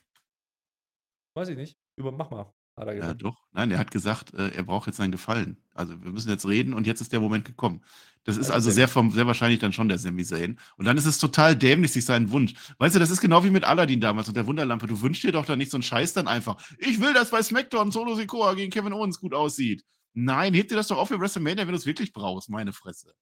Weiß 1.34 1.48
ich 1.48 1.56
nicht. 1.56 1.78
Über, 1.96 2.12
mach 2.12 2.30
mal. 2.30 2.52
Hat 2.76 2.86
er 2.88 2.94
Ja, 2.94 3.00
gesagt. 3.00 3.22
doch. 3.22 3.36
Nein, 3.52 3.70
er 3.70 3.78
hat 3.78 3.90
gesagt, 3.90 4.32
äh, 4.34 4.48
er 4.50 4.62
braucht 4.62 4.86
jetzt 4.86 4.96
seinen 4.96 5.12
Gefallen. 5.12 5.58
Also 5.74 6.02
wir 6.02 6.10
müssen 6.10 6.28
jetzt 6.30 6.46
reden 6.46 6.74
und 6.74 6.86
jetzt 6.86 7.00
ist 7.00 7.12
der 7.12 7.20
Moment 7.20 7.44
gekommen. 7.44 7.82
Das 8.24 8.36
ist 8.36 8.50
Also 8.50 8.70
sehr, 8.70 8.88
vom, 8.88 9.10
sehr 9.10 9.26
wahrscheinlich 9.26 9.58
dann 9.60 9.72
schon 9.72 9.88
der 9.88 9.98
Sami 9.98 10.24
Zayn. 10.24 10.58
Und 10.76 10.84
dann 10.84 10.96
ist 10.96 11.06
es 11.06 11.18
total 11.18 11.56
dämlich, 11.56 11.92
sich 11.92 12.04
seinen 12.04 12.30
Wunsch. 12.30 12.54
Weißt 12.78 12.94
du, 12.94 12.98
das 12.98 13.10
ist 13.10 13.20
genau 13.20 13.44
wie 13.44 13.50
mit 13.50 13.64
Aladdin 13.64 14.00
damals 14.00 14.28
und 14.28 14.36
der 14.36 14.46
Wunderlampe. 14.46 14.86
Du 14.86 15.00
wünschst 15.00 15.24
dir 15.24 15.32
doch 15.32 15.44
da 15.44 15.56
nicht 15.56 15.70
so 15.70 15.76
einen 15.76 15.82
Scheiß 15.82 16.12
dann 16.14 16.28
einfach. 16.28 16.62
Ich 16.78 17.00
will, 17.00 17.12
dass 17.14 17.30
bei 17.30 17.42
SmackDown 17.42 17.90
Solo 17.90 18.14
Sikoa 18.14 18.54
gegen 18.54 18.70
Kevin 18.70 18.92
Owens 18.92 19.18
gut 19.18 19.34
aussieht. 19.34 19.84
Nein, 20.14 20.55
heb 20.55 20.68
dir 20.68 20.77
das 20.77 20.88
doch 20.88 20.98
auf 20.98 21.09
für 21.09 21.18
WrestleMania, 21.18 21.64
wenn 21.66 21.72
du 21.72 21.79
es 21.79 21.87
wirklich 21.87 22.12
brauchst, 22.12 22.51
meine 22.51 22.72
Fresse. 22.72 23.14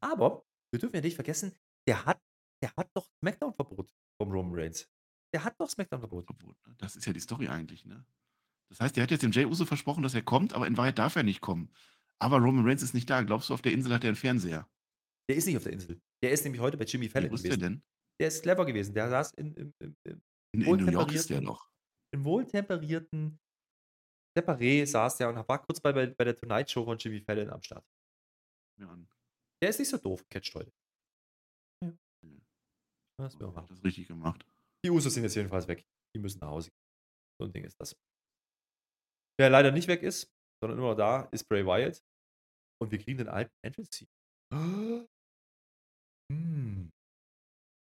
Aber 0.00 0.44
wir 0.72 0.80
dürfen 0.80 0.96
ja 0.96 1.02
nicht 1.02 1.14
vergessen, 1.14 1.54
der 1.86 2.04
hat, 2.04 2.20
der 2.62 2.72
hat 2.76 2.90
doch 2.94 3.08
Smackdown-Verbot 3.20 3.92
vom 4.20 4.30
Roman 4.32 4.58
Reigns. 4.58 4.88
Der 5.32 5.44
hat 5.44 5.54
doch 5.58 5.68
Smackdown-Verbot. 5.68 6.26
Verbot, 6.26 6.56
ne? 6.66 6.74
Das 6.78 6.96
ist 6.96 7.06
ja 7.06 7.12
die 7.12 7.20
Story 7.20 7.48
eigentlich, 7.48 7.84
ne? 7.84 8.04
Das 8.70 8.80
heißt, 8.80 8.96
der 8.96 9.02
hat 9.04 9.10
jetzt 9.10 9.22
dem 9.22 9.32
Jay 9.32 9.44
Uso 9.44 9.64
versprochen, 9.66 10.02
dass 10.02 10.14
er 10.14 10.22
kommt, 10.22 10.54
aber 10.54 10.66
in 10.66 10.76
Wahrheit 10.76 10.98
darf 10.98 11.16
er 11.16 11.22
nicht 11.22 11.40
kommen. 11.40 11.70
Aber 12.18 12.38
Roman 12.38 12.64
Reigns 12.66 12.82
ist 12.82 12.94
nicht 12.94 13.08
da. 13.10 13.22
Glaubst 13.22 13.50
du, 13.50 13.54
auf 13.54 13.62
der 13.62 13.72
Insel 13.72 13.92
hat 13.92 14.04
er 14.04 14.08
einen 14.08 14.16
Fernseher? 14.16 14.68
Der 15.28 15.36
ist 15.36 15.46
nicht 15.46 15.56
auf 15.56 15.64
der 15.64 15.72
Insel. 15.72 16.00
Der 16.22 16.30
ist 16.30 16.44
nämlich 16.44 16.60
heute 16.60 16.76
bei 16.76 16.84
Jimmy 16.84 17.08
Fallon 17.08 17.30
Wo 17.30 17.34
ist 17.34 17.44
der 17.44 17.56
denn? 17.56 17.82
Der 18.20 18.28
ist 18.28 18.42
clever 18.42 18.64
gewesen. 18.64 18.94
Der 18.94 19.10
saß 19.10 19.32
in, 19.32 19.54
im, 19.54 19.74
im, 19.80 19.96
im, 20.04 20.22
In, 20.52 20.62
in 20.62 20.76
New 20.86 20.90
York 20.92 21.12
ist 21.12 21.30
der 21.30 21.40
doch. 21.40 21.68
im 22.12 22.24
wohltemperierten 22.24 23.38
Separé 24.36 24.86
saß 24.86 25.18
der 25.18 25.28
und 25.28 25.48
war 25.48 25.62
kurz 25.62 25.80
bei, 25.80 25.92
bei, 25.92 26.06
bei 26.06 26.24
der 26.24 26.36
Tonight 26.36 26.70
Show 26.70 26.84
von 26.84 26.98
Jimmy 26.98 27.20
Fallon 27.20 27.50
am 27.50 27.62
Start. 27.62 27.84
Ja. 28.80 28.98
Der 29.62 29.68
ist 29.68 29.78
nicht 29.78 29.88
so 29.88 29.98
doof, 29.98 30.26
catcht 30.28 30.54
heute. 30.54 30.72
Ja. 31.84 31.92
Mhm. 32.24 32.42
Was 33.18 33.38
wir 33.38 33.48
machen. 33.48 33.66
das 33.68 33.84
richtig 33.84 34.08
gemacht. 34.08 34.44
Die 34.84 34.90
Usos 34.90 35.14
sind 35.14 35.22
jetzt 35.22 35.36
jedenfalls 35.36 35.68
weg. 35.68 35.86
Die 36.14 36.18
müssen 36.18 36.38
nach 36.40 36.48
Hause 36.48 36.70
gehen. 36.70 36.82
So 37.40 37.46
ein 37.46 37.52
Ding 37.52 37.64
ist 37.64 37.78
das. 37.80 37.96
Wer 39.38 39.50
leider 39.50 39.70
nicht 39.70 39.88
weg 39.88 40.02
ist, 40.02 40.30
sondern 40.60 40.78
immer 40.78 40.90
noch 40.90 40.96
da, 40.96 41.28
ist 41.32 41.48
Bray 41.48 41.64
Wyatt. 41.64 42.02
Und 42.80 42.90
wir 42.90 42.98
kriegen 42.98 43.18
den 43.18 43.28
alten 43.28 43.54
Entrance-Team. 43.62 44.08
Hm. 46.30 46.90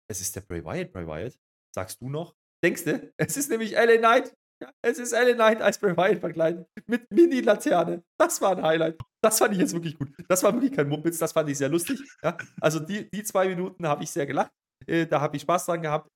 Es 0.07 0.21
ist 0.21 0.35
der 0.35 0.41
Bray 0.41 0.63
Wyatt, 0.63 0.91
Bray 0.91 1.07
Wyatt. 1.07 1.39
Sagst 1.73 1.99
du 1.99 2.09
noch? 2.09 2.35
Denkst 2.63 2.83
du? 2.83 3.13
Es 3.17 3.37
ist 3.37 3.49
nämlich 3.49 3.71
LA 3.71 3.97
Knight. 3.97 4.37
Es 4.81 4.99
ist 4.99 5.11
LA 5.11 5.33
Knight 5.33 5.61
als 5.61 5.79
Bray 5.79 5.95
Wyatt 5.95 6.19
verkleidet. 6.19 6.67
Mit 6.87 7.09
Mini-Laterne. 7.11 8.03
Das 8.17 8.41
war 8.41 8.57
ein 8.57 8.63
Highlight. 8.63 8.97
Das 9.21 9.39
fand 9.39 9.53
ich 9.53 9.59
jetzt 9.59 9.73
wirklich 9.73 9.97
gut. 9.97 10.09
Das 10.27 10.43
war 10.43 10.53
wirklich 10.53 10.73
kein 10.73 10.87
Mumpitz. 10.87 11.17
Das 11.17 11.31
fand 11.31 11.49
ich 11.49 11.57
sehr 11.57 11.69
lustig. 11.69 11.99
Ja, 12.23 12.37
also 12.61 12.79
die, 12.79 13.09
die 13.09 13.23
zwei 13.23 13.47
Minuten 13.47 13.87
habe 13.87 14.03
ich 14.03 14.11
sehr 14.11 14.25
gelacht. 14.25 14.51
Äh, 14.87 15.07
da 15.07 15.21
habe 15.21 15.35
ich 15.35 15.41
Spaß 15.43 15.65
dran 15.65 15.81
gehabt. 15.81 16.09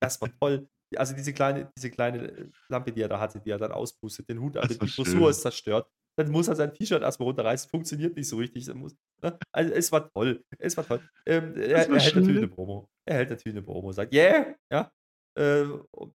Das 0.00 0.20
war 0.20 0.30
toll. 0.40 0.68
Also 0.96 1.14
diese 1.14 1.32
kleine, 1.32 1.70
diese 1.76 1.90
kleine 1.90 2.30
äh, 2.30 2.48
Lampe, 2.68 2.92
die 2.92 3.02
er 3.02 3.08
da 3.08 3.18
hatte, 3.18 3.40
die 3.40 3.50
er 3.50 3.58
dann 3.58 3.72
auspustet, 3.72 4.28
den 4.28 4.40
Hut, 4.40 4.56
also 4.56 4.74
die. 4.78 4.88
Frisur 4.88 5.30
ist 5.30 5.42
zerstört. 5.42 5.88
Dann 6.18 6.30
muss 6.30 6.48
er 6.48 6.56
sein 6.56 6.72
T-Shirt 6.72 7.02
erstmal 7.02 7.26
runterreißen. 7.26 7.68
Funktioniert 7.70 8.16
nicht 8.16 8.28
so 8.28 8.36
richtig. 8.36 8.72
Muss, 8.74 8.94
ne? 9.22 9.38
Also 9.52 9.72
es 9.72 9.92
war 9.92 10.10
toll. 10.10 10.42
Es 10.58 10.76
war 10.76 10.86
toll. 10.86 11.00
Ähm, 11.26 11.54
er, 11.56 11.88
war 11.88 11.96
er 11.96 12.00
hält 12.00 12.16
natürlich 12.16 12.38
eine 12.38 12.48
Promo. 12.48 12.88
Er 13.04 13.16
hält 13.16 13.30
natürlich 13.30 13.56
eine 13.56 13.62
Promo. 13.62 13.92
Sagt, 13.92 14.14
yeah, 14.14 14.54
ja. 14.72 14.90
Äh, 15.36 15.66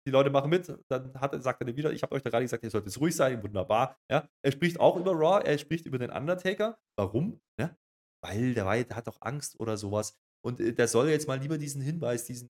die 0.08 0.12
Leute 0.12 0.30
machen 0.30 0.50
mit. 0.50 0.74
Dann 0.90 1.14
hat, 1.16 1.44
sagt 1.44 1.62
er 1.62 1.76
wieder, 1.76 1.92
ich 1.92 2.04
habe 2.04 2.16
euch 2.16 2.24
da 2.24 2.30
gerade 2.30 2.46
gesagt, 2.46 2.64
ihr 2.64 2.70
solltet 2.70 3.00
ruhig 3.00 3.16
sein. 3.16 3.44
Wunderbar. 3.44 3.98
Ja. 4.10 4.28
Er 4.44 4.52
spricht 4.52 4.80
auch 4.80 4.96
über 4.96 5.12
Raw. 5.12 5.44
Er 5.46 5.58
spricht 5.58 5.86
über 5.86 5.98
den 5.98 6.10
Undertaker. 6.10 6.80
Warum? 6.98 7.42
Ja? 7.60 7.76
Weil 8.24 8.54
der 8.54 8.66
Wyatt 8.66 8.96
hat 8.96 9.08
doch 9.08 9.22
Angst 9.22 9.60
oder 9.60 9.78
sowas. 9.78 10.18
Und 10.46 10.60
äh, 10.62 10.74
der 10.74 10.88
soll 10.88 11.10
jetzt 11.10 11.28
mal 11.28 11.40
lieber 11.40 11.58
diesen 11.58 11.82
Hinweis, 11.82 12.26
diesen, 12.26 12.50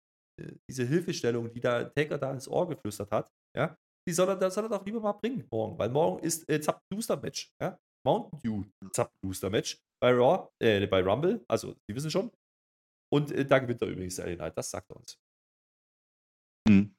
äh, 0.40 0.52
diese 0.68 0.84
Hilfestellung, 0.84 1.50
die 1.50 1.60
der 1.60 1.92
Taker 1.94 2.18
da 2.18 2.32
ins 2.32 2.48
Ohr 2.48 2.68
geflüstert 2.68 3.10
hat, 3.10 3.30
ja, 3.56 3.74
die 4.06 4.12
soll 4.12 4.28
er, 4.28 4.36
das 4.36 4.54
soll 4.54 4.64
er 4.64 4.70
doch 4.70 4.84
lieber 4.84 5.00
mal 5.00 5.12
bringen 5.12 5.46
morgen. 5.50 5.78
Weil 5.78 5.88
morgen 5.88 6.22
ist 6.22 6.48
äh, 6.50 6.60
Zap 6.60 6.80
Booster 6.92 7.16
Match. 7.16 7.50
Ja? 7.60 7.78
Mountain 8.06 8.40
Dew 8.42 8.64
Zap 8.92 9.10
Booster 9.24 9.48
Match 9.48 9.78
bei 10.02 10.12
Raw, 10.12 10.48
äh, 10.58 10.86
bei 10.86 11.02
Rumble. 11.02 11.42
Also, 11.48 11.74
die 11.88 11.94
wissen 11.94 12.10
schon. 12.10 12.30
Und 13.12 13.32
äh, 13.32 13.46
da 13.46 13.58
gewinnt 13.58 13.80
er 13.80 13.88
übrigens. 13.88 14.16
Das 14.16 14.70
sagt 14.70 14.90
er 14.90 14.96
uns. 14.96 15.18
Hm. 16.70 16.94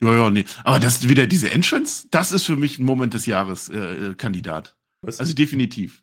Ja, 0.00 0.14
ja, 0.14 0.30
nee. 0.30 0.44
Aber 0.64 0.78
das 0.78 0.96
ist 0.98 1.08
wieder 1.08 1.26
diese 1.26 1.50
Entrance, 1.50 2.06
das 2.10 2.32
ist 2.32 2.44
für 2.44 2.56
mich 2.56 2.78
ein 2.78 2.84
Moment 2.84 3.14
des 3.14 3.24
Jahres 3.24 3.68
äh, 3.68 3.78
äh, 3.78 4.14
Kandidat. 4.14 4.76
Was? 5.00 5.20
Also 5.20 5.32
definitiv. 5.32 6.02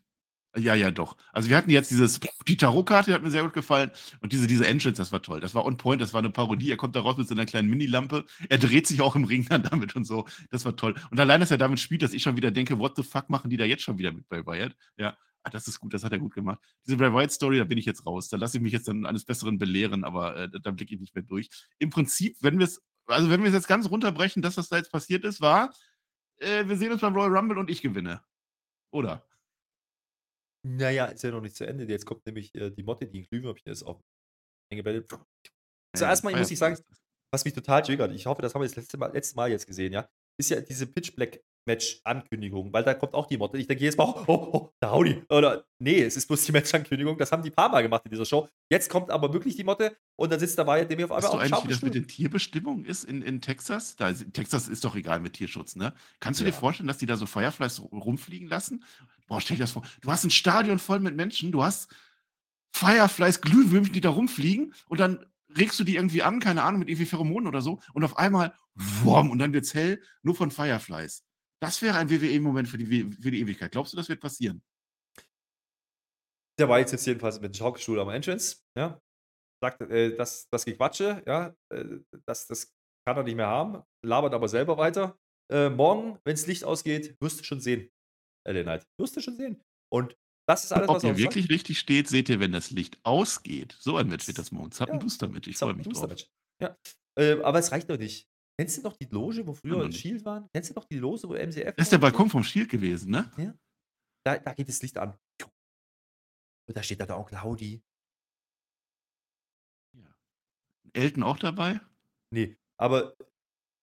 Ja, 0.56 0.74
ja, 0.74 0.92
doch. 0.92 1.16
Also 1.32 1.48
wir 1.48 1.56
hatten 1.56 1.70
jetzt 1.70 1.90
dieses, 1.90 2.20
die 2.46 2.56
Tarotkarte 2.56 3.12
hat 3.12 3.22
mir 3.22 3.30
sehr 3.30 3.42
gut 3.42 3.54
gefallen 3.54 3.90
und 4.20 4.32
diese, 4.32 4.46
diese 4.46 4.66
Entrance, 4.66 4.96
das 4.96 5.10
war 5.10 5.20
toll. 5.20 5.40
Das 5.40 5.54
war 5.54 5.64
on 5.64 5.76
point, 5.76 6.00
das 6.00 6.12
war 6.12 6.20
eine 6.20 6.30
Parodie. 6.30 6.70
Er 6.70 6.76
kommt 6.76 6.94
da 6.94 7.00
raus 7.00 7.16
mit 7.16 7.26
so 7.26 7.34
einer 7.34 7.44
kleinen 7.44 7.68
Minilampe. 7.68 8.24
Er 8.48 8.58
dreht 8.58 8.86
sich 8.86 9.00
auch 9.00 9.16
im 9.16 9.24
Ring 9.24 9.46
dann 9.48 9.64
damit 9.64 9.96
und 9.96 10.04
so. 10.04 10.26
Das 10.50 10.64
war 10.64 10.76
toll. 10.76 10.94
Und 11.10 11.18
allein, 11.18 11.40
dass 11.40 11.50
er 11.50 11.58
damit 11.58 11.80
spielt, 11.80 12.02
dass 12.02 12.12
ich 12.12 12.22
schon 12.22 12.36
wieder 12.36 12.52
denke, 12.52 12.78
what 12.78 12.94
the 12.96 13.02
fuck 13.02 13.30
machen 13.30 13.50
die 13.50 13.56
da 13.56 13.64
jetzt 13.64 13.82
schon 13.82 13.98
wieder 13.98 14.12
mit 14.12 14.28
bei 14.28 14.46
Wyatt? 14.46 14.76
Ja, 14.96 15.16
ah, 15.42 15.50
das 15.50 15.66
ist 15.66 15.80
gut, 15.80 15.92
das 15.92 16.04
hat 16.04 16.12
er 16.12 16.20
gut 16.20 16.34
gemacht. 16.34 16.60
Diese 16.86 16.96
Bray 16.96 17.12
Wyatt 17.12 17.32
Story, 17.32 17.58
da 17.58 17.64
bin 17.64 17.78
ich 17.78 17.84
jetzt 17.84 18.06
raus. 18.06 18.28
Da 18.28 18.36
lasse 18.36 18.56
ich 18.56 18.62
mich 18.62 18.72
jetzt 18.72 18.86
dann 18.86 19.06
eines 19.06 19.24
Besseren 19.24 19.58
belehren, 19.58 20.04
aber 20.04 20.36
äh, 20.36 20.48
da, 20.48 20.58
da 20.60 20.70
blicke 20.70 20.94
ich 20.94 21.00
nicht 21.00 21.14
mehr 21.16 21.24
durch. 21.24 21.50
Im 21.78 21.90
Prinzip, 21.90 22.36
wenn 22.40 22.58
wir 22.58 22.64
es, 22.66 22.80
also 23.06 23.30
wenn 23.30 23.42
wir 23.42 23.48
es 23.48 23.54
jetzt 23.54 23.68
ganz 23.68 23.90
runterbrechen, 23.90 24.42
das, 24.42 24.56
was 24.56 24.68
da 24.68 24.76
jetzt 24.76 24.92
passiert 24.92 25.24
ist, 25.24 25.40
war, 25.40 25.74
äh, 26.38 26.66
wir 26.66 26.76
sehen 26.76 26.92
uns 26.92 27.00
beim 27.00 27.14
Royal 27.14 27.36
Rumble 27.36 27.58
und 27.58 27.70
ich 27.70 27.82
gewinne. 27.82 28.22
Oder? 28.92 29.26
Naja, 30.66 31.06
ist 31.06 31.22
ja 31.22 31.30
noch 31.30 31.42
nicht 31.42 31.56
zu 31.56 31.66
Ende. 31.66 31.84
Jetzt 31.84 32.06
kommt 32.06 32.24
nämlich 32.26 32.54
äh, 32.54 32.70
die 32.70 32.82
Motte, 32.82 33.06
die 33.06 33.20
ein 33.20 33.26
Glühwürmchen 33.26 33.70
ist, 33.70 33.82
auch 33.82 34.00
eingebettet. 34.70 35.10
Ja, 35.12 35.18
Zuerst 35.94 36.24
mal 36.24 36.34
muss 36.34 36.50
ich 36.50 36.58
sagen, 36.58 36.76
das. 36.76 37.02
was 37.30 37.44
mich 37.44 37.54
total 37.54 37.82
triggert, 37.82 38.12
ich 38.12 38.26
hoffe, 38.26 38.42
das 38.42 38.54
haben 38.54 38.62
wir 38.62 38.68
das 38.68 38.76
letzte 38.76 38.96
Mal, 38.96 39.12
letzte 39.12 39.36
Mal 39.36 39.50
jetzt 39.50 39.66
gesehen, 39.66 39.92
ja, 39.92 40.08
ist 40.38 40.50
ja 40.50 40.60
diese 40.60 40.86
Pitch 40.86 41.14
Black 41.14 41.40
Match-Ankündigung, 41.66 42.72
weil 42.72 42.84
da 42.84 42.94
kommt 42.94 43.14
auch 43.14 43.26
die 43.26 43.38
Motte. 43.38 43.58
Ich 43.58 43.66
denke 43.66 43.82
jedes 43.82 43.96
Mal, 43.96 44.04
oh, 44.04 44.24
oh, 44.26 44.48
oh 44.52 44.70
da 44.80 44.90
hau 44.90 45.02
die. 45.02 45.22
Oder, 45.28 45.64
nee, 45.78 46.02
es 46.02 46.16
ist 46.16 46.26
bloß 46.26 46.44
die 46.44 46.52
Match-Ankündigung. 46.52 47.16
Das 47.18 47.32
haben 47.32 47.42
die 47.42 47.50
paar 47.50 47.68
Mal 47.70 47.82
gemacht 47.82 48.02
in 48.04 48.10
dieser 48.10 48.24
Show. 48.24 48.48
Jetzt 48.70 48.90
kommt 48.90 49.10
aber 49.10 49.32
wirklich 49.32 49.56
die 49.56 49.64
Motte 49.64 49.96
und 50.16 50.30
dann 50.32 50.40
sitzt 50.40 50.58
dabei, 50.58 50.84
dem 50.84 51.02
auf 51.04 51.10
Weißt 51.10 51.26
einmal 51.26 51.48
du 51.48 51.54
auf 51.54 51.60
eigentlich, 51.60 51.64
wie 51.64 51.74
das 51.74 51.82
mit 51.82 51.94
den 51.94 52.06
Tierbestimmungen 52.08 52.84
ist 52.84 53.04
in, 53.04 53.22
in 53.22 53.40
Texas? 53.40 53.96
Da 53.96 54.08
ist, 54.10 54.32
Texas 54.34 54.68
ist 54.68 54.84
doch 54.84 54.96
egal 54.96 55.20
mit 55.20 55.34
Tierschutz, 55.34 55.76
ne? 55.76 55.94
Kannst 56.20 56.40
du 56.40 56.44
Ja. 56.44 56.50
dir 56.50 56.56
vorstellen, 56.56 56.86
dass 56.88 56.98
die 56.98 57.06
da 57.06 57.16
so 57.16 57.26
Fireflies 57.26 57.80
ru- 57.80 57.98
rumfliegen 57.98 58.48
lassen? 58.48 58.84
Boah, 59.26 59.40
stell 59.40 59.56
dir 59.56 59.62
das 59.62 59.72
vor. 59.72 59.82
Du 60.02 60.10
hast 60.10 60.24
ein 60.24 60.30
Stadion 60.30 60.78
voll 60.78 61.00
mit 61.00 61.16
Menschen, 61.16 61.52
du 61.52 61.62
hast 61.64 61.88
Fireflies, 62.72 63.40
Glühwürmchen, 63.40 63.92
die 63.92 64.00
da 64.00 64.10
rumfliegen 64.10 64.74
und 64.88 64.98
dann 65.00 65.24
regst 65.56 65.78
du 65.78 65.84
die 65.84 65.94
irgendwie 65.96 66.22
an, 66.22 66.40
keine 66.40 66.62
Ahnung, 66.64 66.80
mit 66.80 66.88
irgendwie 66.88 67.06
Pheromonen 67.06 67.46
oder 67.46 67.62
so, 67.62 67.80
und 67.92 68.02
auf 68.02 68.18
einmal, 68.18 68.54
wumm, 68.74 69.30
und 69.30 69.38
dann 69.38 69.52
wird's 69.52 69.72
hell, 69.72 70.02
nur 70.22 70.34
von 70.34 70.50
Fireflies. 70.50 71.22
Das 71.64 71.82
wäre 71.82 71.98
ein 71.98 72.10
WWE-Moment 72.10 72.68
für 72.68 72.78
die, 72.78 73.10
für 73.10 73.30
die 73.30 73.40
Ewigkeit. 73.40 73.72
Glaubst 73.72 73.92
du, 73.92 73.96
das 73.96 74.08
wird 74.08 74.20
passieren? 74.20 74.62
Der 76.58 76.68
White 76.68 76.90
sitzt 76.90 77.06
jedenfalls 77.06 77.40
mit 77.40 77.54
dem 77.54 77.58
Schaukelstuhl 77.58 77.98
am 77.98 78.08
Entrance, 78.10 78.58
ja. 78.78 79.00
Sagt, 79.62 79.80
äh, 79.82 80.16
das, 80.16 80.48
das 80.50 80.64
Gequatsche, 80.64 81.22
ja, 81.26 81.54
äh, 81.72 81.98
das, 82.26 82.46
das 82.46 82.72
kann 83.06 83.16
er 83.16 83.22
nicht 83.24 83.34
mehr 83.36 83.46
haben, 83.46 83.82
labert 84.04 84.34
aber 84.34 84.48
selber 84.48 84.76
weiter. 84.76 85.18
Äh, 85.50 85.68
morgen, 85.70 86.18
wenn 86.24 86.34
das 86.34 86.46
Licht 86.46 86.64
ausgeht, 86.64 87.16
wirst 87.20 87.40
du 87.40 87.44
schon 87.44 87.60
sehen. 87.60 87.90
LA 88.46 88.62
Knight. 88.62 88.86
Wirst 88.98 89.16
du 89.16 89.20
schon 89.20 89.36
sehen. 89.36 89.62
Und 89.92 90.16
das 90.48 90.64
ist 90.64 90.72
alles, 90.72 90.88
Ob 90.88 90.96
was 90.96 91.04
er 91.04 91.08
ihr 91.08 91.12
uns 91.14 91.22
sagt. 91.22 91.34
wirklich 91.34 91.50
richtig 91.50 91.78
steht, 91.78 92.08
seht 92.08 92.28
ihr, 92.28 92.40
wenn 92.40 92.52
das 92.52 92.70
Licht 92.70 92.98
ausgeht. 93.02 93.76
So 93.78 93.96
ein 93.96 94.08
Match 94.08 94.26
wird 94.26 94.38
das 94.38 94.52
morgen. 94.52 94.70
Zappen 94.70 95.00
Ja. 95.00 95.28
Mit. 95.28 95.46
Ich 95.46 95.56
freue 95.56 95.74
mich 95.74 95.88
drauf. 95.88 96.12
Ja. 96.62 96.76
Äh, 97.18 97.40
aber 97.42 97.58
es 97.58 97.72
reicht 97.72 97.88
doch 97.88 97.98
nicht. 97.98 98.28
Kennst 98.58 98.78
du 98.78 98.82
noch 98.82 98.96
die 98.96 99.06
Loge, 99.06 99.46
wo 99.46 99.52
früher 99.52 99.78
noch 99.78 99.86
nicht. 99.86 100.00
Shield 100.00 100.24
waren? 100.24 100.48
Kennst 100.52 100.70
du 100.70 100.74
noch 100.74 100.84
die 100.84 100.98
Loge, 100.98 101.28
wo 101.28 101.34
MCF 101.34 101.74
Das 101.76 101.86
ist 101.86 101.92
der? 101.92 101.98
Balkon 101.98 102.30
vom 102.30 102.44
Shield 102.44 102.68
gewesen, 102.68 103.10
ne? 103.10 103.58
Da, 104.24 104.38
da 104.38 104.54
geht 104.54 104.68
das 104.68 104.80
Licht 104.80 104.96
an. 104.96 105.18
Und 106.66 106.76
da 106.76 106.82
steht 106.82 107.00
da 107.00 107.06
der 107.06 107.18
Onkel 107.18 107.42
Howdy. 107.42 107.82
Elton 110.92 111.22
auch 111.24 111.38
dabei? 111.38 111.80
Nee, 112.30 112.56
aber 112.78 113.16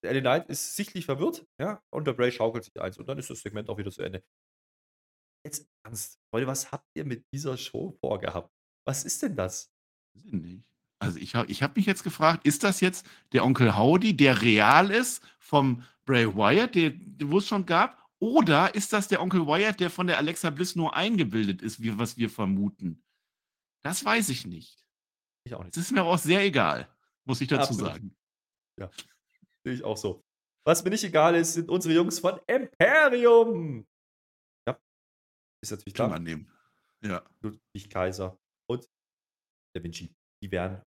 LA 0.03 0.21
Knight 0.21 0.49
ist 0.49 0.75
sichtlich 0.75 1.05
verwirrt, 1.05 1.45
ja, 1.59 1.83
und 1.91 2.07
der 2.07 2.13
Bray 2.13 2.31
schaukelt 2.31 2.63
sich 2.63 2.81
eins 2.81 2.97
und 2.97 3.07
dann 3.07 3.19
ist 3.19 3.29
das 3.29 3.41
Segment 3.41 3.69
auch 3.69 3.77
wieder 3.77 3.91
zu 3.91 4.01
Ende. 4.01 4.23
Jetzt 5.45 5.69
ernst, 5.83 6.19
Leute, 6.33 6.47
was 6.47 6.71
habt 6.71 6.87
ihr 6.95 7.03
mit 7.03 7.25
dieser 7.33 7.57
Show 7.57 7.91
vorgehabt? 7.99 8.49
Was 8.87 9.03
ist 9.03 9.21
denn 9.21 9.35
das? 9.35 9.71
Weiß 10.15 10.25
ich 10.25 10.33
nicht. 10.33 10.63
Also 11.01 11.17
ich 11.17 11.33
habe 11.33 11.51
ich 11.51 11.63
hab 11.63 11.75
mich 11.75 11.87
jetzt 11.87 12.03
gefragt, 12.03 12.45
ist 12.45 12.63
das 12.63 12.79
jetzt 12.79 13.07
der 13.33 13.43
Onkel 13.43 13.75
Howdy, 13.75 14.15
der 14.15 14.43
real 14.43 14.91
ist 14.91 15.23
vom 15.39 15.83
Bray 16.05 16.27
Wyatt, 16.27 16.75
der, 16.75 16.93
wo 17.23 17.39
es 17.39 17.47
schon 17.47 17.65
gab? 17.65 18.07
Oder 18.19 18.75
ist 18.75 18.93
das 18.93 19.07
der 19.07 19.19
Onkel 19.19 19.47
Wyatt, 19.47 19.79
der 19.79 19.89
von 19.89 20.05
der 20.05 20.19
Alexa 20.19 20.51
Bliss 20.51 20.75
nur 20.75 20.95
eingebildet 20.95 21.63
ist, 21.63 21.81
wie, 21.81 21.97
was 21.97 22.17
wir 22.17 22.29
vermuten? 22.29 23.03
Das 23.81 24.05
weiß 24.05 24.29
ich 24.29 24.45
nicht. 24.45 24.85
Ich 25.43 25.55
auch 25.55 25.63
nicht. 25.63 25.75
Es 25.75 25.85
ist 25.85 25.91
mir 25.91 26.01
aber 26.01 26.11
auch 26.11 26.19
sehr 26.19 26.43
egal, 26.43 26.87
muss 27.25 27.41
ich 27.41 27.47
dazu 27.47 27.71
Absolut. 27.71 27.93
sagen. 27.93 28.15
Sehe 29.63 29.73
ich 29.73 29.83
auch 29.83 29.97
so. 29.97 30.23
Was 30.67 30.83
mir 30.83 30.91
nicht 30.91 31.03
egal 31.03 31.33
ist, 31.33 31.53
sind 31.53 31.67
unsere 31.67 31.95
Jungs 31.95 32.19
von 32.19 32.39
Imperium. 32.45 33.87
Ja, 34.67 34.79
ist 35.63 35.71
natürlich 35.71 35.95
Kann 35.95 36.09
klar. 36.09 36.19
man 36.19 36.23
nehmen. 36.23 36.51
Ja. 37.03 37.23
Ludwig 37.41 37.89
Kaiser 37.89 38.37
und 38.69 38.87
Da 39.73 39.81
Vinci. 39.81 40.13
Die 40.43 40.51
werden 40.51 40.83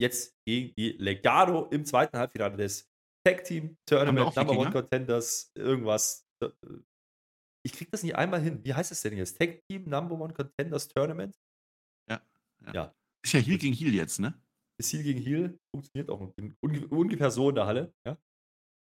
jetzt 0.00 0.34
gegen 0.46 0.74
die 0.76 0.92
Legado 0.92 1.66
im 1.70 1.84
zweiten 1.84 2.18
Halbfinale 2.18 2.56
des 2.56 2.88
Tag 3.26 3.44
Team 3.44 3.76
Tournament 3.86 4.36
Number 4.36 4.52
One 4.52 4.60
Wikinger? 4.60 4.72
Contenders 4.72 5.50
irgendwas. 5.56 6.26
äh, 6.42 6.48
Ich 7.66 7.72
krieg 7.72 7.90
das 7.90 8.02
nicht 8.02 8.14
einmal 8.14 8.40
hin. 8.40 8.64
Wie 8.64 8.72
heißt 8.74 8.92
es 8.92 9.02
denn 9.02 9.16
jetzt? 9.16 9.38
Tag 9.38 9.60
Team 9.68 9.88
Number 9.88 10.18
One 10.18 10.32
Contenders 10.32 10.88
Tournament? 10.88 11.36
Ist 13.24 13.32
ja 13.32 13.40
Heel 13.40 13.58
gegen 13.58 13.74
Heel 13.74 13.92
jetzt, 13.92 14.20
ne? 14.20 14.40
Ist 14.80 14.92
Heel 14.92 15.02
gegen 15.02 15.20
Heel. 15.20 15.58
Funktioniert 15.74 16.10
auch 16.10 16.32
ungefähr 16.60 17.30
so 17.30 17.48
in 17.48 17.54
der 17.56 17.66
Halle. 17.66 17.92
Ja. 18.06 18.16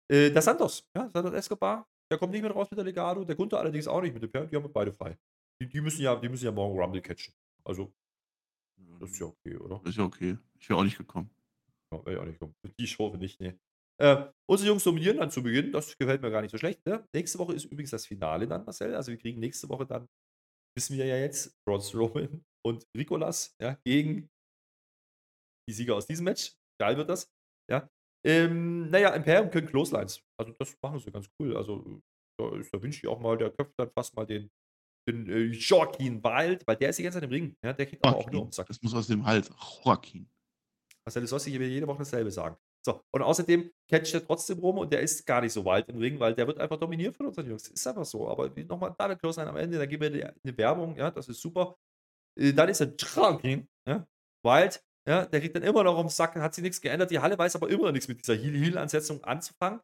Äh, 0.10 0.32
der 0.32 0.41
Santos, 0.41 0.88
ja, 0.95 1.10
Santos 1.10 1.34
Escobar, 1.34 1.86
der 2.10 2.17
kommt 2.17 2.32
nicht 2.32 2.41
mehr 2.41 2.52
raus 2.52 2.69
mit 2.72 2.78
der 2.78 2.86
Legado. 2.86 3.26
Der 3.26 3.36
Gunther 3.36 3.60
allerdings 3.60 3.88
auch 3.88 4.02
nicht 4.02 4.13
mit 4.13 4.24
dem 4.24 4.32
Pär. 4.32 4.45
Die 4.45 4.56
haben 4.56 4.72
beide 4.72 4.93
frei. 4.93 5.17
Die, 5.62 5.67
die, 5.67 5.82
müssen 5.82 6.02
ja, 6.02 6.15
die 6.15 6.30
müssen 6.30 6.45
ja 6.45 6.52
morgen 6.52 6.80
Rumble 6.80 7.02
catchen. 7.02 7.34
Also, 7.65 7.93
das 9.00 9.12
ist 9.12 9.20
ja 9.20 9.28
okay, 9.28 9.58
oder? 9.58 9.82
Ist 9.86 9.98
ja 9.98 10.04
okay. 10.04 10.38
Ich 10.60 10.70
wäre 10.70 10.80
auch 10.80 10.84
nicht 10.84 10.98
gekommen. 10.98 11.30
Ja, 11.92 12.06
wäre 12.06 12.15
ich 12.15 12.22
auch 12.22 12.26
nicht 12.26 12.39
kommen. 12.39 12.54
Für 12.65 12.72
die 12.80 12.88
Show 12.88 13.10
finde 13.12 13.26
ich, 13.26 13.39
nee. 13.39 13.58
Äh, 14.02 14.32
unsere 14.50 14.70
Jungs 14.70 14.84
dominieren 14.84 15.18
dann 15.18 15.32
zu 15.32 15.44
Beginn. 15.44 15.72
Das 15.72 15.98
gefällt 15.98 16.22
mir 16.22 16.32
gar 16.32 16.42
nicht 16.42 16.52
so 16.52 16.58
schlecht. 16.58 16.86
Ne? 16.86 17.06
Nächste 17.13 17.38
Woche 17.39 17.54
ist 17.54 17.65
übrigens 17.65 17.92
das 17.92 18.06
Finale 18.06 18.48
dann, 18.48 18.63
Marcel. 18.63 18.96
Also 18.96 19.12
wir 19.12 19.18
kriegen 19.18 19.39
nächste 19.39 19.68
Woche 19.68 19.86
dann, 19.86 20.08
wissen 20.78 20.98
wir 20.98 21.06
ja 21.06 21.18
jetzt, 21.18 21.54
Braun 21.65 21.82
Strowman 21.82 22.44
und 22.65 22.86
Ricolas 22.96 23.56
ja, 23.62 23.78
gegen 23.86 24.30
die 25.68 25.74
Sieger 25.74 25.96
aus 25.96 26.08
diesem 26.08 26.26
Match. 26.26 26.54
Geil 26.82 26.96
wird 26.98 27.10
das. 27.10 27.30
Ja. 27.70 27.89
Ähm, 28.26 28.89
naja, 28.89 29.13
Imperium 29.13 29.50
können 29.50 29.68
Clotheslines. 29.68 30.24
Also 30.39 30.54
das 30.60 30.76
machen 30.82 31.00
sie 31.00 31.12
ganz 31.12 31.30
cool. 31.39 31.56
Also 31.56 32.02
da 32.39 32.56
ist 32.58 32.74
Da 32.74 32.82
Vinci 32.82 33.08
auch 33.08 33.20
mal, 33.20 33.38
der 33.38 33.52
köpft 33.52 33.78
dann 33.78 33.92
fast 33.92 34.15
mal 34.15 34.26
den, 34.26 34.50
den 35.12 35.30
äh, 35.30 35.43
Joaquin 35.45 36.24
Wild, 36.24 36.65
weil 36.67 36.76
der 36.78 36.89
ist 36.89 37.00
die 37.00 37.04
ganze 37.04 37.17
Zeit 37.17 37.24
im 37.26 37.30
Ring. 37.32 37.56
Ja, 37.63 37.74
der 37.74 37.86
kriegt 37.86 38.04
aber 38.06 38.15
auch 38.17 38.22
nur 38.22 38.24
Joaquin. 38.26 38.39
ums 38.41 38.56
Sack. 38.56 38.67
Das 38.67 38.82
muss 38.82 38.93
aus 38.93 39.08
dem 39.08 39.26
Hals. 39.26 39.50
Joaquin. 39.84 40.30
Marcel 41.06 41.28
Sossi 41.28 41.60
will 41.60 41.69
jede 41.69 41.88
Woche 41.88 42.00
dasselbe 42.00 42.32
sagen. 42.32 42.56
So, 42.86 43.02
und 43.12 43.22
außerdem 43.22 43.72
catcht 43.89 44.13
er 44.13 44.26
trotzdem 44.26 44.60
rum 44.60 44.78
und 44.78 44.93
der 44.93 45.02
ist 45.02 45.26
gar 45.26 45.41
nicht 45.41 45.52
so 45.52 45.65
weit 45.65 45.89
im 45.89 45.98
Ring, 45.98 46.19
weil 46.19 46.34
der 46.34 46.48
wird 46.48 46.60
einfach 46.60 46.78
dominiert 46.80 47.15
von 47.17 47.26
unseren 47.28 47.48
Jungs. 47.48 47.67
Ist 47.67 47.86
einfach 47.88 48.06
so. 48.06 48.28
Aber 48.30 48.50
nochmal 48.67 48.95
Double 48.98 49.17
Close 49.17 49.41
am 49.45 49.58
Ende, 49.58 49.78
da 49.78 49.86
geben 49.86 50.02
wir 50.04 50.10
die- 50.10 50.24
eine 50.24 50.58
Werbung, 50.58 50.95
ja, 50.95 51.12
das 51.12 51.28
ist 51.28 51.41
super. 51.41 51.76
Äh, 52.39 52.54
Dann 52.54 52.69
ist 52.69 52.80
er 52.80 52.88
Drunken, 52.88 53.67
ja, 53.88 54.08
Wild, 54.43 54.82
ja, 55.08 55.26
der 55.26 55.41
kriegt 55.41 55.56
dann 55.56 55.63
immer 55.63 55.84
noch 55.84 55.98
ums 55.98 56.15
Sack, 56.15 56.36
hat 56.36 56.54
sich 56.54 56.62
nichts 56.62 56.80
geändert. 56.80 57.12
Die 57.12 57.19
Halle 57.19 57.38
weiß 57.38 57.56
aber 57.58 57.69
immer 57.69 57.86
noch 57.88 57.91
nichts 57.91 58.08
mit 58.08 58.19
dieser 58.19 58.36
Heal-Heal-Ansetzung 58.36 59.24
anzufangen. 59.26 59.82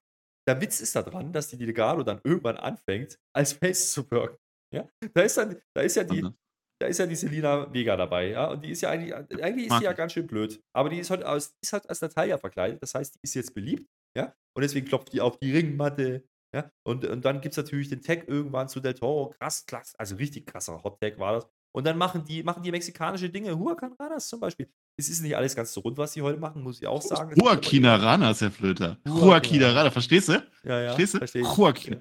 Der 0.47 0.61
Witz 0.61 0.79
ist 0.79 0.95
da 0.95 1.01
dran, 1.01 1.33
dass 1.33 1.49
die 1.49 1.57
Legado 1.57 2.03
dann 2.03 2.21
irgendwann 2.23 2.57
anfängt, 2.57 3.17
als 3.33 3.53
Face 3.53 3.91
zu 3.91 4.09
wirken. 4.11 4.37
Ja? 4.75 4.89
Da 5.13 5.21
ist 5.21 5.37
dann, 5.37 5.55
da 5.75 5.81
ist 5.81 5.95
ja 5.95 6.03
die, 6.03 6.17
Anders. 6.19 6.33
da 6.79 6.87
ist 6.87 6.97
ja 6.99 7.05
die 7.07 7.15
Selina 7.15 7.71
Vega 7.73 7.95
dabei, 7.95 8.29
ja, 8.29 8.49
und 8.51 8.63
die 8.63 8.71
ist 8.71 8.81
ja 8.81 8.89
eigentlich, 8.89 9.13
eigentlich 9.13 9.65
ist 9.65 9.69
Mag 9.69 9.79
die 9.79 9.85
ja 9.85 9.93
ganz 9.93 10.13
schön 10.13 10.27
blöd, 10.27 10.61
aber 10.73 10.89
die 10.89 10.97
ist 10.99 11.09
halt 11.09 11.23
als, 11.23 11.49
die 11.51 11.59
ist 11.63 11.73
halt 11.73 11.89
als 11.89 12.01
Natalia 12.01 12.37
verkleidet, 12.37 12.81
das 12.81 12.93
heißt, 12.95 13.15
die 13.15 13.19
ist 13.23 13.33
jetzt 13.35 13.53
beliebt, 13.53 13.87
ja, 14.17 14.33
und 14.55 14.61
deswegen 14.61 14.87
klopft 14.87 15.13
die 15.13 15.21
auf 15.21 15.37
die 15.39 15.51
Ringmatte, 15.51 16.23
ja, 16.55 16.69
und, 16.85 17.05
und 17.05 17.23
dann 17.25 17.41
gibt 17.41 17.53
es 17.53 17.57
natürlich 17.57 17.89
den 17.89 18.01
Tag 18.01 18.27
irgendwann 18.27 18.67
zu 18.69 18.79
Del 18.79 18.93
Toro, 18.93 19.29
krass, 19.39 19.65
krass, 19.65 19.93
also 19.97 20.15
richtig 20.15 20.45
krasser 20.47 20.83
Hot 20.83 20.99
Tag 20.99 21.17
war 21.19 21.33
das, 21.33 21.47
und 21.75 21.85
dann 21.85 21.97
machen 21.97 22.23
die, 22.23 22.41
machen 22.43 22.63
die 22.63 22.71
mexikanische 22.71 23.29
Dinge, 23.29 23.57
Huracan 23.57 23.93
Ranas 23.99 24.27
zum 24.29 24.39
Beispiel, 24.39 24.69
es 24.97 25.09
ist 25.09 25.21
nicht 25.21 25.35
alles 25.35 25.53
ganz 25.55 25.73
so 25.73 25.81
rund, 25.81 25.97
was 25.97 26.13
die 26.13 26.21
heute 26.21 26.39
machen, 26.39 26.63
muss 26.63 26.79
ich 26.81 26.87
auch 26.87 27.01
sagen. 27.01 27.33
Aber- 27.33 27.51
Joaquina 27.51 27.97
Rana 27.97 28.31
ist 28.31 28.39
der 28.39 28.49
Flöter. 28.51 28.97
Joaquina 29.05 29.25
Joaquina 29.25 29.71
Rana, 29.71 29.91
verstehst 29.91 30.29
du? 30.29 30.41
Ja, 30.63 30.79
ja, 30.79 30.87
Verstehst 30.93 31.13
du? 31.15 31.17
verstehe 31.17 31.41
ich. 31.41 31.57
Joaquin. 31.57 31.93
Ja. 31.95 31.99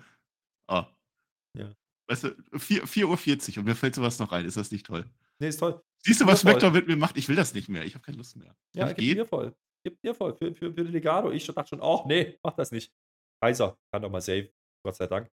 Ah. 0.68 0.86
Ja. 1.58 1.72
Weißt 2.06 2.24
du, 2.24 2.58
4 2.58 2.84
4.40 2.84 3.52
Uhr 3.52 3.58
und 3.58 3.64
mir 3.64 3.74
fällt 3.74 3.94
sowas 3.94 4.18
noch 4.18 4.32
ein. 4.32 4.44
Ist 4.44 4.56
das 4.56 4.70
nicht 4.70 4.86
toll? 4.86 5.04
Nee, 5.38 5.48
ist 5.48 5.58
toll. 5.58 5.82
Siehst 6.04 6.20
du, 6.20 6.26
was. 6.26 6.40
Spectre 6.40 6.70
mit 6.70 6.86
mir 6.86 6.96
macht? 6.96 7.16
Ich 7.16 7.28
will 7.28 7.36
das 7.36 7.54
nicht 7.54 7.68
mehr. 7.68 7.84
Ich 7.84 7.94
habe 7.94 8.04
keine 8.04 8.18
Lust 8.18 8.36
mehr. 8.36 8.54
Ja, 8.74 8.92
gib 8.92 9.16
mir 9.16 9.26
voll. 9.26 9.54
Gib 9.84 10.02
mir 10.02 10.14
voll. 10.14 10.34
Für, 10.34 10.54
für, 10.54 10.72
für 10.72 10.82
Legado. 10.82 11.30
Ich 11.30 11.46
dachte 11.46 11.68
schon, 11.68 11.82
ach 11.82 12.04
nee, 12.06 12.38
mach 12.42 12.54
das 12.54 12.70
nicht. 12.70 12.92
Kaiser 13.40 13.76
kann 13.90 14.02
doch 14.02 14.10
mal 14.10 14.20
save. 14.20 14.50
Gott 14.84 14.96
sei 14.96 15.06
Dank. 15.06 15.30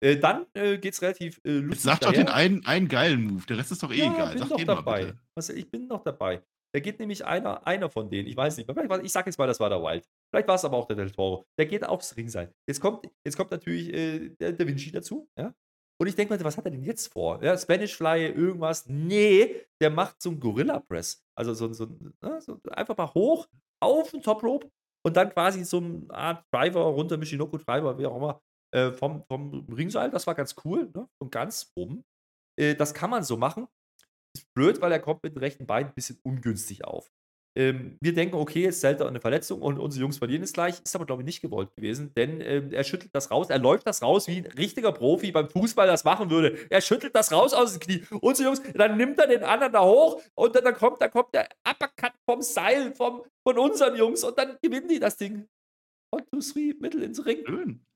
Äh, 0.00 0.16
dann 0.16 0.46
äh, 0.54 0.78
geht's 0.78 1.02
relativ 1.02 1.40
äh, 1.44 1.50
lustig. 1.50 1.70
Jetzt 1.70 1.82
sag 1.82 2.00
doch 2.00 2.12
den 2.12 2.28
einen, 2.28 2.64
einen 2.66 2.88
geilen 2.88 3.24
Move. 3.24 3.44
Der 3.46 3.58
Rest 3.58 3.72
ist 3.72 3.82
doch 3.82 3.92
eh 3.92 3.98
ja, 3.98 4.12
egal. 4.12 4.34
bin 4.34 4.38
Sag 4.38 4.50
mal 4.50 4.64
dabei. 4.64 5.14
Was, 5.34 5.48
ich 5.48 5.70
bin 5.70 5.86
noch 5.86 6.02
dabei. 6.02 6.42
Da 6.74 6.80
geht 6.80 7.00
nämlich 7.00 7.24
einer, 7.24 7.66
einer 7.66 7.88
von 7.88 8.10
denen, 8.10 8.28
ich 8.28 8.36
weiß 8.36 8.58
nicht, 8.58 8.70
vielleicht 8.70 8.90
war, 8.90 9.02
ich 9.02 9.10
sag 9.10 9.26
jetzt 9.26 9.38
mal, 9.38 9.46
das 9.46 9.58
war 9.58 9.70
der 9.70 9.82
Wild. 9.82 10.06
Vielleicht 10.30 10.48
war 10.48 10.54
es 10.54 10.64
aber 10.64 10.76
auch 10.76 10.86
der 10.86 10.96
Del 10.96 11.10
Toro. 11.10 11.46
Der 11.58 11.66
geht 11.66 11.84
aufs 11.84 12.16
Ringseil. 12.16 12.52
Jetzt 12.68 12.80
kommt, 12.80 13.08
jetzt 13.24 13.36
kommt 13.36 13.50
natürlich 13.50 13.92
äh, 13.92 14.28
der 14.38 14.52
Da 14.52 14.66
Vinci 14.66 14.92
dazu, 14.92 15.28
ja. 15.38 15.54
Und 16.00 16.06
ich 16.06 16.14
denke 16.14 16.34
mal, 16.34 16.44
was 16.44 16.56
hat 16.56 16.64
er 16.64 16.70
denn 16.70 16.84
jetzt 16.84 17.12
vor? 17.12 17.42
Ja, 17.42 17.58
Spanish 17.58 17.96
Fly, 17.96 18.26
irgendwas. 18.26 18.86
Nee, 18.86 19.66
der 19.80 19.90
macht 19.90 20.22
so 20.22 20.30
einen 20.30 20.40
Gorilla 20.40 20.78
Press. 20.78 21.24
Also 21.36 21.54
so, 21.54 21.72
so, 21.72 21.86
ne, 22.22 22.40
so 22.40 22.60
einfach 22.70 22.96
mal 22.96 23.12
hoch 23.14 23.48
auf 23.80 24.12
den 24.12 24.22
Top 24.22 24.42
Rope 24.44 24.70
und 25.04 25.16
dann 25.16 25.30
quasi 25.30 25.64
so 25.64 25.78
eine 25.78 26.06
Art 26.10 26.44
Driver 26.52 26.82
runter, 26.82 27.16
Michinoku 27.16 27.58
Driver, 27.58 27.98
wie 27.98 28.06
auch 28.06 28.16
immer, 28.16 28.40
äh, 28.72 28.92
vom, 28.92 29.24
vom 29.24 29.66
Ringseil. 29.72 30.10
Das 30.10 30.26
war 30.26 30.34
ganz 30.34 30.54
cool, 30.64 30.90
ne? 30.94 31.08
Und 31.20 31.32
ganz 31.32 31.72
oben. 31.74 32.04
Äh, 32.58 32.74
das 32.74 32.94
kann 32.94 33.10
man 33.10 33.24
so 33.24 33.36
machen. 33.36 33.66
Ist 34.36 34.52
blöd, 34.54 34.80
weil 34.80 34.92
er 34.92 35.00
kommt 35.00 35.22
mit 35.22 35.34
dem 35.34 35.40
rechten 35.40 35.66
Bein 35.66 35.86
ein 35.86 35.94
bisschen 35.94 36.20
ungünstig 36.22 36.84
auf. 36.84 37.10
Ähm, 37.58 37.98
wir 38.00 38.14
denken, 38.14 38.36
okay, 38.36 38.62
jetzt 38.62 38.80
zählt 38.80 39.00
er 39.00 39.08
eine 39.08 39.20
Verletzung 39.20 39.60
und 39.60 39.80
unsere 39.80 40.02
Jungs 40.02 40.18
verlieren 40.18 40.44
es 40.44 40.52
gleich. 40.52 40.80
Ist 40.84 40.94
aber, 40.94 41.06
glaube 41.06 41.22
ich, 41.22 41.26
nicht 41.26 41.40
gewollt 41.40 41.74
gewesen, 41.74 42.14
denn 42.14 42.40
ähm, 42.40 42.72
er 42.72 42.84
schüttelt 42.84 43.12
das 43.12 43.32
raus. 43.32 43.50
Er 43.50 43.58
läuft 43.58 43.88
das 43.88 44.00
raus, 44.00 44.28
wie 44.28 44.36
ein 44.36 44.46
richtiger 44.46 44.92
Profi 44.92 45.32
beim 45.32 45.50
Fußball 45.50 45.88
das 45.88 46.04
machen 46.04 46.30
würde. 46.30 46.56
Er 46.70 46.80
schüttelt 46.80 47.16
das 47.16 47.32
raus 47.32 47.52
aus 47.54 47.72
dem 47.72 47.80
Knie. 47.80 48.04
Unsere 48.20 48.50
Jungs, 48.50 48.62
dann 48.74 48.96
nimmt 48.96 49.18
er 49.18 49.26
den 49.26 49.42
anderen 49.42 49.72
da 49.72 49.84
hoch 49.84 50.22
und 50.36 50.54
dann, 50.54 50.62
dann, 50.62 50.74
kommt, 50.74 51.02
dann 51.02 51.10
kommt 51.10 51.34
der 51.34 51.48
Uppercut 51.68 52.12
vom 52.24 52.42
Seil 52.42 52.94
vom, 52.94 53.24
von 53.42 53.58
unseren 53.58 53.96
Jungs 53.96 54.22
und 54.22 54.38
dann 54.38 54.56
gewinnen 54.62 54.86
die 54.86 55.00
das 55.00 55.16
Ding. 55.16 55.48
One, 56.14 56.24
two, 56.30 56.38
three, 56.38 56.74
mittel 56.78 57.02
ins 57.02 57.26
Ring. 57.26 57.44
Schön. 57.44 57.87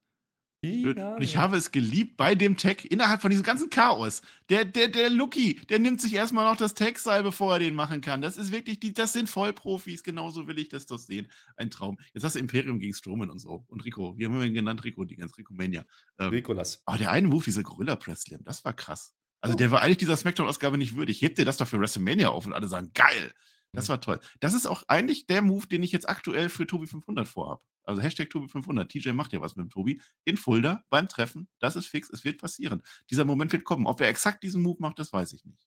Und 0.64 1.22
ich 1.22 1.36
habe 1.36 1.56
es 1.56 1.72
geliebt 1.72 2.16
bei 2.16 2.36
dem 2.36 2.56
Tag 2.56 2.84
innerhalb 2.84 3.20
von 3.20 3.30
diesem 3.30 3.44
ganzen 3.44 3.68
Chaos. 3.68 4.22
Der, 4.48 4.64
der, 4.64 4.86
der 4.86 5.10
Lucky, 5.10 5.54
der 5.68 5.80
nimmt 5.80 6.00
sich 6.00 6.14
erstmal 6.14 6.48
noch 6.48 6.56
das 6.56 6.74
Tag-Seil, 6.74 7.24
bevor 7.24 7.54
er 7.54 7.58
den 7.58 7.74
machen 7.74 8.00
kann. 8.00 8.22
Das 8.22 8.36
ist 8.36 8.52
wirklich, 8.52 8.78
die, 8.78 8.92
das 8.92 9.12
sind 9.12 9.28
Vollprofis. 9.28 10.04
Genauso 10.04 10.46
will 10.46 10.58
ich 10.60 10.68
das 10.68 10.86
doch 10.86 10.98
sehen. 10.98 11.26
Ein 11.56 11.70
Traum. 11.70 11.98
Jetzt 12.14 12.22
hast 12.22 12.36
du 12.36 12.38
Imperium 12.38 12.78
gegen 12.78 12.94
Strowman 12.94 13.28
und 13.28 13.40
so. 13.40 13.64
Und 13.66 13.84
Rico. 13.84 14.16
Wie 14.16 14.24
haben 14.24 14.38
wir 14.38 14.46
ihn 14.46 14.54
genannt? 14.54 14.84
Rico, 14.84 15.04
die 15.04 15.16
ganze 15.16 15.36
Rico 15.36 15.52
Mania. 15.52 15.84
Ähm, 16.20 16.30
Nikolas. 16.30 16.80
aber 16.84 16.98
der 16.98 17.10
eine 17.10 17.26
Move, 17.26 17.44
dieser 17.44 17.64
Gorilla 17.64 17.96
Press 17.96 18.22
Slam, 18.22 18.44
das 18.44 18.64
war 18.64 18.72
krass. 18.72 19.12
Also 19.40 19.56
der 19.56 19.72
war 19.72 19.82
eigentlich 19.82 19.98
dieser 19.98 20.16
Smackdown-Ausgabe 20.16 20.78
nicht 20.78 20.94
würdig. 20.94 21.20
Hebt 21.20 21.38
dir 21.38 21.44
das 21.44 21.56
doch 21.56 21.66
für 21.66 21.80
WrestleMania 21.80 22.28
auf 22.28 22.46
und 22.46 22.52
alle 22.52 22.68
sagen, 22.68 22.92
geil. 22.94 23.32
Das 23.74 23.86
Mhm. 23.86 23.90
war 23.90 24.00
toll. 24.00 24.20
Das 24.40 24.54
ist 24.54 24.66
auch 24.66 24.82
eigentlich 24.88 25.26
der 25.26 25.42
Move, 25.42 25.66
den 25.66 25.82
ich 25.82 25.92
jetzt 25.92 26.08
aktuell 26.08 26.48
für 26.50 26.66
Tobi 26.66 26.86
500 26.86 27.26
vorhab. 27.26 27.62
Also 27.84 28.00
Hashtag 28.02 28.30
Tobi 28.30 28.48
500. 28.48 28.90
TJ 28.90 29.12
macht 29.12 29.32
ja 29.32 29.40
was 29.40 29.56
mit 29.56 29.64
dem 29.64 29.70
Tobi. 29.70 30.00
In 30.24 30.36
Fulda 30.36 30.84
beim 30.90 31.08
Treffen. 31.08 31.48
Das 31.58 31.74
ist 31.76 31.86
fix. 31.86 32.10
Es 32.10 32.22
wird 32.24 32.40
passieren. 32.40 32.82
Dieser 33.10 33.24
Moment 33.24 33.52
wird 33.52 33.64
kommen. 33.64 33.86
Ob 33.86 34.00
er 34.00 34.08
exakt 34.08 34.42
diesen 34.42 34.62
Move 34.62 34.76
macht, 34.80 34.98
das 34.98 35.12
weiß 35.12 35.32
ich 35.32 35.44
nicht. 35.44 35.66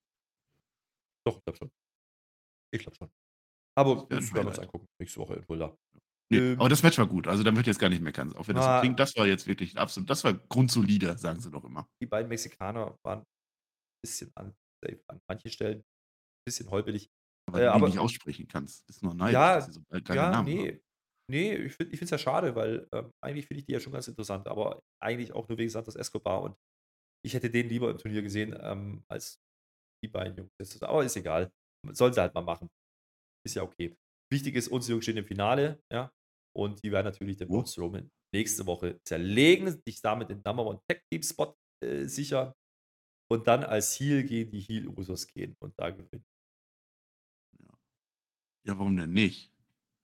Doch, 1.28 1.38
ich 1.38 1.44
glaube 1.44 1.58
schon. 1.58 1.72
Ich 2.74 2.82
glaube 2.82 2.96
schon. 2.96 3.12
Aber 3.78 4.06
das 4.10 4.34
werden 4.34 4.46
wir 4.46 4.50
uns 4.50 4.60
angucken. 4.60 4.88
Nächste 5.00 5.20
Woche 5.20 5.34
in 5.36 5.44
Fulda. 5.44 5.76
Nee, 6.32 6.38
Ähm. 6.54 6.60
aber 6.60 6.70
das 6.70 6.82
Match 6.84 6.98
war 6.98 7.08
gut. 7.08 7.28
Also 7.28 7.44
da 7.44 7.56
wird 7.56 7.68
jetzt 7.68 7.80
gar 7.80 7.90
nicht 7.90 8.02
meckern. 8.02 8.34
Auch 8.36 8.48
wenn 8.48 8.56
das 8.56 8.66
Ah. 8.66 8.78
so 8.78 8.82
klingt, 8.82 9.00
das 9.00 9.16
war 9.16 9.28
jetzt 9.28 9.46
wirklich 9.48 9.78
absolut, 9.78 10.10
das 10.10 10.24
war 10.24 10.34
grundsolide, 10.34 11.18
sagen 11.18 11.40
sie 11.40 11.52
doch 11.52 11.64
immer. 11.66 11.88
Die 12.02 12.06
beiden 12.08 12.30
Mexikaner 12.30 12.98
waren 13.04 13.20
ein 13.20 13.26
bisschen 14.04 14.32
unsafe 14.38 15.04
an 15.08 15.20
manchen 15.28 15.52
Stellen. 15.52 15.80
Ein 15.80 16.46
bisschen 16.46 16.70
holprig. 16.70 17.10
Aber 17.56 17.64
Äh, 17.64 17.66
du 17.66 17.72
die 17.72 17.76
aber- 17.76 17.88
nicht 17.90 18.00
aussprechen 18.00 18.48
kannst. 18.48 18.88
Ist 18.90 19.04
nur 19.04 19.14
neidisch, 19.14 19.34
Ja, 19.34 19.56
dass 19.56 19.66
sie 19.68 19.72
so 19.74 19.82
keine 19.90 20.16
Ja, 20.16 20.30
Namen 20.32 20.46
nee. 20.54 20.68
haben. 20.72 20.80
Nee, 21.32 21.56
ich 21.56 21.74
finde 21.74 21.96
es 22.00 22.10
ja 22.12 22.18
schade, 22.20 22.54
weil 22.56 22.88
ähm, 22.94 23.12
eigentlich 23.24 23.48
finde 23.48 23.60
ich 23.60 23.66
die 23.66 23.72
ja 23.74 23.80
schon 23.80 23.94
ganz 23.94 24.08
interessant, 24.08 24.48
aber 24.48 24.84
eigentlich 25.02 25.34
auch 25.34 25.48
nur 25.50 25.58
wegen 25.58 25.70
Santos 25.72 25.96
Escobar 25.96 26.44
und 26.44 26.56
ich 27.26 27.34
hätte 27.34 27.50
den 27.50 27.68
lieber 27.68 27.90
im 27.90 27.98
Turnier 27.98 28.22
gesehen, 28.22 28.56
ähm, 28.62 29.04
als 29.10 29.40
die 30.04 30.08
beiden 30.08 30.38
Jungs. 30.38 30.82
Aber 30.84 31.04
ist 31.04 31.16
egal. 31.16 31.52
Sollen 31.94 32.14
sie 32.14 32.22
halt 32.22 32.36
mal 32.36 32.42
machen. 32.42 32.68
Ist 33.44 33.56
ja 33.56 33.64
okay. 33.64 33.96
Wichtig 34.32 34.56
ist, 34.56 34.68
unsere 34.68 34.94
Jungs 34.94 35.06
stehen 35.06 35.18
im 35.18 35.26
Finale, 35.26 35.80
ja. 35.92 36.12
Und 36.56 36.84
die 36.84 36.92
werden 36.92 37.06
natürlich 37.06 37.38
den 37.38 37.48
Oh. 37.50 37.54
Braun 37.54 37.66
Strowman 37.66 38.12
nächste 38.34 38.66
Woche 38.68 39.00
zerlegen, 39.08 39.82
sich 39.88 40.02
damit 40.02 40.30
den 40.30 40.42
Number 40.46 40.66
One 40.66 40.80
Tag 40.88 41.02
Team 41.12 41.24
Spot 41.24 41.56
äh, 41.84 42.06
sichern 42.06 42.54
und 43.32 43.48
dann 43.48 43.64
als 43.64 44.00
Heel 44.00 44.24
gegen 44.24 44.52
die 44.52 44.60
Heel 44.62 44.88
Usos 44.90 45.26
gehen 45.28 45.56
und 45.60 45.74
da 45.80 45.90
gewinnen. 45.90 46.24
Ja, 48.66 48.78
warum 48.78 48.98
denn 48.98 49.14
nicht? 49.14 49.52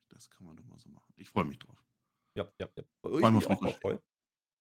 Das 0.10 0.30
kann 0.30 0.46
man 0.46 0.56
doch 0.56 0.66
mal 0.66 0.78
so 0.80 0.90
machen. 0.90 1.14
Ich 1.18 1.30
freue 1.30 1.46
mich 1.46 1.60
drauf. 1.60 1.78
Ja, 2.36 2.48
ja, 2.60 2.70
ja. 2.76 2.84
Wo 3.02 3.20
ich 3.20 3.30
mich 3.30 3.48
auch 3.48 3.80
freue. 3.80 4.02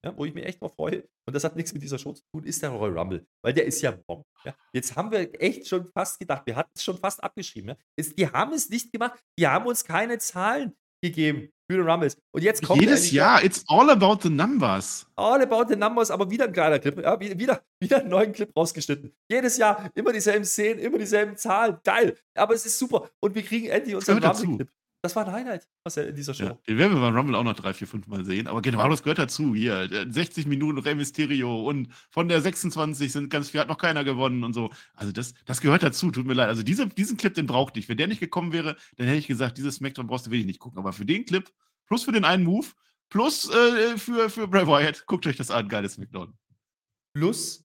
Ja, 0.02 0.16
wo 0.16 0.24
ich 0.24 0.32
mich 0.32 0.46
echt 0.46 0.62
drauf 0.62 0.74
freue, 0.74 1.06
und 1.26 1.34
das 1.34 1.44
hat 1.44 1.56
nichts 1.56 1.74
mit 1.74 1.82
dieser 1.82 1.98
Show 1.98 2.14
zu 2.14 2.24
tun, 2.32 2.44
ist 2.44 2.62
der 2.62 2.70
Royal 2.70 2.98
Rumble. 2.98 3.26
Weil 3.42 3.52
der 3.52 3.66
ist 3.66 3.82
ja 3.82 3.90
Bomb. 3.90 4.24
Ja. 4.44 4.56
Jetzt 4.72 4.96
haben 4.96 5.10
wir 5.10 5.30
echt 5.40 5.68
schon 5.68 5.86
fast 5.92 6.18
gedacht, 6.18 6.46
wir 6.46 6.56
hatten 6.56 6.70
es 6.74 6.82
schon 6.82 6.96
fast 6.96 7.22
abgeschrieben. 7.22 7.70
Ja. 7.70 7.76
Ist, 7.96 8.18
die 8.18 8.26
haben 8.26 8.54
es 8.54 8.70
nicht 8.70 8.90
gemacht, 8.92 9.22
die 9.38 9.46
haben 9.46 9.66
uns 9.66 9.84
keine 9.84 10.18
Zahlen 10.18 10.74
gegeben 11.02 11.50
für 11.70 11.76
den 11.76 11.88
Rumbles. 11.88 12.16
Und 12.32 12.42
jetzt 12.42 12.64
kommt 12.64 12.80
Jedes 12.80 13.10
Jahr, 13.12 13.44
it's 13.44 13.64
all 13.68 13.88
about 13.90 14.18
the 14.22 14.28
numbers. 14.30 15.06
All 15.16 15.40
About 15.40 15.66
the 15.68 15.76
Numbers, 15.76 16.10
aber 16.10 16.28
wieder 16.30 16.46
ein 16.46 16.52
geiler 16.52 16.78
Clip. 16.78 16.98
Ja, 17.00 17.18
wie- 17.20 17.38
wieder, 17.38 17.62
wieder 17.80 18.00
einen 18.00 18.08
neuen 18.08 18.32
Clip 18.32 18.50
rausgeschnitten. 18.56 19.12
Jedes 19.30 19.56
Jahr 19.56 19.88
immer 19.94 20.12
dieselben 20.12 20.44
Szenen, 20.44 20.80
immer 20.80 20.98
dieselben 20.98 21.36
Zahlen. 21.36 21.78
Geil. 21.84 22.16
Aber 22.34 22.54
es 22.54 22.66
ist 22.66 22.78
super. 22.78 23.08
Und 23.20 23.34
wir 23.34 23.42
kriegen 23.42 23.68
endlich 23.68 23.94
unseren. 23.94 24.22
Rumble-Clip. 24.22 24.68
Das 25.02 25.16
war 25.16 25.26
ein 25.26 25.32
Highlight, 25.32 25.66
Marcel, 25.82 26.08
in 26.08 26.14
dieser 26.14 26.34
Show. 26.34 26.44
Ja, 26.44 26.58
den 26.68 26.76
werden 26.76 26.94
wir 26.94 27.00
beim 27.00 27.16
Rumble 27.16 27.34
auch 27.34 27.42
noch 27.42 27.54
drei, 27.54 27.72
vier, 27.72 27.86
fünf 27.86 28.06
Mal 28.06 28.24
sehen. 28.26 28.46
Aber 28.46 28.60
genau, 28.60 28.86
das 28.86 29.02
gehört 29.02 29.18
dazu. 29.18 29.54
Hier, 29.54 29.90
äh, 29.90 30.06
60 30.10 30.46
Minuten 30.46 30.78
Rey 30.78 30.94
Mysterio 30.94 31.66
und 31.66 31.88
von 32.10 32.28
der 32.28 32.42
26 32.42 33.10
sind 33.10 33.30
ganz 33.30 33.48
viel, 33.48 33.60
hat 33.60 33.68
noch 33.68 33.78
keiner 33.78 34.04
gewonnen 34.04 34.44
und 34.44 34.52
so. 34.52 34.70
Also 34.94 35.10
das, 35.10 35.32
das 35.46 35.62
gehört 35.62 35.82
dazu, 35.82 36.10
tut 36.10 36.26
mir 36.26 36.34
leid. 36.34 36.48
Also 36.48 36.62
diese, 36.62 36.86
diesen 36.86 37.16
Clip, 37.16 37.32
den 37.32 37.46
brauchte 37.46 37.80
ich. 37.80 37.88
Wenn 37.88 37.96
der 37.96 38.08
nicht 38.08 38.20
gekommen 38.20 38.52
wäre, 38.52 38.76
dann 38.96 39.06
hätte 39.06 39.18
ich 39.18 39.26
gesagt, 39.26 39.56
dieses 39.56 39.76
Smackdown 39.76 40.06
brauchst 40.06 40.26
du 40.26 40.30
wirklich 40.30 40.46
nicht 40.46 40.60
gucken. 40.60 40.78
Aber 40.78 40.92
für 40.92 41.06
den 41.06 41.24
Clip, 41.24 41.50
plus 41.86 42.04
für 42.04 42.12
den 42.12 42.26
einen 42.26 42.44
Move, 42.44 42.66
plus 43.08 43.48
äh, 43.48 43.96
für, 43.96 44.28
für 44.28 44.48
Bray 44.48 44.66
Wyatt, 44.66 45.06
guckt 45.06 45.26
euch 45.26 45.36
das 45.36 45.50
an, 45.50 45.66
geiles 45.68 45.94
Smackdown. 45.94 46.36
Plus 47.16 47.64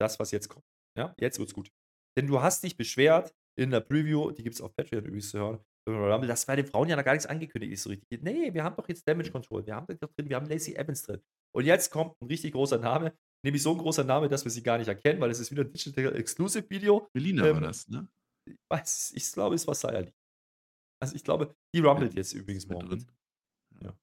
das, 0.00 0.18
was 0.18 0.32
jetzt 0.32 0.48
kommt. 0.48 0.66
Ja, 0.98 1.14
jetzt 1.16 1.38
wird's 1.38 1.54
gut. 1.54 1.70
Denn 2.16 2.26
du 2.26 2.42
hast 2.42 2.64
dich 2.64 2.76
beschwert 2.76 3.32
in 3.54 3.70
der 3.70 3.80
Preview, 3.80 4.32
die 4.32 4.42
gibt 4.42 4.56
es 4.56 4.60
auf 4.60 4.74
Patreon 4.74 5.04
übrigens 5.04 5.30
zu 5.30 5.38
hören, 5.38 5.64
dass 5.84 6.46
bei 6.46 6.56
den 6.56 6.66
Frauen 6.66 6.88
ja 6.88 6.96
noch 6.96 7.04
gar 7.04 7.12
nichts 7.12 7.26
angekündigt 7.26 7.72
ist 7.72 7.82
so 7.82 7.90
richtig. 7.90 8.22
Nee, 8.22 8.54
wir 8.54 8.62
haben 8.62 8.76
doch 8.76 8.88
jetzt 8.88 9.06
Damage 9.06 9.32
Control, 9.32 9.66
wir 9.66 9.74
haben 9.74 9.86
doch 9.98 10.12
drin, 10.12 10.28
wir 10.28 10.36
haben 10.36 10.46
Lacey 10.46 10.74
Evans 10.74 11.02
drin. 11.02 11.20
Und 11.54 11.64
jetzt 11.64 11.90
kommt 11.90 12.14
ein 12.20 12.26
richtig 12.28 12.52
großer 12.52 12.78
Name, 12.78 13.12
nämlich 13.44 13.62
so 13.62 13.72
ein 13.72 13.78
großer 13.78 14.04
Name, 14.04 14.28
dass 14.28 14.44
wir 14.44 14.50
sie 14.50 14.62
gar 14.62 14.78
nicht 14.78 14.88
erkennen, 14.88 15.20
weil 15.20 15.30
es 15.30 15.40
ist 15.40 15.50
wieder 15.50 15.64
ein 15.64 15.72
Digital 15.72 16.16
Exclusive 16.16 16.68
Video. 16.70 17.08
Melina 17.14 17.46
Ähm, 17.46 17.54
war 17.54 17.60
das, 17.62 17.88
ne? 17.88 18.08
Ich 18.48 18.56
weiß, 18.70 19.12
ich 19.14 19.32
glaube, 19.32 19.54
es 19.54 19.66
war 19.66 19.74
Saya. 19.74 20.06
Also 21.02 21.16
ich 21.16 21.24
glaube, 21.24 21.54
die 21.74 21.80
rumbelt 21.80 22.14
jetzt 22.14 22.32
übrigens 22.32 22.66
morgen. 22.68 22.88
drin. 22.88 23.06
Ja. 23.80 23.98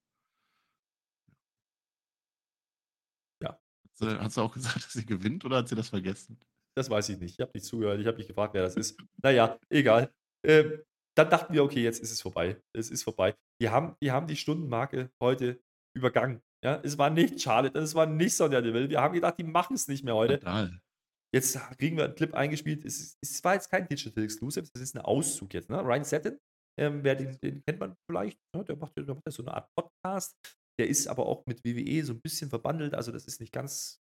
Ja. 3.41 3.49
Hat 3.51 3.95
sie, 3.95 4.19
hat 4.19 4.32
sie 4.34 4.41
auch 4.41 4.53
gesagt, 4.53 4.75
dass 4.86 4.93
sie 4.93 5.05
gewinnt 5.05 5.45
oder 5.45 5.57
hat 5.57 5.69
sie 5.69 5.75
das 5.75 5.89
vergessen? 5.89 6.38
Das 6.77 6.89
weiß 6.89 7.09
ich 7.09 7.19
nicht. 7.19 7.34
Ich 7.34 7.41
habe 7.41 7.51
nicht 7.53 7.65
zugehört. 7.65 7.99
Ich 7.99 8.07
habe 8.07 8.17
nicht 8.17 8.27
gefragt, 8.27 8.53
wer 8.53 8.63
das 8.63 8.75
ist. 8.75 9.01
Naja, 9.21 9.57
egal. 9.69 10.13
Ähm, 10.45 10.84
dann 11.20 11.30
dachten 11.30 11.53
wir, 11.53 11.63
okay, 11.63 11.84
jetzt 11.84 11.99
ist 11.99 12.11
es 12.11 12.22
vorbei. 12.22 12.61
Es 12.74 12.89
ist 12.89 13.03
vorbei. 13.03 13.36
Wir 13.61 13.72
haben, 13.72 13.95
wir 14.01 14.13
haben 14.13 14.28
die 14.28 14.38
Stundenmarke 14.38 15.11
heute 15.22 15.61
übergangen. 15.93 16.41
Ja, 16.63 16.80
es 16.82 16.97
war 16.97 17.09
nicht 17.09 17.41
Charlotte, 17.41 17.78
es 17.78 17.93
war 17.93 18.05
nicht 18.05 18.36
Sonja 18.36 18.61
Deville. 18.61 18.89
Wir 18.89 19.01
haben 19.01 19.13
gedacht, 19.13 19.38
die 19.38 19.43
machen 19.43 19.76
es 19.76 19.89
nicht 19.89 20.05
mehr 20.05 20.15
heute. 20.15 20.39
Total. 20.39 20.80
Jetzt 21.36 21.59
kriegen 21.78 21.97
wir 21.97 22.05
einen 22.05 22.15
Clip 22.15 22.34
eingespielt. 22.34 22.86
Es, 22.86 22.99
ist, 22.99 23.17
es 23.22 23.43
war 23.43 23.53
jetzt 23.53 23.70
kein 23.70 23.88
Digital 23.88 24.24
Exclusive, 24.24 24.67
das 24.74 24.82
ist 24.82 24.95
ein 24.95 25.01
Auszug 25.01 25.53
jetzt. 25.53 25.70
Ne? 25.70 25.80
Ryan 25.82 26.03
Satin, 26.05 26.39
ähm, 26.80 27.03
wer 27.03 27.15
den, 27.15 27.38
den 27.41 27.61
kennt 27.65 27.80
man 27.82 27.95
vielleicht, 28.09 28.39
ne? 28.55 28.63
der, 28.63 28.78
macht, 28.78 28.95
der 28.97 29.05
macht 29.05 29.26
ja 29.26 29.32
so 29.32 29.43
eine 29.43 29.53
Art 29.53 29.70
Podcast. 29.76 30.36
Der 30.80 30.88
ist 30.88 31.07
aber 31.07 31.26
auch 31.26 31.45
mit 31.45 31.63
WWE 31.65 32.05
so 32.05 32.13
ein 32.13 32.22
bisschen 32.22 32.49
verbandelt. 32.49 32.93
Also, 32.93 33.11
das 33.11 33.26
ist 33.26 33.41
nicht 33.41 33.51
ganz 33.51 33.99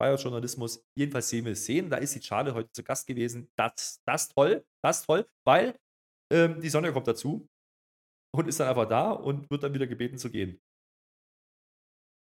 freier 0.00 0.16
Journalismus. 0.16 0.84
Jedenfalls 0.96 1.28
sehen 1.28 1.44
wir 1.44 1.52
es 1.52 1.66
sehen. 1.66 1.90
Da 1.90 1.96
ist 1.96 2.14
die 2.14 2.22
Charlotte 2.22 2.54
heute 2.54 2.70
zu 2.72 2.84
Gast 2.84 3.08
gewesen. 3.08 3.48
Das, 3.58 4.00
das 4.06 4.28
toll, 4.28 4.64
das 4.84 5.04
toll, 5.04 5.26
weil 5.44 5.76
ähm, 6.34 6.60
die 6.60 6.68
Sonja 6.68 6.92
kommt 6.92 7.06
dazu 7.06 7.48
und 8.34 8.48
ist 8.48 8.60
dann 8.60 8.68
einfach 8.68 8.88
da 8.88 9.10
und 9.12 9.50
wird 9.50 9.62
dann 9.62 9.74
wieder 9.74 9.86
gebeten 9.86 10.18
zu 10.18 10.30
gehen. 10.30 10.60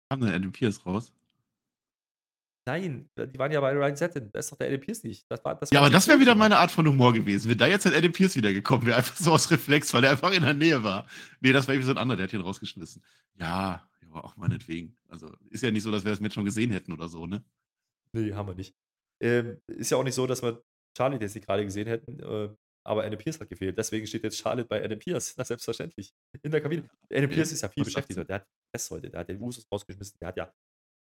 Kam 0.10 0.22
dann 0.22 0.34
Adam 0.34 0.52
Pierce 0.52 0.86
raus? 0.86 1.12
Nein, 2.68 3.08
die 3.16 3.38
waren 3.38 3.52
ja 3.52 3.62
bei 3.62 3.74
Ryan 3.74 3.96
Satin. 3.96 4.32
Da 4.32 4.40
ist 4.40 4.52
doch 4.52 4.58
der 4.58 4.68
Adam 4.68 4.80
Pierce 4.82 5.04
nicht. 5.04 5.30
Das 5.30 5.44
war, 5.46 5.56
das 5.56 5.70
Ja, 5.70 5.80
war 5.80 5.86
aber 5.88 5.94
das 5.94 6.08
wäre 6.08 6.20
wieder 6.20 6.34
meine 6.34 6.58
Art 6.58 6.72
von 6.72 6.88
Humor 6.88 7.14
gewesen. 7.14 7.50
Wenn 7.50 7.60
da 7.60 7.68
jetzt 7.68 7.86
halt 7.86 7.96
Adam 7.96 8.12
Pierce 8.12 8.36
wieder 8.36 8.54
gekommen 8.54 8.86
wäre, 8.88 8.98
einfach 8.98 9.16
so 9.18 9.32
aus 9.32 9.52
Reflex, 9.52 9.94
weil 9.94 10.04
er 10.04 10.12
einfach 10.12 10.32
in 10.32 10.42
der 10.42 10.56
Nähe 10.56 10.84
war. 10.84 11.06
Nee, 11.42 11.54
das 11.54 11.68
war 11.68 11.76
irgendwie 11.76 11.86
so 11.88 11.94
ein 11.94 12.00
anderer, 12.00 12.18
der 12.18 12.28
hat 12.28 12.34
ihn 12.34 12.42
rausgeschmissen. 12.42 13.04
Ja, 13.36 13.88
ja, 14.02 14.24
auch 14.24 14.36
meinetwegen. 14.36 14.98
Also 15.10 15.32
ist 15.52 15.62
ja 15.62 15.70
nicht 15.70 15.84
so, 15.84 15.92
dass 15.92 16.04
wir 16.04 16.12
das 16.12 16.20
Match 16.20 16.34
schon 16.34 16.46
gesehen 16.46 16.72
hätten 16.72 16.92
oder 16.92 17.08
so, 17.08 17.28
ne? 17.28 17.44
Nee, 18.14 18.34
haben 18.34 18.48
wir 18.48 18.56
nicht. 18.56 18.76
Ähm, 19.22 19.60
ist 19.68 19.92
ja 19.92 19.98
auch 19.98 20.04
nicht 20.04 20.16
so, 20.16 20.26
dass 20.26 20.42
wir 20.42 20.64
Charlotte 20.98 21.24
jetzt 21.24 21.36
nicht 21.36 21.46
gerade 21.46 21.66
gesehen 21.66 21.88
hätten, 21.88 22.20
äh, 22.20 22.50
aber 22.86 23.04
Adam 23.04 23.18
Pierce 23.18 23.40
hat 23.40 23.50
gefehlt. 23.50 23.78
Deswegen 23.78 24.06
steht 24.06 24.24
jetzt 24.24 24.38
Charlotte 24.38 24.68
bei 24.68 24.84
Adam 24.84 25.00
Pierce. 25.00 25.34
Na, 25.38 25.44
selbstverständlich. 25.46 26.14
In 26.44 26.52
der 26.52 26.62
Kabine. 26.62 26.88
Adam 27.12 27.30
Pierce 27.30 27.54
ist 27.54 27.62
ja 27.62 27.70
viel 27.70 27.84
beschäftigt. 27.84 28.18
Der 28.30 28.36
hat 28.36 28.48
Stress 28.70 28.92
heute. 28.92 29.10
Der 29.10 29.22
hat 29.22 29.30
den 29.30 29.42
Usus 29.42 29.66
rausgeschmissen. 29.72 30.18
Der 30.22 30.28
hat 30.28 30.38
ja 30.38 30.54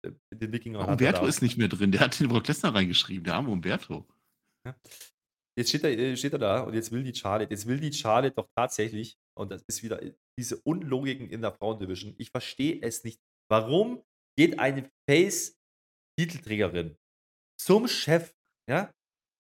äh, 0.06 0.12
den 0.34 0.52
Wikinger. 0.52 0.80
Er 0.80 0.88
Umberto 0.90 1.26
ist 1.26 1.42
nicht 1.42 1.58
mehr 1.58 1.68
drin. 1.68 1.92
Der 1.92 2.02
hat 2.02 2.20
den 2.20 2.30
Brock 2.30 2.48
Lesnar 2.48 2.74
reingeschrieben, 2.74 3.24
der 3.24 3.36
arme 3.36 3.50
Umberto. 3.50 4.08
Jetzt 5.58 5.70
steht 5.70 5.84
er, 5.84 5.92
äh, 5.92 6.18
steht 6.18 6.34
er 6.34 6.40
da 6.40 6.62
und 6.62 6.74
jetzt 6.74 6.92
will 6.92 7.04
die 7.04 7.14
Charlotte, 7.14 7.52
jetzt 7.52 7.66
will 7.66 7.80
die 7.80 7.94
Charlotte 7.94 8.36
doch 8.36 8.50
tatsächlich, 8.58 9.18
und 9.38 9.52
das 9.52 9.64
ist 9.68 9.84
wieder 9.84 10.02
äh, 10.02 10.14
diese 10.38 10.58
Unlogiken 10.58 11.30
in 11.30 11.42
der 11.42 11.54
Frauendivision. 11.54 12.16
Ich 12.18 12.30
verstehe 12.30 12.82
es 12.82 13.04
nicht. 13.04 13.22
Warum 13.50 14.04
geht 14.38 14.60
eine 14.60 14.90
Face-Titelträgerin 15.10 16.98
zum 17.58 17.88
Chef, 17.88 18.34
ja, 18.70 18.92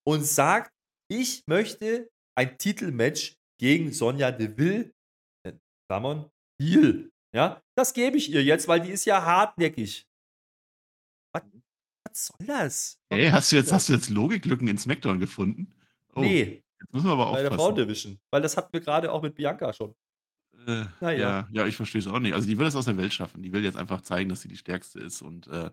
und 0.07 0.23
sagt, 0.23 0.71
ich 1.11 1.43
möchte 1.47 2.09
ein 2.35 2.57
Titelmatch 2.57 3.37
gegen 3.57 3.91
Sonja 3.91 4.31
Deville, 4.31 4.93
äh, 5.43 5.53
Klammern, 5.87 6.29
Heel, 6.61 7.11
ja, 7.33 7.61
das 7.75 7.93
gebe 7.93 8.17
ich 8.17 8.31
ihr 8.31 8.43
jetzt, 8.43 8.67
weil 8.67 8.81
die 8.81 8.91
ist 8.91 9.05
ja 9.05 9.23
hartnäckig. 9.23 10.07
Was, 11.33 11.43
was 12.05 12.25
soll 12.27 12.47
das? 12.47 12.99
Ey, 13.09 13.29
hast 13.29 13.51
du 13.51 13.57
jetzt, 13.57 13.73
hast 13.73 13.89
du 13.89 13.93
jetzt 13.93 14.09
Logiklücken 14.09 14.67
in 14.67 14.77
SmackDown 14.77 15.19
gefunden? 15.19 15.73
Oh, 16.13 16.21
nee, 16.21 16.63
Jetzt 16.79 16.93
müssen 16.93 17.07
wir 17.07 17.13
aber 17.13 17.31
bei 17.31 17.41
der 17.41 17.51
aufpassen. 17.51 17.57
Frauendivision, 17.57 18.19
weil 18.31 18.41
das 18.41 18.55
hatten 18.57 18.71
wir 18.71 18.79
gerade 18.81 19.11
auch 19.11 19.21
mit 19.21 19.35
Bianca 19.35 19.73
schon. 19.73 19.95
Äh, 20.67 20.85
Na 20.99 21.11
ja. 21.11 21.17
ja, 21.17 21.47
ja, 21.51 21.67
ich 21.67 21.75
verstehe 21.75 21.99
es 21.99 22.07
auch 22.07 22.19
nicht. 22.19 22.33
Also 22.33 22.47
die 22.47 22.57
will 22.57 22.65
das 22.65 22.75
aus 22.75 22.85
der 22.85 22.97
Welt 22.97 23.13
schaffen. 23.13 23.41
Die 23.41 23.51
will 23.51 23.63
jetzt 23.63 23.77
einfach 23.77 24.01
zeigen, 24.01 24.29
dass 24.29 24.41
sie 24.41 24.47
die 24.47 24.57
stärkste 24.57 24.99
ist. 24.99 25.21
Und 25.21 25.47
äh, 25.47 25.71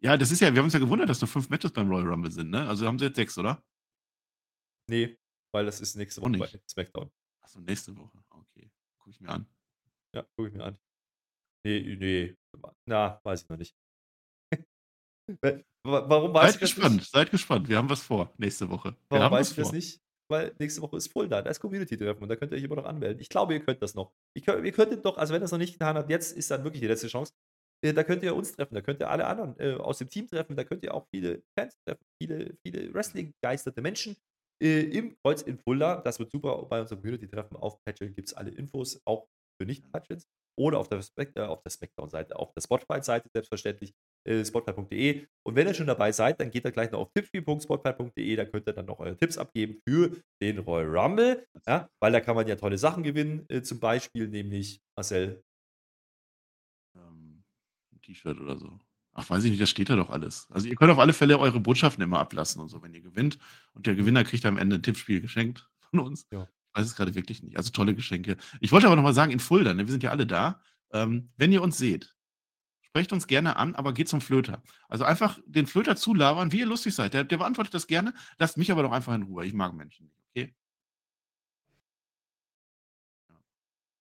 ja, 0.00 0.16
das 0.16 0.30
ist 0.30 0.40
ja, 0.40 0.52
wir 0.52 0.58
haben 0.58 0.66
uns 0.66 0.74
ja 0.74 0.80
gewundert, 0.80 1.08
dass 1.08 1.20
nur 1.20 1.28
fünf 1.28 1.48
Matches 1.50 1.72
beim 1.72 1.88
Royal 1.88 2.08
Rumble 2.08 2.30
sind, 2.30 2.50
ne? 2.50 2.68
Also 2.68 2.86
haben 2.86 2.98
sie 2.98 3.06
jetzt 3.06 3.16
sechs, 3.16 3.38
oder? 3.38 3.62
Nee, 4.88 5.16
weil 5.52 5.64
das 5.66 5.80
ist 5.80 5.96
nächste 5.96 6.20
Woche 6.22 6.32
bei 6.38 6.48
SmackDown. 6.68 7.10
Achso, 7.42 7.60
nächste 7.60 7.96
Woche. 7.96 8.22
Okay. 8.30 8.70
Guck 8.98 9.08
ich 9.12 9.20
mir 9.20 9.28
an. 9.30 9.46
Ja, 10.14 10.22
gucke 10.36 10.48
ich 10.48 10.54
mir 10.54 10.64
an. 10.64 10.78
Nee, 11.64 11.96
nee. 11.98 12.36
Na, 12.86 13.20
weiß 13.24 13.42
ich 13.42 13.48
noch 13.48 13.56
nicht. 13.58 13.74
Wa- 15.42 16.08
Warum 16.08 16.34
weiß 16.34 16.52
Seid 16.52 16.54
ich 16.54 16.60
das 16.60 16.74
gespannt, 16.74 16.96
nicht? 16.96 17.10
seid 17.10 17.30
gespannt. 17.30 17.68
Wir 17.68 17.76
haben 17.78 17.88
was 17.88 18.02
vor 18.02 18.32
nächste 18.38 18.68
Woche. 18.68 18.90
Wir 19.08 19.20
Warum 19.20 19.32
weiß 19.32 19.50
ich 19.50 19.56
das 19.56 19.68
vor. 19.68 19.74
nicht? 19.74 20.00
Weil 20.30 20.54
nächste 20.58 20.80
Woche 20.82 20.96
ist 20.96 21.10
Fulda, 21.12 21.42
da 21.42 21.50
ist 21.50 21.58
Community-Treffen 21.58 22.22
und 22.22 22.28
da 22.28 22.36
könnt 22.36 22.52
ihr 22.52 22.58
euch 22.58 22.62
immer 22.62 22.76
noch 22.76 22.84
anmelden. 22.84 23.20
Ich 23.20 23.28
glaube, 23.28 23.52
ihr 23.54 23.60
könnt 23.64 23.82
das 23.82 23.94
noch. 23.94 24.12
Ich 24.36 24.44
könnt, 24.44 24.64
ihr 24.64 24.70
könntet 24.72 25.04
doch, 25.04 25.16
also 25.18 25.32
wenn 25.34 25.40
ihr 25.40 25.44
das 25.44 25.50
noch 25.50 25.58
nicht 25.58 25.72
getan 25.72 25.96
habt, 25.96 26.08
jetzt 26.08 26.36
ist 26.36 26.50
dann 26.52 26.62
wirklich 26.62 26.80
die 26.80 26.86
letzte 26.86 27.08
Chance. 27.08 27.32
Äh, 27.84 27.92
Da 27.94 28.04
könnt 28.04 28.22
ihr 28.22 28.36
uns 28.36 28.52
treffen, 28.52 28.74
da 28.74 28.80
könnt 28.80 29.00
ihr 29.00 29.10
alle 29.10 29.26
anderen 29.26 29.58
äh, 29.58 29.74
aus 29.74 29.98
dem 29.98 30.08
Team 30.08 30.28
treffen, 30.28 30.54
da 30.54 30.62
könnt 30.64 30.84
ihr 30.84 30.94
auch 30.94 31.06
viele 31.12 31.42
Fans 31.58 31.74
treffen, 31.84 32.04
viele, 32.22 32.56
viele 32.64 32.94
Wrestling-geisterte 32.94 33.80
Menschen. 33.82 34.16
Äh, 34.60 34.82
im 34.82 35.16
Kreuz 35.22 35.42
in 35.42 35.58
Fulda. 35.58 36.00
Das 36.02 36.18
wird 36.18 36.30
super. 36.30 36.64
Bei 36.66 36.80
unserem 36.80 37.00
Community-Treffen 37.00 37.56
auf 37.56 37.82
Patreon 37.84 38.14
gibt 38.14 38.28
es 38.28 38.34
alle 38.34 38.50
Infos, 38.50 39.00
auch 39.04 39.26
für 39.60 39.66
Nicht-Patreons. 39.66 40.26
Oder 40.58 40.78
auf 40.78 40.88
der, 40.88 41.00
Spec 41.02 41.32
äh, 41.36 41.40
auf 41.40 41.62
der 41.62 41.70
Smackdown-Seite, 41.70 42.36
auf 42.36 42.52
der 42.52 42.60
Spotify-Seite 42.60 43.28
selbstverständlich, 43.32 43.94
äh, 44.28 44.44
spotify.de. 44.44 45.26
Und 45.46 45.54
wenn 45.56 45.66
ihr 45.66 45.74
schon 45.74 45.86
dabei 45.86 46.12
seid, 46.12 46.40
dann 46.40 46.50
geht 46.50 46.64
ihr 46.64 46.72
gleich 46.72 46.90
noch 46.90 47.00
auf 47.00 47.12
tippspiel.spotify.de. 47.14 48.36
Da 48.36 48.44
könnt 48.44 48.68
ihr 48.68 48.74
dann 48.74 48.86
noch 48.86 48.98
eure 48.98 49.16
Tipps 49.16 49.38
abgeben 49.38 49.80
für 49.88 50.16
den 50.42 50.58
Royal 50.58 50.98
Rumble. 50.98 51.46
Ja, 51.66 51.88
weil 52.02 52.12
da 52.12 52.20
kann 52.20 52.36
man 52.36 52.46
ja 52.46 52.56
tolle 52.56 52.76
Sachen 52.78 53.02
gewinnen. 53.02 53.46
Äh, 53.48 53.62
zum 53.62 53.80
Beispiel 53.80 54.28
nämlich, 54.28 54.80
Marcel, 54.96 55.42
Ähm, 56.96 57.44
T-Shirt 58.02 58.38
oder 58.38 58.58
so. 58.58 58.78
Ach, 59.12 59.28
weiß 59.28 59.44
ich 59.44 59.50
nicht, 59.50 59.60
das 59.60 59.70
steht 59.70 59.90
da 59.90 59.96
doch 59.96 60.10
alles. 60.10 60.46
Also 60.50 60.68
ihr 60.68 60.76
könnt 60.76 60.90
auf 60.92 60.98
alle 60.98 61.12
Fälle 61.12 61.38
eure 61.38 61.60
Botschaften 61.60 62.02
immer 62.02 62.20
ablassen 62.20 62.60
und 62.60 62.68
so, 62.68 62.82
wenn 62.82 62.94
ihr 62.94 63.00
gewinnt. 63.00 63.38
Und 63.74 63.86
der 63.86 63.94
Gewinner 63.94 64.24
kriegt 64.24 64.46
am 64.46 64.56
Ende 64.56 64.76
ein 64.76 64.82
Tippspiel 64.82 65.20
geschenkt 65.20 65.68
von 65.90 66.00
uns. 66.00 66.26
Ja. 66.30 66.44
Ich 66.44 66.78
weiß 66.78 66.86
es 66.86 66.94
gerade 66.94 67.14
wirklich 67.14 67.42
nicht. 67.42 67.56
Also 67.56 67.70
tolle 67.70 67.94
Geschenke. 67.94 68.36
Ich 68.60 68.70
wollte 68.70 68.86
aber 68.86 68.96
noch 68.96 69.02
mal 69.02 69.14
sagen, 69.14 69.32
in 69.32 69.40
Fulda, 69.40 69.74
ne, 69.74 69.86
wir 69.86 69.90
sind 69.90 70.04
ja 70.04 70.10
alle 70.10 70.26
da. 70.26 70.60
Ähm, 70.92 71.30
wenn 71.36 71.50
ihr 71.50 71.62
uns 71.62 71.78
seht, 71.78 72.14
sprecht 72.82 73.12
uns 73.12 73.26
gerne 73.26 73.56
an, 73.56 73.74
aber 73.74 73.92
geht 73.92 74.08
zum 74.08 74.20
Flöter. 74.20 74.62
Also 74.88 75.04
einfach 75.04 75.38
den 75.46 75.66
Flöter 75.66 75.96
zulabern, 75.96 76.52
wie 76.52 76.60
ihr 76.60 76.66
lustig 76.66 76.94
seid. 76.94 77.14
Der, 77.14 77.24
der 77.24 77.38
beantwortet 77.38 77.74
das 77.74 77.86
gerne. 77.86 78.14
Lasst 78.38 78.56
mich 78.56 78.70
aber 78.70 78.82
doch 78.82 78.92
einfach 78.92 79.14
in 79.14 79.22
Ruhe. 79.22 79.44
Ich 79.46 79.52
mag 79.52 79.74
Menschen 79.74 80.06
nicht, 80.06 80.18
okay? 80.28 80.54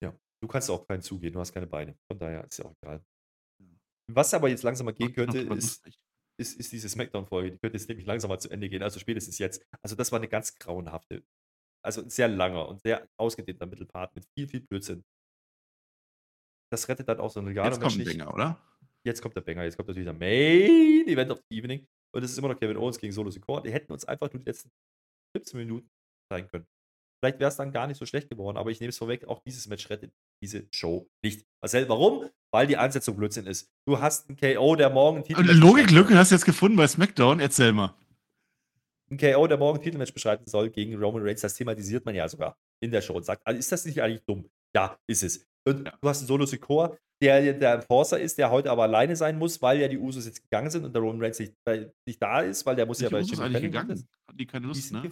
ja, 0.01 0.13
du 0.41 0.47
kannst 0.47 0.69
auch 0.69 0.87
keinen 0.87 1.01
zugehen, 1.01 1.33
du 1.33 1.39
hast 1.39 1.53
keine 1.53 1.67
Beine. 1.67 1.97
Von 2.07 2.19
daher 2.19 2.43
ist 2.45 2.57
ja 2.57 2.65
auch 2.65 2.75
egal. 2.81 3.03
Was 4.11 4.33
aber 4.33 4.49
jetzt 4.49 4.63
langsam 4.63 4.85
mal 4.85 4.93
gehen 4.93 5.13
könnte, 5.13 5.39
ist, 5.39 5.87
ist, 6.39 6.59
ist 6.59 6.71
diese 6.71 6.89
Smackdown-Folge. 6.89 7.51
Die 7.51 7.57
könnte 7.59 7.77
jetzt 7.77 7.89
nämlich 7.89 8.07
langsam 8.07 8.29
mal 8.29 8.39
zu 8.39 8.49
Ende 8.49 8.69
gehen, 8.69 8.81
also 8.81 8.99
spätestens 8.99 9.37
jetzt. 9.37 9.63
Also 9.81 9.95
das 9.95 10.11
war 10.11 10.19
eine 10.19 10.27
ganz 10.27 10.55
grauenhafte, 10.55 11.23
also 11.83 12.01
ein 12.01 12.09
sehr 12.09 12.27
langer 12.27 12.67
und 12.67 12.81
sehr 12.81 13.07
ausgedehnter 13.17 13.65
Mittelpart 13.65 14.15
mit 14.15 14.25
viel, 14.35 14.47
viel 14.47 14.61
Blödsinn. 14.61 15.03
Das 16.71 16.87
rettet 16.87 17.07
dann 17.07 17.19
auch 17.19 17.31
so 17.31 17.39
eine 17.39 17.51
Jetzt 17.51 17.81
kommt 17.81 17.97
nicht. 17.97 18.17
Banger, 18.17 18.33
oder? 18.33 18.61
Jetzt 19.05 19.21
kommt 19.21 19.35
der 19.35 19.41
Banger, 19.41 19.63
jetzt 19.63 19.77
kommt 19.77 19.87
natürlich 19.89 20.05
der 20.05 20.13
Main 20.13 21.07
Event 21.07 21.31
of 21.31 21.41
the 21.49 21.57
Evening. 21.57 21.87
Und 22.13 22.23
es 22.23 22.31
ist 22.31 22.37
immer 22.37 22.49
noch 22.49 22.59
Kevin 22.59 22.77
Owens 22.77 22.99
gegen 22.99 23.13
Solo 23.13 23.29
Sikoa. 23.31 23.61
Die 23.61 23.71
hätten 23.71 23.91
uns 23.91 24.05
einfach 24.05 24.31
nur 24.31 24.39
die 24.39 24.45
letzten 24.45 24.71
17 25.35 25.59
Minuten 25.59 25.89
zeigen 26.31 26.47
können. 26.47 26.67
Vielleicht 27.21 27.39
wäre 27.39 27.49
es 27.49 27.57
dann 27.57 27.71
gar 27.71 27.85
nicht 27.87 27.97
so 27.97 28.05
schlecht 28.05 28.29
geworden, 28.29 28.57
aber 28.57 28.71
ich 28.71 28.79
nehme 28.79 28.89
es 28.89 28.97
vorweg, 28.97 29.27
auch 29.27 29.41
dieses 29.45 29.67
Match 29.67 29.89
rettet 29.89 30.11
diese 30.41 30.65
Show 30.73 31.07
nicht. 31.23 31.45
Marcel, 31.61 31.87
warum? 31.89 32.29
Weil 32.51 32.65
die 32.67 32.77
Ansetzung 32.77 33.17
Blödsinn 33.17 33.45
ist. 33.45 33.69
Du 33.85 33.99
hast 33.99 34.29
einen 34.29 34.37
KO, 34.37 34.75
der 34.75 34.89
morgen 34.89 35.17
ein 35.17 35.21
Und 35.23 35.27
Titelmatch 35.27 35.57
Logiklücken 35.59 36.17
hast 36.17 36.31
du 36.31 36.35
jetzt 36.35 36.45
gefunden 36.45 36.77
bei 36.77 36.87
SmackDown. 36.87 37.39
Erzähl 37.39 37.73
mal. 37.73 37.93
ein 39.11 39.17
KO, 39.17 39.47
der 39.47 39.57
morgen 39.57 39.79
ein 39.79 39.83
Titelmatch 39.83 40.13
beschreiten 40.13 40.45
soll 40.47 40.69
gegen 40.69 40.95
Roman 40.95 41.21
Reigns, 41.23 41.41
das 41.41 41.55
thematisiert 41.55 42.05
man 42.05 42.15
ja 42.15 42.27
sogar 42.29 42.55
in 42.81 42.91
der 42.91 43.01
Show 43.01 43.13
und 43.15 43.25
sagt, 43.25 43.41
also 43.45 43.57
ist 43.59 43.71
das 43.71 43.83
nicht 43.85 44.01
eigentlich 44.01 44.23
dumm? 44.25 44.45
Ja, 44.75 44.97
ist 45.07 45.23
es. 45.23 45.45
Und 45.67 45.87
Ja. 45.87 45.97
du 46.01 46.07
hast 46.09 46.19
einen 46.19 46.27
Solo 46.27 46.45
Sikoa, 46.45 46.95
der 47.21 47.53
der 47.53 47.73
Enforcer 47.73 48.19
ist, 48.19 48.37
der 48.37 48.49
heute 48.49 48.71
aber 48.71 48.83
alleine 48.83 49.15
sein 49.15 49.37
muss, 49.37 49.61
weil 49.61 49.79
ja 49.81 49.87
die 49.89 49.97
Usos 49.97 50.25
jetzt 50.25 50.41
gegangen 50.43 50.69
sind 50.69 50.85
und 50.85 50.93
der 50.93 51.01
Roman 51.01 51.21
Reigns 51.21 51.39
nicht, 51.39 51.53
bei- 51.65 51.91
nicht 52.07 52.21
da 52.21 52.41
ist, 52.41 52.65
weil 52.65 52.75
der 52.77 52.85
muss 52.85 53.01
ja 53.01 53.11
Welche 53.11 53.35
bei 53.35 53.45
Jimmy 53.47 53.59
gegangen? 53.61 53.89
ist. 53.91 54.05
Hatten 54.27 54.37
die 54.37 54.45
keine 54.45 54.61
Die 54.61 54.67
Lust, 54.69 54.87
sind 54.87 55.03
ne? 55.03 55.11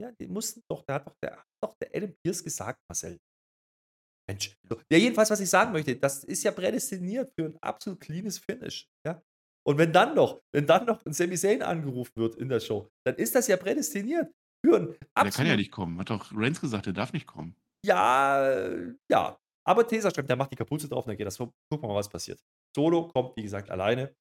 Ja, 0.00 0.12
die 0.12 0.28
mussten 0.28 0.62
doch, 0.70 0.84
der 0.84 0.96
hat 0.96 1.06
doch 1.06 1.16
der, 1.22 1.36
hat 1.38 1.46
doch 1.62 1.74
der 1.82 1.90
Adam 1.94 2.14
Pierce 2.22 2.44
gesagt, 2.44 2.78
Marcel. 2.88 3.18
Mensch. 4.28 4.54
Ja, 4.92 4.98
jedenfalls, 4.98 5.30
was 5.30 5.40
ich 5.40 5.48
sagen 5.48 5.72
möchte, 5.72 5.96
das 5.96 6.22
ist 6.24 6.42
ja 6.42 6.52
prädestiniert 6.52 7.32
für 7.38 7.46
ein 7.46 7.58
absolut 7.62 8.00
cleanes 8.00 8.38
Finish. 8.38 8.86
Ja? 9.06 9.22
Und 9.66 9.78
wenn 9.78 9.92
dann 9.92 10.14
noch, 10.14 10.40
wenn 10.54 10.66
dann 10.66 10.86
noch 10.86 11.04
ein 11.04 11.12
Sami 11.12 11.36
Zayn 11.36 11.62
angerufen 11.62 12.12
wird 12.16 12.36
in 12.36 12.48
der 12.48 12.60
Show, 12.60 12.88
dann 13.06 13.16
ist 13.16 13.34
das 13.34 13.48
ja 13.48 13.56
prädestiniert 13.56 14.30
für 14.64 14.76
ein 14.76 14.86
Der 14.86 14.98
kann 14.98 15.16
ja 15.16 15.24
absolut 15.24 15.56
nicht 15.56 15.72
kommen. 15.72 15.98
Hat 15.98 16.10
doch 16.10 16.30
Reigns 16.34 16.60
gesagt, 16.60 16.86
der 16.86 16.92
darf 16.92 17.12
nicht 17.12 17.26
kommen. 17.26 17.56
ja, 17.84 18.76
ja. 19.10 19.38
Aber 19.66 19.86
Tesa 19.86 20.10
schreibt, 20.10 20.30
der 20.30 20.36
macht 20.36 20.50
die 20.50 20.56
Kapuze 20.56 20.88
drauf 20.88 21.04
und 21.04 21.10
dann 21.10 21.16
geht 21.18 21.26
das. 21.26 21.36
Gucken 21.36 21.52
wir 21.70 21.88
mal, 21.88 21.96
was 21.96 22.08
passiert. 22.08 22.40
Solo 22.74 23.08
kommt, 23.08 23.36
wie 23.36 23.42
gesagt, 23.42 23.68
alleine. 23.70 24.14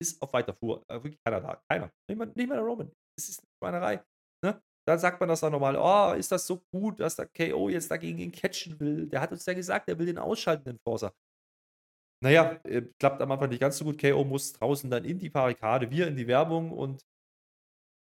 Ist 0.00 0.22
auf 0.22 0.32
weiter 0.32 0.54
Fuhr. 0.54 0.84
Äh, 0.88 1.02
wirklich 1.02 1.18
keiner 1.24 1.40
da. 1.40 1.60
Keiner. 1.68 1.90
Nicht 2.08 2.16
mal, 2.18 2.26
nicht 2.26 2.48
mal 2.48 2.54
der 2.54 2.64
Roman. 2.64 2.92
Es 3.18 3.30
ist 3.30 3.40
eine 3.40 3.48
Schweinerei. 3.58 4.04
Ne? 4.46 4.62
Dann 4.86 4.98
sagt 4.98 5.18
man 5.18 5.28
das 5.28 5.40
dann 5.40 5.52
nochmal. 5.52 5.76
Oh, 5.76 6.16
ist 6.16 6.30
das 6.30 6.46
so 6.46 6.62
gut, 6.72 7.00
dass 7.00 7.16
der 7.16 7.26
KO 7.26 7.68
jetzt 7.68 7.90
dagegen 7.90 8.18
ihn 8.18 8.32
catchen 8.32 8.78
will? 8.78 9.06
Der 9.08 9.20
hat 9.20 9.32
uns 9.32 9.44
ja 9.46 9.54
gesagt, 9.54 9.88
er 9.88 9.98
will 9.98 10.06
den 10.06 10.18
ausschalten, 10.18 10.64
den 10.64 10.78
Forcer. 10.78 11.12
Naja, 12.22 12.58
äh, 12.64 12.82
klappt 12.98 13.20
am 13.20 13.30
Anfang 13.32 13.50
nicht 13.50 13.60
ganz 13.60 13.78
so 13.78 13.84
gut. 13.84 14.00
KO 14.00 14.24
muss 14.24 14.52
draußen 14.52 14.88
dann 14.90 15.04
in 15.04 15.18
die 15.18 15.28
Barrikade, 15.28 15.90
wir 15.90 16.06
in 16.06 16.16
die 16.16 16.26
Werbung 16.26 16.70
und 16.70 17.02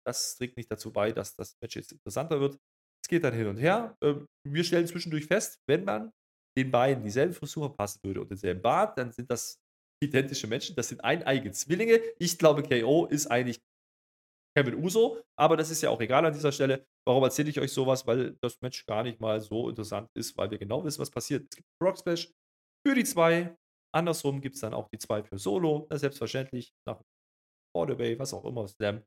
das 0.05 0.35
trägt 0.35 0.57
nicht 0.57 0.69
dazu 0.69 0.91
bei, 0.91 1.11
dass 1.11 1.35
das 1.35 1.55
Match 1.61 1.75
jetzt 1.77 1.93
interessanter 1.93 2.39
wird. 2.39 2.57
Es 3.03 3.07
geht 3.07 3.23
dann 3.23 3.33
hin 3.33 3.47
und 3.47 3.57
her. 3.57 3.95
Ähm, 4.03 4.25
wir 4.45 4.63
stellen 4.63 4.87
zwischendurch 4.87 5.25
fest, 5.25 5.59
wenn 5.69 5.85
man 5.85 6.11
den 6.57 6.71
beiden 6.71 7.03
dieselbe 7.03 7.33
Frisur 7.33 7.75
passen 7.75 7.99
würde 8.03 8.21
und 8.21 8.29
denselben 8.29 8.61
Bart, 8.61 8.97
dann 8.97 9.11
sind 9.11 9.29
das 9.31 9.59
identische 10.03 10.47
Menschen. 10.47 10.75
Das 10.75 10.89
sind 10.89 11.03
eineige 11.03 11.51
Zwillinge. 11.51 12.01
Ich 12.19 12.37
glaube, 12.37 12.63
KO 12.63 13.05
ist 13.05 13.27
eigentlich 13.27 13.61
Kevin 14.55 14.75
Uso, 14.75 15.21
aber 15.37 15.57
das 15.57 15.69
ist 15.71 15.81
ja 15.81 15.89
auch 15.89 15.99
egal 16.01 16.25
an 16.25 16.33
dieser 16.33 16.51
Stelle. 16.51 16.85
Warum 17.07 17.23
erzähle 17.23 17.49
ich 17.49 17.59
euch 17.59 17.71
sowas? 17.71 18.05
Weil 18.05 18.37
das 18.41 18.61
Match 18.61 18.85
gar 18.85 19.03
nicht 19.03 19.19
mal 19.19 19.41
so 19.41 19.69
interessant 19.69 20.09
ist, 20.15 20.37
weil 20.37 20.51
wir 20.51 20.59
genau 20.59 20.83
wissen, 20.83 20.99
was 21.01 21.09
passiert. 21.09 21.47
Es 21.49 21.55
gibt 21.57 21.67
Rock 21.83 21.97
Splash 21.97 22.31
für 22.87 22.93
die 22.95 23.03
zwei. 23.03 23.55
Andersrum 23.95 24.41
gibt 24.41 24.55
es 24.55 24.61
dann 24.61 24.73
auch 24.73 24.89
die 24.89 24.97
zwei 24.99 25.23
für 25.23 25.37
Solo. 25.37 25.87
Selbstverständlich 25.91 26.73
nach 26.87 27.01
Way, 27.75 28.19
was 28.19 28.33
auch 28.33 28.45
immer, 28.45 28.67
Slam. 28.67 29.03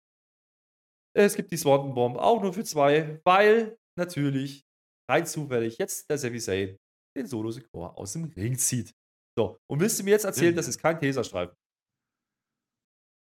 Es 1.16 1.34
gibt 1.36 1.51
die 1.53 1.57
Swanton 1.57 1.94
Bomb 1.94 2.16
auch 2.18 2.42
nur 2.42 2.53
für 2.53 2.64
zwei, 2.64 3.20
weil 3.24 3.78
natürlich 3.97 4.64
rein 5.11 5.26
zufällig 5.26 5.78
jetzt 5.78 6.11
der 6.11 6.18
Sami 6.18 6.38
Zayn 6.40 6.76
den 7.16 7.26
solo 7.26 7.51
Secure 7.51 7.97
aus 7.97 8.12
dem 8.12 8.24
Ring 8.24 8.59
zieht. 8.59 8.92
So, 9.38 9.59
und 9.70 9.80
willst 9.80 9.99
du 9.99 10.05
mir 10.05 10.11
jetzt 10.11 10.24
erzählen, 10.24 10.53
Ja. 10.53 10.57
das 10.57 10.68
ist 10.68 10.78
kein 10.78 10.99
Teserstreifen? 10.99 11.57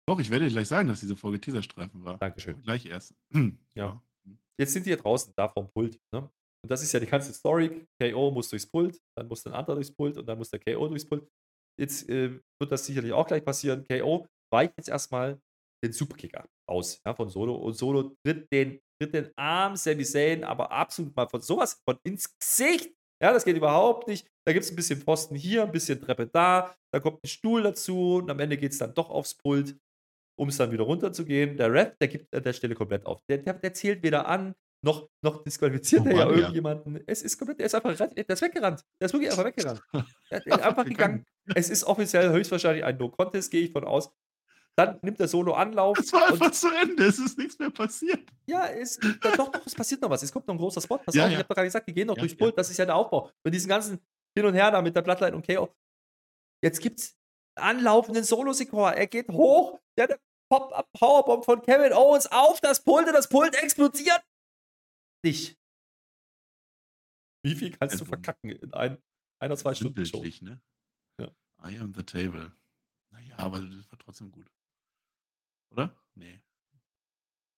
Doch, 0.09 0.19
ich 0.19 0.31
werde 0.31 0.47
dir 0.47 0.51
gleich 0.51 0.69
sagen, 0.69 0.89
dass 0.89 1.01
diese 1.01 1.17
Folge 1.17 1.41
Teaserstreifen 1.41 2.05
war. 2.05 2.19
Dankeschön. 2.19 2.63
Gleich 2.63 2.87
erst. 2.87 3.15
Ja. 3.75 4.03
Jetzt 4.59 4.75
sind 4.75 4.85
die 4.85 4.91
hier 4.91 4.99
draußen, 4.99 5.33
da 5.37 5.49
vom 5.49 5.71
Pult. 5.73 5.99
Ne? 6.13 6.21
Und 6.63 6.71
das 6.71 6.83
ist 6.83 6.93
ja 6.93 7.01
die 7.01 7.07
ganze 7.07 7.33
Story. 7.33 7.87
KO 8.01 8.31
muss 8.31 8.49
durchs 8.51 8.67
Pult, 8.67 9.01
dann 9.17 9.27
muss 9.29 9.45
ein 9.47 9.53
anderer 9.53 9.77
durchs 9.77 9.93
Pult 9.93 10.17
und 10.19 10.27
dann 10.27 10.39
muss 10.39 10.51
der 10.51 10.61
KO 10.61 10.89
durchs 10.89 11.09
Pult. 11.09 11.27
Jetzt 11.81 12.09
äh, 12.09 12.39
wird 12.61 12.71
das 12.71 12.85
sicherlich 12.85 13.13
auch 13.13 13.27
gleich 13.27 13.45
passieren. 13.45 13.85
KO 13.89 14.27
weicht 14.53 14.75
jetzt 14.77 14.89
erstmal 14.89 15.41
den 15.85 15.93
Superkicker 15.93 16.47
aus 16.69 17.01
ja, 17.05 17.15
von 17.15 17.29
Solo 17.29 17.57
und 17.57 17.75
Solo 17.75 18.15
tritt 18.25 18.47
den, 18.53 18.79
tritt 19.01 19.15
den 19.15 19.31
Arm 19.37 19.75
Sami 19.75 20.05
Zayn 20.05 20.45
aber 20.45 20.71
absolut 20.71 21.17
mal 21.17 21.29
von 21.29 21.41
sowas 21.41 21.81
von 21.85 21.99
ins 22.05 22.29
Gesicht. 22.39 22.95
Ja, 23.21 23.33
das 23.33 23.45
geht 23.45 23.57
überhaupt 23.57 24.09
nicht. 24.09 24.27
Da 24.47 24.53
gibt 24.53 24.65
es 24.65 24.71
ein 24.71 24.77
bisschen 24.77 25.01
Pfosten 25.01 25.35
hier, 25.35 25.63
ein 25.63 25.73
bisschen 25.73 26.01
Treppe 26.01 26.27
da, 26.27 26.75
da 26.93 27.01
kommt 27.01 27.23
ein 27.25 27.29
Stuhl 27.29 27.63
dazu 27.63 28.17
und 28.17 28.31
am 28.31 28.39
Ende 28.39 28.57
geht 28.57 28.73
es 28.73 28.79
dann 28.79 28.95
doch 28.95 29.11
aufs 29.11 29.35
Pult, 29.35 29.77
um 30.37 30.49
es 30.49 30.57
dann 30.57 30.71
wieder 30.73 30.85
runterzugehen. 30.85 31.57
Der 31.57 31.73
Ref, 31.73 31.97
der 32.01 32.09
gibt 32.09 32.35
an 32.35 32.43
der 32.43 32.53
Stelle 32.53 32.75
komplett 32.75 33.07
auf. 33.07 33.21
Der, 33.29 33.39
der, 33.39 33.55
der 33.55 33.75
zählt 33.75 34.03
weder 34.03 34.27
an, 34.27 34.55
noch, 34.85 35.09
noch 35.23 35.45
disqualifiziert 35.45 36.03
Oh 36.03 36.09
er 36.09 36.17
ja 36.17 36.25
Mann, 36.25 36.35
ja. 36.35 36.41
irgendjemanden. 36.41 37.01
Es 37.07 37.23
ist 37.23 37.39
komplett, 37.39 37.61
der 37.61 37.67
ist 37.67 37.75
einfach, 37.75 37.95
der 37.97 38.29
ist 38.29 38.43
weggerannt. 38.43 38.83
Der 39.01 39.07
ist 39.07 39.13
wirklich 39.13 39.31
einfach 39.31 39.45
weggerannt. 39.45 39.81
Der 40.31 40.47
ist 40.47 40.53
einfach 40.65 40.85
gegangen. 40.85 41.25
Es 41.55 41.71
ist 41.71 41.85
offiziell 41.85 42.31
höchstwahrscheinlich 42.33 42.85
ein 42.85 42.97
No-Contest, 42.97 43.51
gehe 43.51 43.63
ich 43.63 43.73
von 43.73 43.85
aus. 43.85 44.11
Dann 44.75 44.99
nimmt 45.03 45.21
der 45.21 45.29
Solo 45.29 45.53
Anlauf. 45.53 45.99
Es 45.99 46.13
war 46.15 46.29
einfach 46.29 46.51
zu 46.51 46.69
Ende. 46.69 47.05
Es 47.05 47.19
ist 47.19 47.37
nichts 47.39 47.59
mehr 47.59 47.71
passiert. 47.71 48.21
ja, 48.47 48.67
es, 48.67 48.99
da, 49.21 49.37
doch, 49.37 49.51
doch, 49.53 49.67
es 49.67 49.75
passiert 49.75 50.01
noch 50.01 50.09
was. 50.11 50.23
Es 50.23 50.33
kommt 50.33 50.47
noch 50.49 50.55
ein 50.55 50.59
großer 50.59 50.81
Spot. 50.81 50.97
Pass 50.99 51.15
Ja, 51.15 51.25
auf, 51.25 51.29
ich 51.29 51.33
ja. 51.35 51.39
habe 51.41 51.49
doch 51.49 51.55
gerade 51.55 51.67
gesagt, 51.69 51.87
die 51.89 51.93
gehen 51.95 52.07
noch 52.07 52.17
Ja, 52.17 52.23
durchs 52.23 52.33
ja. 52.33 52.39
Pult. 52.39 52.57
Das 52.59 52.71
ist 52.71 52.79
ja 52.79 52.87
der 52.87 52.97
Aufbau. 52.97 53.31
Mit 53.45 53.53
diesen 53.55 53.69
ganzen 53.69 54.01
Hin 54.37 54.47
und 54.47 54.55
Her 54.55 54.71
da 54.71 54.81
mit 54.81 54.97
der 54.97 55.03
Bloodline 55.03 55.37
und 55.37 55.47
KO. 55.47 55.69
Jetzt 56.65 56.81
gibt's 56.81 57.19
anlaufenden 57.55 58.25
Solo-Sekor. 58.25 58.93
Er 58.93 59.07
geht 59.07 59.29
hoch. 59.29 59.81
Der, 59.97 60.09
der 60.09 60.21
Pop-Up-Powerbomb 60.51 61.45
von 61.45 61.63
Kevin 61.63 61.93
Owens 61.93 62.27
auf 62.27 62.61
das 62.61 62.85
Pult 62.85 63.07
und 63.07 63.15
das 63.15 63.29
Pult 63.29 63.55
explodiert. 63.55 64.23
Nicht. 65.25 65.59
Wie 67.45 67.55
viel 67.55 67.71
kannst 67.71 67.95
du 67.95 68.05
Also, 68.05 68.05
verkacken 68.05 68.51
in 68.51 68.73
ein, 68.75 69.03
einer, 69.39 69.57
zwei 69.57 69.75
Stunden 69.75 70.05
Show? 70.07 70.23
Ne? 70.43 70.61
Ja. 71.19 71.29
I 71.65 71.79
am 71.79 71.93
the 71.95 72.03
table. 72.03 72.53
Naja, 73.11 73.39
aber 73.39 73.61
das 73.61 73.91
war 73.91 73.99
trotzdem 73.99 74.31
gut. 74.31 74.51
Oder? 75.71 75.97
Nee. 76.15 76.41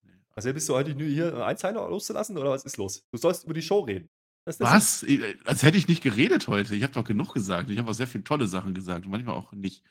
nee. 0.03 0.21
Also 0.31 0.53
bist 0.53 0.69
du 0.69 0.75
heute 0.75 0.95
nur 0.95 1.09
hier 1.09 1.33
einen 1.33 1.43
Einzeiler 1.43 1.89
loszulassen 1.89 2.39
oder 2.39 2.51
was 2.51 2.65
ist 2.65 2.77
los? 2.77 3.05
Du 3.11 3.19
sollst 3.19 3.45
über 3.45 3.55
die 3.55 3.63
Show 3.63 3.81
reden. 3.81 4.09
Was? 4.47 5.03
Ich- 5.03 5.21
Als 5.47 5.63
hätte 5.63 5.79
ich 5.79 5.89
nicht 5.89 6.03
geredet 6.03 6.49
heute. 6.49 6.75
Ich 6.75 6.83
habe 6.83 6.93
doch 6.93 7.05
genug 7.05 7.33
gesagt. 7.35 7.71
Ich 7.71 7.79
habe 7.79 7.91
auch 7.91 7.95
sehr 7.95 8.07
viele 8.07 8.25
tolle 8.25 8.47
Sachen 8.47 8.75
gesagt 8.75 9.07
und 9.07 9.11
manchmal 9.11 9.35
auch 9.35 9.53
nicht. 9.53 9.83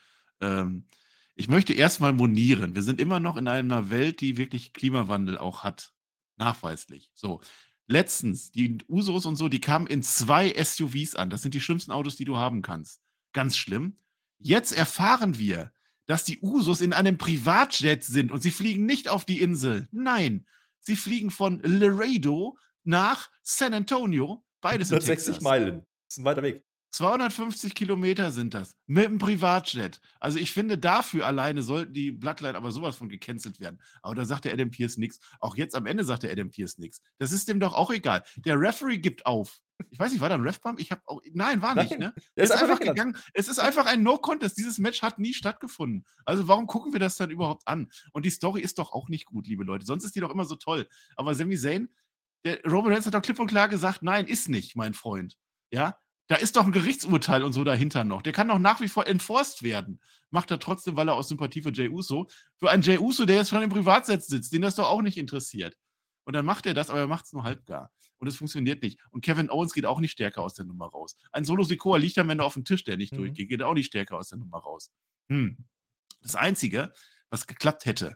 Ähm, 0.41 0.85
ich 1.35 1.47
möchte 1.47 1.73
erstmal 1.73 2.13
monieren. 2.13 2.75
Wir 2.75 2.83
sind 2.83 2.99
immer 3.01 3.19
noch 3.19 3.37
in 3.37 3.47
einer 3.47 3.89
Welt, 3.89 4.21
die 4.21 4.37
wirklich 4.37 4.73
Klimawandel 4.73 5.37
auch 5.37 5.63
hat. 5.63 5.91
Nachweislich. 6.37 7.09
So. 7.15 7.41
Letztens, 7.87 8.51
die 8.51 8.77
Usos 8.87 9.25
und 9.25 9.35
so, 9.35 9.49
die 9.49 9.59
kamen 9.59 9.87
in 9.87 10.03
zwei 10.03 10.53
SUVs 10.63 11.15
an. 11.15 11.29
Das 11.29 11.41
sind 11.41 11.53
die 11.53 11.61
schlimmsten 11.61 11.91
Autos, 11.91 12.15
die 12.15 12.25
du 12.25 12.37
haben 12.37 12.61
kannst. 12.61 13.01
Ganz 13.33 13.57
schlimm. 13.57 13.97
Jetzt 14.39 14.71
erfahren 14.71 15.37
wir, 15.37 15.71
dass 16.05 16.23
die 16.23 16.39
Usos 16.41 16.81
in 16.81 16.93
einem 16.93 17.17
Privatjet 17.17 18.03
sind 18.03 18.31
und 18.31 18.41
sie 18.41 18.51
fliegen 18.51 18.85
nicht 18.85 19.09
auf 19.09 19.25
die 19.25 19.41
Insel. 19.41 19.87
Nein, 19.91 20.45
Sie 20.85 20.97
fliegen 20.97 21.31
von 21.31 21.61
Laredo 21.63 22.57
nach 22.83 23.29
San 23.41 23.73
Antonio. 23.73 24.43
Beides 24.61 24.89
in 24.89 24.95
160 24.95 25.25
Texas. 25.25 25.43
Meilen. 25.43 25.79
Das 25.79 26.17
ist 26.17 26.17
ein 26.19 26.25
weiter 26.25 26.43
Weg. 26.43 26.63
250 26.93 27.73
Kilometer 27.73 28.31
sind 28.31 28.53
das. 28.53 28.75
Mit 28.85 29.07
einem 29.07 29.17
Privatjet. 29.17 29.99
Also 30.19 30.37
ich 30.37 30.51
finde, 30.51 30.77
dafür 30.77 31.25
alleine 31.25 31.63
sollten 31.63 31.93
die 31.93 32.11
Bloodline 32.11 32.55
aber 32.55 32.71
sowas 32.71 32.95
von 32.95 33.09
gecancelt 33.09 33.59
werden. 33.59 33.81
Aber 34.03 34.13
da 34.13 34.25
sagt 34.25 34.45
der 34.45 34.53
Adam 34.53 34.69
Pierce 34.69 34.97
nichts. 34.97 35.19
Auch 35.39 35.55
jetzt 35.55 35.75
am 35.75 35.87
Ende 35.87 36.03
sagt 36.03 36.21
der 36.21 36.31
Adam 36.31 36.51
Pierce 36.51 36.77
nichts. 36.77 37.01
Das 37.17 37.31
ist 37.31 37.49
dem 37.49 37.59
doch 37.59 37.73
auch 37.73 37.91
egal. 37.91 38.23
Der 38.37 38.59
Referee 38.59 38.99
gibt 38.99 39.25
auf. 39.25 39.59
Ich 39.89 39.99
weiß 39.99 40.11
nicht, 40.11 40.21
war 40.21 40.29
da 40.29 40.35
ein 40.35 40.41
Refbump? 40.41 40.79
Ich 40.79 40.91
habe 40.91 41.01
auch. 41.07 41.19
Nein, 41.33 41.63
war 41.63 41.73
nicht, 41.73 41.91
Nein, 41.91 41.99
ne? 41.99 42.13
der 42.37 42.43
ist 42.43 42.53
ist 42.53 42.61
einfach 42.61 42.79
gegangen. 42.79 43.17
Es 43.33 43.47
ist 43.47 43.59
einfach 43.59 43.87
ein 43.87 44.03
No-Contest. 44.03 44.57
Dieses 44.57 44.77
Match 44.77 45.01
hat 45.01 45.17
nie 45.17 45.33
stattgefunden. 45.33 46.05
Also 46.25 46.47
warum 46.47 46.67
gucken 46.67 46.93
wir 46.93 46.99
das 46.99 47.17
dann 47.17 47.31
überhaupt 47.31 47.67
an? 47.67 47.91
Und 48.11 48.23
die 48.25 48.29
Story 48.29 48.61
ist 48.61 48.77
doch 48.77 48.93
auch 48.93 49.09
nicht 49.09 49.25
gut, 49.25 49.47
liebe 49.47 49.63
Leute. 49.63 49.85
Sonst 49.85 50.03
ist 50.05 50.15
die 50.15 50.19
doch 50.19 50.31
immer 50.31 50.45
so 50.45 50.55
toll. 50.55 50.87
Aber 51.15 51.33
Sami 51.33 51.57
Zayn, 51.57 51.89
der 52.45 52.61
Roman 52.63 52.93
Reigns 52.93 53.05
hat 53.05 53.13
doch 53.13 53.21
klipp 53.21 53.39
und 53.39 53.47
klar 53.47 53.69
gesagt, 53.69 54.03
nein, 54.03 54.27
ist 54.27 54.49
nicht, 54.49 54.75
mein 54.75 54.93
Freund. 54.93 55.37
Ja, 55.71 55.97
da 56.27 56.35
ist 56.35 56.55
doch 56.55 56.65
ein 56.65 56.71
Gerichtsurteil 56.71 57.43
und 57.43 57.53
so 57.53 57.63
dahinter 57.63 58.03
noch. 58.03 58.21
Der 58.21 58.33
kann 58.33 58.47
doch 58.47 58.59
nach 58.59 58.81
wie 58.81 58.87
vor 58.87 59.07
enforced 59.07 59.63
werden. 59.63 59.99
Macht 60.29 60.51
er 60.51 60.59
trotzdem, 60.59 60.95
weil 60.95 61.07
er 61.09 61.15
aus 61.15 61.27
Sympathie 61.27 61.61
für 61.61 61.71
Jay 61.71 61.89
Uso. 61.89 62.27
Für 62.59 62.71
einen 62.71 62.81
Jay 62.81 62.97
Uso, 62.97 63.25
der 63.25 63.35
jetzt 63.37 63.49
schon 63.49 63.61
im 63.61 63.69
Privatsitz 63.69 64.27
sitzt, 64.27 64.51
den 64.53 64.61
das 64.61 64.75
doch 64.75 64.87
auch 64.89 65.01
nicht 65.01 65.17
interessiert. 65.17 65.75
Und 66.25 66.33
dann 66.33 66.45
macht 66.45 66.65
er 66.65 66.73
das, 66.73 66.89
aber 66.89 66.99
er 66.99 67.07
macht 67.07 67.25
es 67.25 67.33
nur 67.33 67.43
halbgar. 67.43 67.91
Und 68.19 68.27
es 68.27 68.37
funktioniert 68.37 68.81
nicht. 68.81 68.99
Und 69.11 69.23
Kevin 69.23 69.49
Owens 69.49 69.73
geht 69.73 69.85
auch 69.85 69.99
nicht 69.99 70.11
stärker 70.13 70.41
aus 70.41 70.53
der 70.53 70.65
Nummer 70.65 70.87
raus. 70.87 71.17
Ein 71.33 71.43
Solo 71.43 71.63
Sikoa 71.65 71.97
liegt 71.97 72.17
am 72.17 72.29
Ende 72.29 72.43
auf 72.45 72.53
dem 72.53 72.63
Tisch, 72.63 72.83
der 72.85 72.95
nicht 72.95 73.11
Mhm. 73.11 73.17
durchgeht, 73.17 73.49
geht 73.49 73.61
auch 73.61 73.73
nicht 73.73 73.87
stärker 73.87 74.17
aus 74.17 74.29
der 74.29 74.37
Nummer 74.37 74.59
raus. 74.59 74.91
Hm. 75.29 75.57
Das 76.21 76.35
Einzige, 76.35 76.93
was 77.29 77.45
geklappt 77.47 77.85
hätte, 77.85 78.15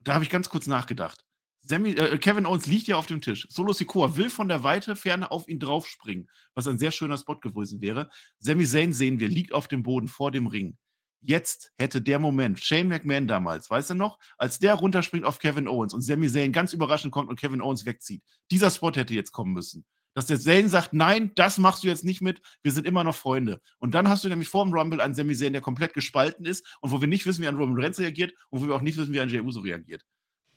da 0.00 0.14
habe 0.14 0.24
ich 0.24 0.30
ganz 0.30 0.48
kurz 0.48 0.66
nachgedacht. 0.66 1.24
Sammy, 1.68 1.90
äh, 1.90 2.16
Kevin 2.16 2.46
Owens 2.46 2.66
liegt 2.66 2.86
ja 2.86 2.96
auf 2.96 3.06
dem 3.06 3.20
Tisch. 3.20 3.46
Solo 3.50 3.74
Sikoa 3.74 4.16
will 4.16 4.30
von 4.30 4.48
der 4.48 4.62
Weite 4.62 4.96
ferne 4.96 5.30
auf 5.30 5.46
ihn 5.48 5.60
draufspringen, 5.60 6.30
was 6.54 6.66
ein 6.66 6.78
sehr 6.78 6.92
schöner 6.92 7.18
Spot 7.18 7.36
gewesen 7.36 7.82
wäre. 7.82 8.08
Sami 8.38 8.64
Zayn 8.64 8.94
sehen 8.94 9.20
wir, 9.20 9.28
liegt 9.28 9.52
auf 9.52 9.68
dem 9.68 9.82
Boden 9.82 10.08
vor 10.08 10.30
dem 10.30 10.46
Ring. 10.46 10.78
Jetzt 11.20 11.72
hätte 11.76 12.00
der 12.00 12.18
Moment, 12.20 12.58
Shane 12.58 12.88
McMahon 12.88 13.26
damals, 13.26 13.68
weißt 13.68 13.90
du 13.90 13.94
noch, 13.94 14.18
als 14.38 14.58
der 14.60 14.76
runterspringt 14.76 15.26
auf 15.26 15.40
Kevin 15.40 15.68
Owens 15.68 15.92
und 15.92 16.00
Sami 16.00 16.30
Zayn 16.30 16.52
ganz 16.52 16.72
überraschend 16.72 17.12
kommt 17.12 17.28
und 17.28 17.38
Kevin 17.38 17.60
Owens 17.60 17.84
wegzieht. 17.84 18.22
Dieser 18.50 18.70
Spot 18.70 18.92
hätte 18.92 19.12
jetzt 19.12 19.32
kommen 19.32 19.52
müssen. 19.52 19.84
Dass 20.14 20.24
der 20.24 20.40
Zayn 20.40 20.70
sagt, 20.70 20.94
nein, 20.94 21.32
das 21.34 21.58
machst 21.58 21.84
du 21.84 21.88
jetzt 21.88 22.04
nicht 22.04 22.22
mit, 22.22 22.40
wir 22.62 22.72
sind 22.72 22.86
immer 22.86 23.04
noch 23.04 23.14
Freunde. 23.14 23.60
Und 23.78 23.94
dann 23.94 24.08
hast 24.08 24.24
du 24.24 24.30
nämlich 24.30 24.48
vor 24.48 24.64
dem 24.64 24.72
Rumble 24.72 25.02
einen 25.02 25.14
Sami 25.14 25.36
Zayn, 25.36 25.52
der 25.52 25.60
komplett 25.60 25.92
gespalten 25.92 26.46
ist 26.46 26.66
und 26.80 26.92
wo 26.92 27.00
wir 27.02 27.08
nicht 27.08 27.26
wissen, 27.26 27.42
wie 27.42 27.48
ein 27.48 27.56
Roman 27.56 27.78
Reigns 27.78 27.98
reagiert 27.98 28.32
und 28.48 28.62
wo 28.62 28.68
wir 28.68 28.74
auch 28.74 28.80
nicht 28.80 28.96
wissen, 28.96 29.12
wie 29.12 29.20
ein 29.20 29.28
Jey 29.28 29.42
Uso 29.42 29.60
reagiert. 29.60 30.02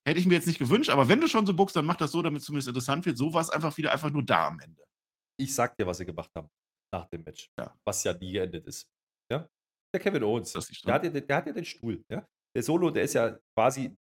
Hätte 0.07 0.19
ich 0.19 0.25
mir 0.25 0.33
jetzt 0.33 0.47
nicht 0.47 0.59
gewünscht, 0.59 0.89
aber 0.89 1.07
wenn 1.07 1.21
du 1.21 1.27
schon 1.27 1.45
so 1.45 1.53
buchst, 1.53 1.75
dann 1.75 1.85
mach 1.85 1.95
das 1.95 2.11
so, 2.11 2.21
damit 2.21 2.39
es 2.41 2.45
zumindest 2.45 2.69
interessant 2.69 3.05
wird. 3.05 3.17
So 3.17 3.33
war 3.33 3.41
es 3.41 3.49
einfach 3.49 3.77
wieder 3.77 3.91
einfach 3.91 4.09
nur 4.09 4.23
da 4.23 4.47
am 4.47 4.59
Ende. 4.59 4.83
Ich 5.39 5.53
sag 5.53 5.75
dir, 5.77 5.85
was 5.85 5.97
sie 5.97 6.05
gemacht 6.05 6.31
haben 6.35 6.49
nach 6.93 7.07
dem 7.09 7.23
Match. 7.23 7.49
Ja. 7.59 7.75
Was 7.85 8.03
ja 8.03 8.13
nie 8.13 8.31
geendet 8.31 8.65
ist. 8.65 8.87
Ja? 9.31 9.47
Der 9.93 10.01
Kevin 10.01 10.23
Owens. 10.23 10.53
Der 10.53 10.93
hat, 10.93 11.03
ja, 11.03 11.09
der 11.09 11.35
hat 11.35 11.47
ja 11.47 11.53
den 11.53 11.65
Stuhl. 11.65 12.03
Ja? 12.09 12.25
Der 12.55 12.63
Solo, 12.63 12.89
der 12.89 13.03
ist 13.03 13.13
ja 13.13 13.37
quasi 13.55 13.95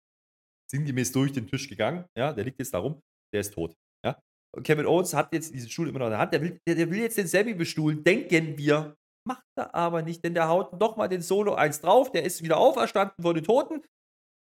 sinngemäß 0.72 1.12
durch 1.12 1.34
den 1.34 1.47
Tisch 1.47 1.68
gegangen. 1.68 2.06
Ja? 2.18 2.32
Der 2.32 2.45
liegt 2.45 2.60
jetzt 2.60 2.74
da 2.74 2.80
rum. 2.80 3.02
Der 3.34 3.41
ist 3.41 3.54
tot. 3.54 3.76
Ja? 4.06 4.22
Und 4.56 4.64
Kevin 4.64 4.86
Owens 4.86 5.14
hat 5.14 5.34
jetzt 5.34 5.54
diesen 5.54 5.70
Stuhl 5.70 5.89
immer 5.89 6.00
noch 6.00 6.08
in 6.08 6.12
der 6.12 6.20
Hand. 6.20 6.34
Der 6.34 6.41
will, 6.41 6.60
der, 6.66 6.76
der 6.76 6.89
will 6.89 7.00
jetzt 7.00 7.18
den 7.18 7.28
Sammy 7.28 7.54
bestuhlen, 7.54 8.04
denken 8.04 8.58
wir. 8.58 8.95
Macht 9.28 9.43
er 9.58 9.76
aber 9.76 10.02
nicht, 10.02 10.24
denn 10.24 10.34
der 10.34 10.47
haut 10.47 10.80
nochmal 10.80 11.10
den 11.10 11.22
Solo 11.22 11.56
eins 11.56 11.82
drauf. 11.82 12.12
Der 12.12 12.24
ist 12.24 12.41
wieder 12.41 12.58
auferstanden 12.58 13.22
von 13.22 13.36
den 13.36 13.43
Toten 13.43 13.84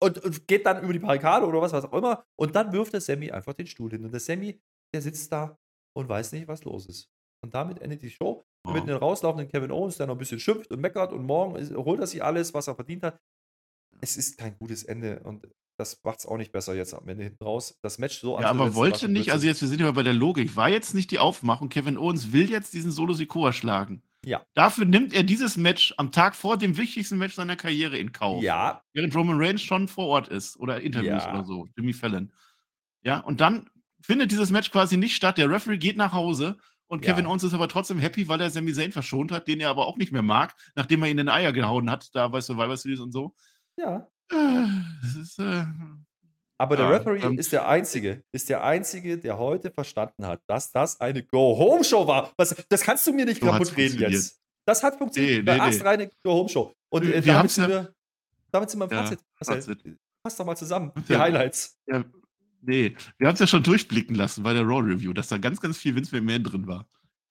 und, 0.01 0.19
und 0.19 0.47
geht 0.47 0.67
dann 0.67 0.83
über 0.83 0.93
die 0.93 0.99
Barrikade 0.99 1.47
oder 1.47 1.61
was, 1.61 1.73
was 1.73 1.85
auch 1.85 1.93
immer. 1.93 2.25
Und 2.37 2.55
dann 2.55 2.73
wirft 2.73 2.93
der 2.93 3.01
Sammy 3.01 3.31
einfach 3.31 3.55
den 3.55 3.67
Stuhl 3.67 3.91
hin. 3.91 4.05
Und 4.05 4.13
der 4.13 4.21
Sammy, 4.21 4.61
der 4.95 5.03
sitzt 5.03 5.33
da 5.33 5.59
und 5.97 6.09
weiß 6.09 6.33
nicht, 6.33 6.49
was 6.49 6.65
los 6.65 6.87
ist. 6.87 7.11
Und 7.45 7.55
damit 7.55 7.81
endet 7.81 8.03
die 8.03 8.11
Show. 8.11 8.45
Oh. 8.67 8.73
Mit 8.73 8.83
einem 8.83 8.97
rauslaufenden 8.97 9.49
Kevin 9.49 9.71
Owens, 9.71 9.97
der 9.97 10.07
noch 10.07 10.15
ein 10.15 10.19
bisschen 10.19 10.41
schimpft 10.41 10.71
und 10.71 10.81
meckert 10.81 11.13
und 11.13 11.25
morgen 11.25 11.57
ist, 11.57 11.75
holt 11.75 12.01
er 12.01 12.07
sich 12.07 12.23
alles, 12.23 12.55
was 12.55 12.67
er 12.67 12.75
verdient 12.75 13.03
hat. 13.05 13.21
Es 14.01 14.17
ist 14.17 14.39
kein 14.39 14.57
gutes 14.59 14.85
Ende 14.85 15.21
und 15.21 15.49
das 15.79 16.01
macht 16.03 16.21
es 16.21 16.27
auch 16.27 16.37
nicht 16.37 16.51
besser 16.51 16.75
jetzt 16.75 16.93
am 16.93 17.09
Ende 17.09 17.25
hinten 17.25 17.43
raus. 17.43 17.79
Das 17.83 17.99
Match 17.99 18.19
so 18.19 18.39
Ja, 18.41 18.51
aber 18.51 18.75
wollte 18.75 19.09
nicht, 19.09 19.33
also 19.33 19.47
jetzt, 19.47 19.61
wir 19.61 19.69
sind 19.69 19.81
ja 19.81 19.91
bei 19.93 20.03
der 20.03 20.13
Logik, 20.13 20.57
war 20.57 20.69
jetzt 20.69 20.95
nicht 20.95 21.11
die 21.13 21.21
Aufmachung, 21.21 21.69
Kevin 21.69 21.97
Owens 21.97 22.33
will 22.33 22.51
jetzt 22.51 22.75
diesen 22.75 22.91
Solo 22.91 23.15
Sikoa 23.15 23.53
schlagen. 23.53 24.03
Ja. 24.25 24.43
Dafür 24.55 24.85
nimmt 24.85 25.12
er 25.14 25.23
dieses 25.23 25.57
Match 25.57 25.95
am 25.97 26.11
Tag 26.12 26.35
vor 26.35 26.57
dem 26.59 26.77
wichtigsten 26.77 27.19
Match 27.19 27.35
seiner 27.35 27.57
Karriere 27.57 27.97
in 27.99 28.12
Kauf. 28.12 28.43
Ja, 28.43 28.83
Während 28.93 29.14
Roman 29.14 29.37
Reigns 29.41 29.62
schon 29.62 29.89
vor 29.89 30.07
Ort 30.07 30.29
ist 30.29 30.57
oder 30.59 30.81
Interviews 30.81 31.23
Ja. 31.25 31.33
oder 31.33 31.45
so, 31.45 31.66
Jimmy 31.77 31.93
Fallon. 31.93 32.33
Ja, 33.03 33.19
und 33.21 33.41
dann 33.41 33.71
findet 34.03 34.31
dieses 34.33 34.51
Match 34.51 34.71
quasi 34.71 34.97
nicht 34.97 35.14
statt. 35.16 35.39
Der 35.39 35.49
Referee 35.51 35.79
geht 35.79 35.97
nach 35.97 36.12
Hause 36.12 36.59
und 36.89 37.05
Ja. 37.05 37.12
Kevin 37.12 37.27
Owens 37.27 37.45
ist 37.45 37.55
aber 37.55 37.69
trotzdem 37.69 37.99
happy, 37.99 38.27
weil 38.29 38.41
er 38.41 38.51
Sami 38.51 38.73
Zayn 38.73 38.93
verschont 38.93 39.31
hat, 39.31 39.47
den 39.47 39.61
er 39.61 39.71
aber 39.71 39.87
auch 39.87 39.97
nicht 39.97 40.11
mehr 40.12 40.23
mag, 40.23 40.55
nachdem 40.75 41.03
er 41.03 41.09
ihn 41.09 41.12
in 41.12 41.16
den 41.19 41.29
Eier 41.29 41.53
gehauen 41.53 41.89
hat, 41.91 42.09
da 42.14 42.27
bei 42.29 42.41
Survivor 42.41 42.77
Series 42.77 43.01
und 43.01 43.12
so. 43.12 43.35
ja. 43.77 44.09
Äh, 44.31 44.66
Das 45.03 45.14
ist, 45.14 45.39
äh, 45.39 45.64
Aber 46.61 46.77
der 46.77 46.87
Ja, 46.87 46.97
Referee 46.97 47.21
ähm, 47.23 47.39
ist 47.39 47.53
der 47.53 47.69
Einzige, 47.69 48.23
ist 48.33 48.49
der 48.49 48.65
Einzige, 48.65 49.17
der 49.17 49.39
heute 49.39 49.71
verstanden 49.71 50.27
hat, 50.27 50.41
dass 50.49 50.73
das 50.73 51.01
eine 51.01 51.23
Go-Home-Show 51.23 52.07
war. 52.07 52.33
Was, 52.37 52.55
das 52.69 52.83
kannst 52.83 53.07
du 53.07 53.13
mir 53.13 53.25
nicht 53.25 53.41
So 53.41 53.47
kaputt 53.47 53.77
reden 53.77 54.01
jetzt. 54.11 54.41
Das 54.67 54.83
hat 54.83 54.97
funktioniert. 54.97 55.45
Nee, 55.45 55.51
Eine 55.53 55.63
nee, 55.63 55.69
nee. 55.71 55.77
astreine 55.77 56.11
Go-Home-Show. 56.25 56.75
Und 56.91 57.07
Wir 57.07 57.15
äh, 57.15 57.31
haben's 57.31 57.55
damit, 57.55 57.71
sind 57.71 57.85
wir, 57.85 57.95
damit 58.51 58.71
sind 58.71 58.81
wir 58.81 58.85
im 58.87 58.91
Ja, 58.91 59.03
Fazit. 59.05 59.21
Fazit. 59.37 59.99
Fass 60.23 60.37
doch 60.37 60.45
mal 60.45 60.57
zusammen. 60.57 60.93
Die 61.09 61.13
Ja. 61.13 61.21
Highlights. 61.21 61.79
Ja, 61.87 62.05
nee, 62.61 62.97
wir 63.19 63.29
haben 63.29 63.35
es 63.35 63.41
ja 63.41 63.47
schon 63.47 63.63
durchblicken 63.63 64.17
lassen 64.17 64.43
bei 64.43 64.53
der 64.53 64.65
Raw 64.65 64.81
Review, 64.81 65.13
dass 65.13 65.29
da 65.29 65.39
ganz, 65.39 65.61
ganz 65.61 65.79
viel 65.79 65.95
Vince 65.95 66.15
McMahon 66.15 66.43
drin 66.43 66.67
war. 66.67 66.87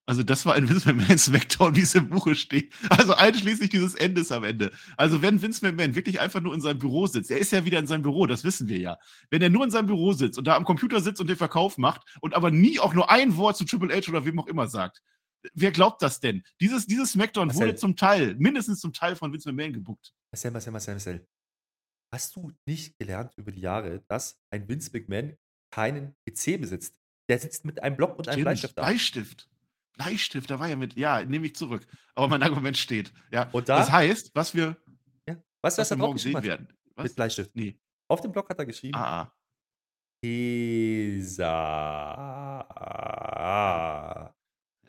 Also 0.07 0.23
das 0.23 0.45
war 0.45 0.55
ein 0.55 0.69
Vince 0.69 0.87
McMahon 0.87 1.17
Smackdown, 1.17 1.75
wie 1.75 1.81
es 1.81 1.93
im 1.93 2.09
Buche 2.09 2.33
steht. 2.33 2.73
Also 2.89 3.13
einschließlich 3.13 3.69
dieses 3.69 3.93
Endes 3.93 4.31
am 4.31 4.45
Ende. 4.45 4.71
Also 4.95 5.21
wenn 5.21 5.41
Vince 5.41 5.65
McMahon 5.65 5.95
wirklich 5.95 6.21
einfach 6.21 6.39
nur 6.39 6.55
in 6.55 6.61
seinem 6.61 6.79
Büro 6.79 7.07
sitzt, 7.07 7.29
er 7.29 7.39
ist 7.39 7.51
ja 7.51 7.65
wieder 7.65 7.77
in 7.77 7.87
seinem 7.87 8.03
Büro, 8.03 8.25
das 8.25 8.45
wissen 8.45 8.69
wir 8.69 8.79
ja. 8.79 8.97
Wenn 9.29 9.41
er 9.41 9.49
nur 9.49 9.65
in 9.65 9.69
seinem 9.69 9.87
Büro 9.87 10.13
sitzt 10.13 10.37
und 10.39 10.47
da 10.47 10.55
am 10.55 10.63
Computer 10.63 11.01
sitzt 11.01 11.19
und 11.19 11.27
den 11.27 11.35
Verkauf 11.35 11.77
macht 11.77 12.03
und 12.21 12.35
aber 12.35 12.51
nie 12.51 12.79
auch 12.79 12.93
nur 12.93 13.11
ein 13.11 13.35
Wort 13.35 13.57
zu 13.57 13.65
Triple 13.65 13.93
H 13.93 14.09
oder 14.09 14.23
wem 14.23 14.39
auch 14.39 14.47
immer 14.47 14.67
sagt, 14.67 15.01
wer 15.53 15.71
glaubt 15.71 16.01
das 16.01 16.21
denn? 16.21 16.41
Dieses, 16.61 16.87
dieses 16.87 17.11
Smackdown 17.11 17.47
Marcel. 17.47 17.67
wurde 17.67 17.75
zum 17.75 17.97
Teil, 17.97 18.35
mindestens 18.35 18.79
zum 18.79 18.93
Teil 18.93 19.17
von 19.17 19.33
Vince 19.33 19.51
McMahon 19.51 19.73
gebuckt. 19.73 20.13
Marcel, 20.31 20.51
Marcel, 20.51 20.71
Marcel, 20.71 20.93
Marcel. 20.93 21.27
Hast 22.13 22.33
du 22.37 22.53
nicht 22.65 22.97
gelernt 22.97 23.33
über 23.35 23.51
die 23.51 23.59
Jahre, 23.59 24.05
dass 24.07 24.39
ein 24.51 24.69
Vince 24.69 24.89
McMahon 24.93 25.35
keinen 25.69 26.15
PC 26.25 26.61
besitzt? 26.61 26.97
Der 27.29 27.39
sitzt 27.39 27.65
mit 27.65 27.83
einem 27.83 27.97
Block 27.97 28.17
und 28.17 28.29
einem 28.29 28.35
Stimmt, 28.35 28.45
Bleistift 28.45 28.77
da. 28.77 28.81
Bleistift. 28.83 29.49
Bleistift, 29.97 30.49
da 30.49 30.59
war 30.59 30.67
ja 30.67 30.75
mit, 30.75 30.95
ja, 30.95 31.23
nehme 31.23 31.47
ich 31.47 31.55
zurück. 31.55 31.85
Aber 32.15 32.27
mein 32.27 32.43
Argument 32.43 32.77
steht. 32.77 33.11
Ja. 33.31 33.49
Und 33.51 33.67
da, 33.69 33.79
das 33.79 33.91
heißt, 33.91 34.31
was 34.33 34.53
wir, 34.55 34.77
ja, 35.27 35.35
was 35.61 35.77
was 35.77 35.89
wir 35.89 35.97
morgen 35.97 36.17
sehen 36.17 36.41
werden. 36.43 36.67
Was? 36.95 37.03
Mit 37.05 37.15
Bleistift. 37.15 37.55
Nee. 37.55 37.79
Auf 38.07 38.21
dem 38.21 38.31
Block 38.31 38.49
hat 38.49 38.59
er 38.59 38.65
geschrieben, 38.65 38.95
Ah, 38.95 39.31
ah. 42.69 44.26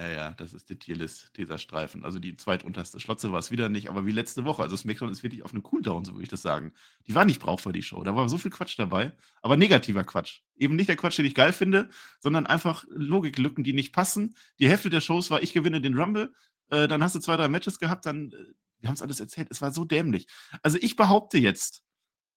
Ja, 0.00 0.08
ja, 0.08 0.30
das 0.30 0.52
ist 0.52 0.70
der 0.70 0.78
Tierlist, 0.78 1.32
dieser 1.36 1.58
Streifen. 1.58 2.04
Also 2.04 2.20
die 2.20 2.36
zweitunterste 2.36 3.00
Schlotze 3.00 3.32
war 3.32 3.40
es 3.40 3.50
wieder 3.50 3.68
nicht, 3.68 3.90
aber 3.90 4.06
wie 4.06 4.12
letzte 4.12 4.44
Woche. 4.44 4.62
Also 4.62 4.76
Smackdown 4.76 5.10
ist 5.10 5.24
wirklich 5.24 5.42
auf 5.42 5.52
einem 5.52 5.64
Cooldown, 5.64 6.04
so 6.04 6.12
würde 6.12 6.22
ich 6.22 6.28
das 6.28 6.40
sagen. 6.40 6.72
Die 7.08 7.16
war 7.16 7.24
nicht 7.24 7.40
brauchbar, 7.40 7.72
die 7.72 7.82
Show. 7.82 8.04
Da 8.04 8.14
war 8.14 8.28
so 8.28 8.38
viel 8.38 8.52
Quatsch 8.52 8.78
dabei, 8.78 9.12
aber 9.42 9.56
negativer 9.56 10.04
Quatsch. 10.04 10.42
Eben 10.56 10.76
nicht 10.76 10.88
der 10.88 10.94
Quatsch, 10.94 11.18
den 11.18 11.26
ich 11.26 11.34
geil 11.34 11.52
finde, 11.52 11.88
sondern 12.20 12.46
einfach 12.46 12.84
Logiklücken, 12.90 13.64
die 13.64 13.72
nicht 13.72 13.92
passen. 13.92 14.36
Die 14.60 14.68
Hälfte 14.68 14.88
der 14.88 15.00
Shows 15.00 15.32
war, 15.32 15.42
ich 15.42 15.52
gewinne 15.52 15.80
den 15.80 15.98
Rumble, 15.98 16.32
äh, 16.70 16.86
dann 16.86 17.02
hast 17.02 17.16
du 17.16 17.18
zwei, 17.18 17.36
drei 17.36 17.48
Matches 17.48 17.80
gehabt, 17.80 18.06
dann, 18.06 18.30
äh, 18.30 18.36
wir 18.78 18.88
haben 18.88 18.94
es 18.94 19.02
alles 19.02 19.18
erzählt, 19.18 19.48
es 19.50 19.60
war 19.60 19.72
so 19.72 19.84
dämlich. 19.84 20.28
Also 20.62 20.78
ich 20.80 20.94
behaupte 20.94 21.38
jetzt, 21.38 21.82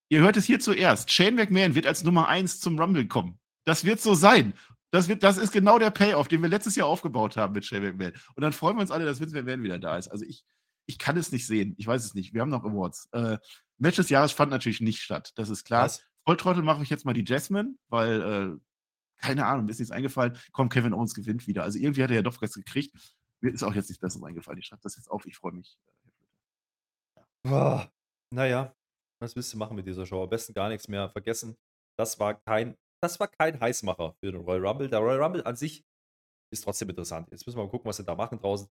ihr 0.10 0.22
hört 0.22 0.36
es 0.36 0.46
hier 0.46 0.60
zuerst, 0.60 1.12
Shane 1.12 1.36
McMahon 1.36 1.76
wird 1.76 1.86
als 1.86 2.04
Nummer 2.04 2.28
eins 2.28 2.60
zum 2.60 2.80
Rumble 2.80 3.08
kommen. 3.08 3.38
Das 3.66 3.86
wird 3.86 4.02
so 4.02 4.16
sein. 4.16 4.56
Das, 4.92 5.08
wird, 5.08 5.24
das 5.24 5.38
ist 5.38 5.52
genau 5.52 5.80
der 5.80 5.90
Payoff, 5.90 6.28
den 6.28 6.42
wir 6.42 6.50
letztes 6.50 6.76
Jahr 6.76 6.88
aufgebaut 6.88 7.38
haben 7.38 7.54
mit 7.54 7.66
Shane 7.66 7.84
McMahon. 7.84 8.14
Und 8.36 8.42
dann 8.42 8.54
freuen 8.54 8.76
wir 8.76 8.82
uns 8.82 8.92
alle, 8.92 9.06
dass 9.06 9.20
Vince 9.20 9.36
McMahon 9.36 9.64
wieder 9.64 9.80
da 9.80 9.98
ist. 9.98 10.10
Also 10.10 10.26
ich, 10.26 10.44
ich 10.86 11.00
kann 11.00 11.18
es 11.18 11.32
nicht 11.32 11.48
sehen. 11.48 11.76
Ich 11.78 11.88
weiß 11.88 12.04
es 12.04 12.14
nicht. 12.14 12.34
Wir 12.34 12.42
haben 12.42 12.50
noch 12.50 12.66
Awards. 12.66 13.08
Äh, 13.14 13.38
Match 13.78 13.96
des 13.96 14.10
Jahres 14.10 14.32
fand 14.32 14.52
natürlich 14.52 14.82
nicht 14.82 15.02
statt. 15.02 15.32
Das 15.36 15.50
ist 15.50 15.64
klar. 15.64 15.86
Was? 15.86 16.04
Volltrottel 16.26 16.62
mache 16.62 16.84
ich 16.84 16.90
jetzt 16.90 17.06
mal 17.06 17.14
die 17.14 17.26
Jasmine, 17.26 17.76
weil, 17.88 18.22
äh, 18.22 18.58
keine 19.18 19.46
Ahnung, 19.46 19.66
mir 19.66 19.72
ist 19.72 19.80
nichts 19.80 19.92
eingefallen. 19.92 20.38
Komm, 20.52 20.70
Kevin 20.70 20.94
Owens 20.94 21.16
gewinnt 21.16 21.48
wieder. 21.48 21.64
Also 21.64 21.80
irgendwie 21.80 22.04
hat 22.04 22.12
er 22.12 22.18
ja 22.18 22.22
doch 22.22 22.40
was 22.42 22.54
gekriegt. 22.54 22.96
Mir 23.40 23.52
ist 23.52 23.64
auch 23.64 23.74
jetzt 23.74 23.90
nichts 23.90 24.02
Besseres 24.02 24.24
eingefallen. 24.24 24.60
Ich 24.60 24.68
schreibe 24.68 24.84
das 24.84 24.98
jetzt 24.98 25.10
auf. 25.10 25.26
Ich 25.26 25.38
freue 25.38 25.54
mich. 25.54 25.78
Ah, 27.44 27.88
naja, 28.30 28.76
was 29.20 29.36
willst 29.36 29.54
du 29.54 29.58
machen 29.58 29.76
mit 29.76 29.88
dieser 29.88 30.06
Show? 30.06 30.24
Am 30.24 30.30
besten 30.30 30.54
gar 30.54 30.70
nichts 30.70 30.88
mehr 30.88 31.10
vergessen. 31.10 31.58
Das 31.98 32.20
war 32.20 32.36
kein, 32.36 32.78
das 33.04 33.20
war 33.20 33.28
kein 33.28 33.60
Heißmacher 33.60 34.14
für 34.24 34.32
den 34.32 34.42
Royal 34.42 34.66
Rumble. 34.66 34.90
Der 34.90 35.00
Royal 35.00 35.22
Rumble 35.22 35.44
an 35.44 35.56
sich 35.56 35.84
ist 36.54 36.64
trotzdem 36.64 36.90
interessant. 36.90 37.30
Jetzt 37.32 37.46
müssen 37.46 37.58
wir 37.58 37.64
mal 37.64 37.70
gucken, 37.70 37.88
was 37.88 37.98
sie 37.98 38.04
da 38.04 38.16
machen 38.16 38.40
draußen. 38.40 38.68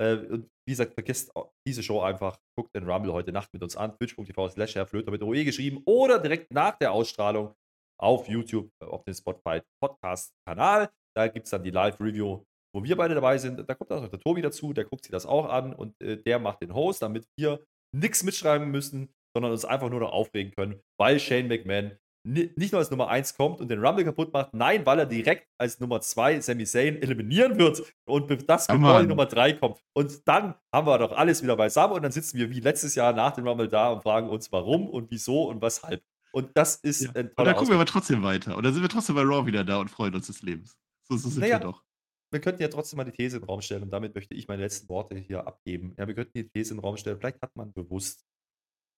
Äh, 0.00 0.16
und 0.16 0.48
wie 0.66 0.72
gesagt, 0.72 0.94
vergesst 0.94 1.32
diese 1.66 1.82
Show 1.82 2.00
einfach. 2.00 2.38
Guckt 2.56 2.74
den 2.74 2.88
Rumble 2.88 3.12
heute 3.12 3.32
Nacht 3.32 3.52
mit 3.52 3.62
uns 3.62 3.76
an. 3.76 3.96
Twitch.tv 3.96 4.48
slash 4.50 4.74
Herr 4.74 4.86
Flöter 4.86 5.10
mit 5.10 5.22
OE 5.22 5.44
geschrieben 5.44 5.82
oder 5.86 6.18
direkt 6.18 6.52
nach 6.52 6.76
der 6.78 6.92
Ausstrahlung 6.92 7.54
auf 8.00 8.28
YouTube, 8.28 8.70
äh, 8.82 8.86
auf 8.86 9.04
dem 9.04 9.14
Spotify 9.14 9.60
Podcast-Kanal. 9.82 10.90
Da 11.16 11.28
gibt 11.28 11.46
es 11.46 11.50
dann 11.50 11.62
die 11.62 11.70
Live-Review, 11.70 12.44
wo 12.74 12.84
wir 12.84 12.96
beide 12.96 13.14
dabei 13.14 13.38
sind. 13.38 13.68
Da 13.68 13.74
kommt 13.74 13.90
auch 13.90 14.02
noch 14.02 14.08
der 14.08 14.20
Tobi 14.20 14.42
dazu, 14.42 14.72
der 14.72 14.84
guckt 14.84 15.04
sich 15.04 15.12
das 15.12 15.26
auch 15.26 15.48
an 15.48 15.74
und 15.74 16.00
äh, 16.00 16.16
der 16.16 16.38
macht 16.38 16.62
den 16.62 16.74
Host, 16.74 17.02
damit 17.02 17.26
wir 17.36 17.64
nichts 17.94 18.22
mitschreiben 18.22 18.70
müssen, 18.70 19.12
sondern 19.34 19.52
uns 19.52 19.64
einfach 19.64 19.90
nur 19.90 20.00
noch 20.00 20.12
aufregen 20.12 20.52
können, 20.52 20.80
weil 20.98 21.18
Shane 21.18 21.48
McMahon 21.48 21.98
nicht 22.24 22.72
nur 22.72 22.80
als 22.80 22.90
Nummer 22.90 23.08
1 23.08 23.36
kommt 23.36 23.60
und 23.60 23.68
den 23.70 23.84
Rumble 23.84 24.04
kaputt 24.04 24.32
macht, 24.32 24.52
nein, 24.54 24.84
weil 24.84 24.98
er 24.98 25.06
direkt 25.06 25.48
als 25.58 25.80
Nummer 25.80 26.00
2 26.00 26.40
Sami 26.40 26.64
Zayn 26.64 27.00
eliminieren 27.00 27.58
wird 27.58 27.82
und 28.06 28.28
das 28.48 28.66
Ja, 28.66 28.74
bevor 28.74 28.88
die 28.94 28.98
Mann. 29.00 29.08
Nummer 29.08 29.26
3 29.26 29.52
kommt. 29.54 29.80
Und 29.94 30.26
dann 30.28 30.54
haben 30.72 30.86
wir 30.86 30.98
doch 30.98 31.12
alles 31.12 31.42
wieder 31.42 31.56
beisammen 31.56 31.94
und 31.94 32.02
dann 32.02 32.12
sitzen 32.12 32.38
wir 32.38 32.50
wie 32.50 32.60
letztes 32.60 32.94
Jahr 32.94 33.12
nach 33.12 33.32
dem 33.32 33.46
Rumble 33.46 33.68
da 33.68 33.90
und 33.92 34.02
fragen 34.02 34.28
uns, 34.28 34.52
warum 34.52 34.88
und 34.88 35.10
wieso 35.10 35.44
und 35.48 35.62
weshalb. 35.62 36.02
Und 36.32 36.50
das 36.56 36.76
ist 36.76 37.00
Ja. 37.02 37.10
ein 37.10 37.14
Und 37.14 37.16
dann 37.16 37.34
toller 37.36 37.54
gucken 37.54 37.68
wir 37.70 37.76
aber 37.76 37.86
trotzdem 37.86 38.22
weiter. 38.22 38.56
Und 38.56 38.64
dann 38.64 38.74
sind 38.74 38.82
wir 38.82 38.88
trotzdem 38.90 39.14
bei 39.16 39.22
Raw 39.22 39.46
wieder 39.46 39.64
da 39.64 39.78
und 39.78 39.88
freuen 39.88 40.14
uns 40.14 40.26
des 40.26 40.42
Lebens. 40.42 40.76
So, 41.08 41.16
so 41.16 41.30
sind 41.30 41.40
Naja. 41.40 41.54
wir 41.58 41.60
doch. 41.60 41.82
Wir 42.30 42.40
könnten 42.42 42.60
ja 42.60 42.68
trotzdem 42.68 42.98
mal 42.98 43.04
die 43.04 43.12
These 43.12 43.36
in 43.36 43.42
den 43.42 43.48
Raum 43.48 43.62
stellen 43.62 43.84
und 43.84 43.90
damit 43.90 44.14
möchte 44.14 44.34
ich 44.34 44.46
meine 44.48 44.62
letzten 44.62 44.86
Worte 44.90 45.16
hier 45.16 45.46
abgeben. 45.46 45.94
Ja, 45.98 46.06
wir 46.06 46.14
könnten 46.14 46.32
die 46.34 46.46
These 46.50 46.72
in 46.74 46.76
den 46.76 46.84
Raum 46.84 46.98
stellen, 46.98 47.16
vielleicht 47.18 47.40
hat 47.40 47.56
man 47.56 47.72
bewusst 47.72 48.26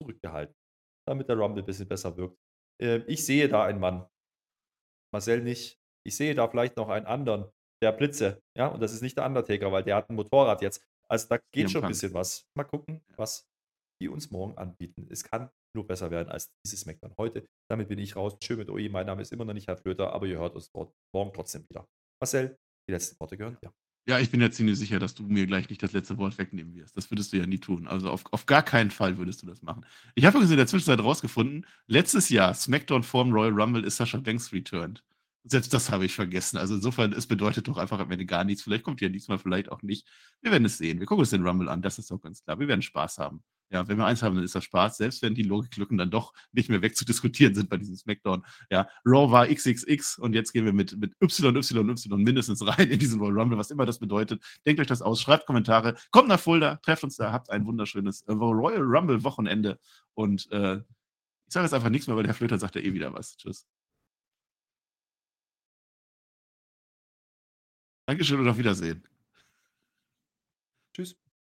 zurückgehalten, 0.03 0.55
damit 1.07 1.29
der 1.29 1.37
Rumble 1.37 1.62
ein 1.62 1.66
bisschen 1.66 1.87
besser 1.89 2.16
wirkt. 2.16 2.37
Ähm, 2.81 3.05
ich 3.07 3.24
sehe 3.24 3.49
da 3.49 3.64
einen 3.64 3.81
Mann, 3.81 4.07
Marcel 5.12 5.43
nicht. 5.43 5.78
Ich 6.07 6.16
sehe 6.16 6.35
da 6.35 6.49
vielleicht 6.49 6.76
noch 6.76 6.89
einen 6.89 7.07
anderen, 7.07 7.51
der 7.83 7.93
Blitze, 7.93 8.43
ja, 8.57 8.68
und 8.68 8.81
das 8.81 8.93
ist 8.93 9.03
nicht 9.03 9.16
der 9.16 9.26
Undertaker, 9.26 9.72
weil 9.72 9.83
der 9.83 9.97
hat 9.97 10.09
ein 10.11 10.16
Motorrad 10.16 10.62
jetzt. 10.62 10.83
Also 11.09 11.28
da 11.28 11.39
geht 11.53 11.70
schon 11.70 11.83
ein 11.83 11.89
bisschen 11.89 12.14
was. 12.14 12.47
Mal 12.57 12.64
gucken, 12.64 13.03
was 13.16 13.47
die 14.01 14.09
uns 14.09 14.31
morgen 14.31 14.57
anbieten. 14.57 15.07
Es 15.11 15.24
kann 15.24 15.51
nur 15.74 15.87
besser 15.87 16.11
werden 16.11 16.31
als 16.31 16.51
dieses 16.64 16.81
Smackdown 16.81 17.14
heute. 17.18 17.47
Damit 17.70 17.89
bin 17.89 17.99
ich 17.99 18.16
raus. 18.16 18.37
Schön 18.43 18.59
mit 18.59 18.70
OE. 18.70 18.89
Mein 18.89 19.07
Name 19.07 19.22
ist 19.22 19.33
immer 19.33 19.45
noch 19.45 19.55
nicht 19.55 19.68
Herr 19.68 19.76
Flöter, 19.76 20.12
aber 20.12 20.26
ihr 20.26 20.39
hört 20.39 20.55
uns 20.55 20.70
morgen 20.72 21.33
trotzdem 21.33 21.64
wieder. 21.68 21.87
Marcel, 22.20 22.57
die 22.89 22.93
letzten 22.93 23.18
Worte 23.20 23.37
gehören 23.37 23.59
dir. 23.62 23.66
Ja, 23.68 23.72
ich 24.18 24.30
bin 24.30 24.40
ja 24.40 24.50
ziemlich 24.50 24.78
sicher, 24.78 24.98
dass 24.98 25.14
du 25.14 25.22
mir 25.24 25.46
gleich 25.46 25.68
nicht 25.68 25.82
das 25.82 25.92
letzte 25.92 26.18
Wort 26.18 26.38
wegnehmen 26.38 26.74
wirst. 26.74 26.96
Das 26.96 27.11
würdest 27.11 27.32
du 27.32 27.36
ja 27.36 27.46
nie 27.46 27.58
tun. 27.58 27.86
Also 27.86 28.11
auf, 28.11 28.24
auf 28.32 28.46
gar 28.46 28.62
keinen 28.62 28.90
Fall 28.90 29.18
würdest 29.18 29.42
du 29.42 29.46
das 29.46 29.62
machen. 29.62 29.84
Ich 30.14 30.24
habe 30.24 30.36
übrigens 30.36 30.50
in 30.50 30.56
der 30.56 30.66
Zwischenzeit 30.66 31.00
rausgefunden, 31.00 31.66
letztes 31.86 32.28
Jahr 32.30 32.54
SmackDown 32.54 33.02
vorm 33.02 33.32
Royal 33.32 33.52
Rumble 33.52 33.84
ist 33.84 33.96
Sascha 33.96 34.18
Banks 34.18 34.52
returned. 34.52 35.02
Selbst 35.45 35.72
das 35.72 35.91
habe 35.91 36.05
ich 36.05 36.14
vergessen. 36.14 36.59
Also 36.59 36.74
insofern, 36.74 37.12
es 37.12 37.26
bedeutet 37.26 37.66
doch 37.66 37.78
einfach 37.78 37.99
am 37.99 38.11
Ende 38.11 38.26
gar 38.26 38.45
nichts. 38.45 38.62
Vielleicht 38.62 38.84
kommt 38.84 39.01
ja 39.01 39.09
diesmal 39.09 39.38
vielleicht 39.38 39.72
auch 39.72 39.82
nicht. 39.82 40.07
Wir 40.43 40.53
werden 40.53 40.66
es 40.66 40.76
sehen. 40.76 41.01
Wir 41.01 41.07
gucken 41.07 41.20
uns 41.20 41.30
den 41.30 41.47
Rumble 41.47 41.68
an. 41.68 41.80
Das 41.80 41.99
ist 41.99 42.11
doch 42.11 42.20
ganz 42.20 42.45
klar. 42.45 42.59
Wir 42.59 42.68
werden 42.68 42.82
Spaß 42.82 43.18
haben. 43.18 43.43
Ja, 43.72 43.86
wenn 43.86 43.99
wir 43.99 44.05
eins 44.05 44.22
haben, 44.22 44.34
dann 44.34 44.45
ist 44.45 44.55
das 44.55 44.64
Spaß. 44.64 44.97
Selbst 44.99 45.22
wenn 45.22 45.34
die 45.34 45.45
Logiklücken 45.45 45.97
dann 45.97 46.11
doch 46.11 46.34
nicht 46.53 46.68
mehr 46.68 46.82
wegzudiskutieren 46.82 47.55
sind 47.55 47.70
bei 47.70 47.76
diesem 47.76 47.97
SmackDown. 47.97 48.45
Ja, 48.70 48.88
Raw 49.07 49.30
war 49.30 49.47
XXX 49.47 50.18
und 50.18 50.34
jetzt 50.34 50.53
gehen 50.53 50.64
wir 50.64 50.72
mit, 50.72 50.99
mit 50.99 51.14
YYY 51.20 52.16
mindestens 52.16 52.66
rein 52.66 52.91
in 52.91 52.99
diesen 52.99 53.20
Royal 53.20 53.38
Rumble, 53.38 53.59
was 53.59 53.70
immer 53.70 53.86
das 53.86 54.01
bedeutet. 54.01 54.43
Denkt 54.66 54.80
euch 54.80 54.88
das 54.88 55.03
aus, 55.03 55.22
schreibt 55.22 55.47
Kommentare, 55.47 55.97
kommt 56.11 56.28
nach 56.28 56.41
Fulda, 56.41 56.76
trefft 56.76 57.05
uns 57.05 57.16
da, 57.16 57.32
habt 57.32 57.51
ein 57.51 57.64
wunderschönes 57.64 58.22
äh, 58.22 58.32
Royal 58.32 58.82
Rumble 58.82 59.22
Wochenende 59.22 59.78
und 60.14 60.51
äh, 60.51 60.78
ich 61.47 61.55
sage 61.55 61.64
jetzt 61.64 61.74
einfach 61.74 61.91
nichts 61.91 62.07
mehr, 62.07 62.16
weil 62.16 62.24
der 62.24 62.34
Flöter 62.34 62.59
sagt 62.59 62.76
ja 62.76 62.82
eh 62.82 62.93
wieder 62.93 63.12
was. 63.12 63.36
Tschüss. 63.36 63.66
Dankeschön 68.11 68.40
und 68.40 68.48
auf 68.48 68.58
Wiedersehen. 68.58 69.04
Tschüss. 70.92 71.20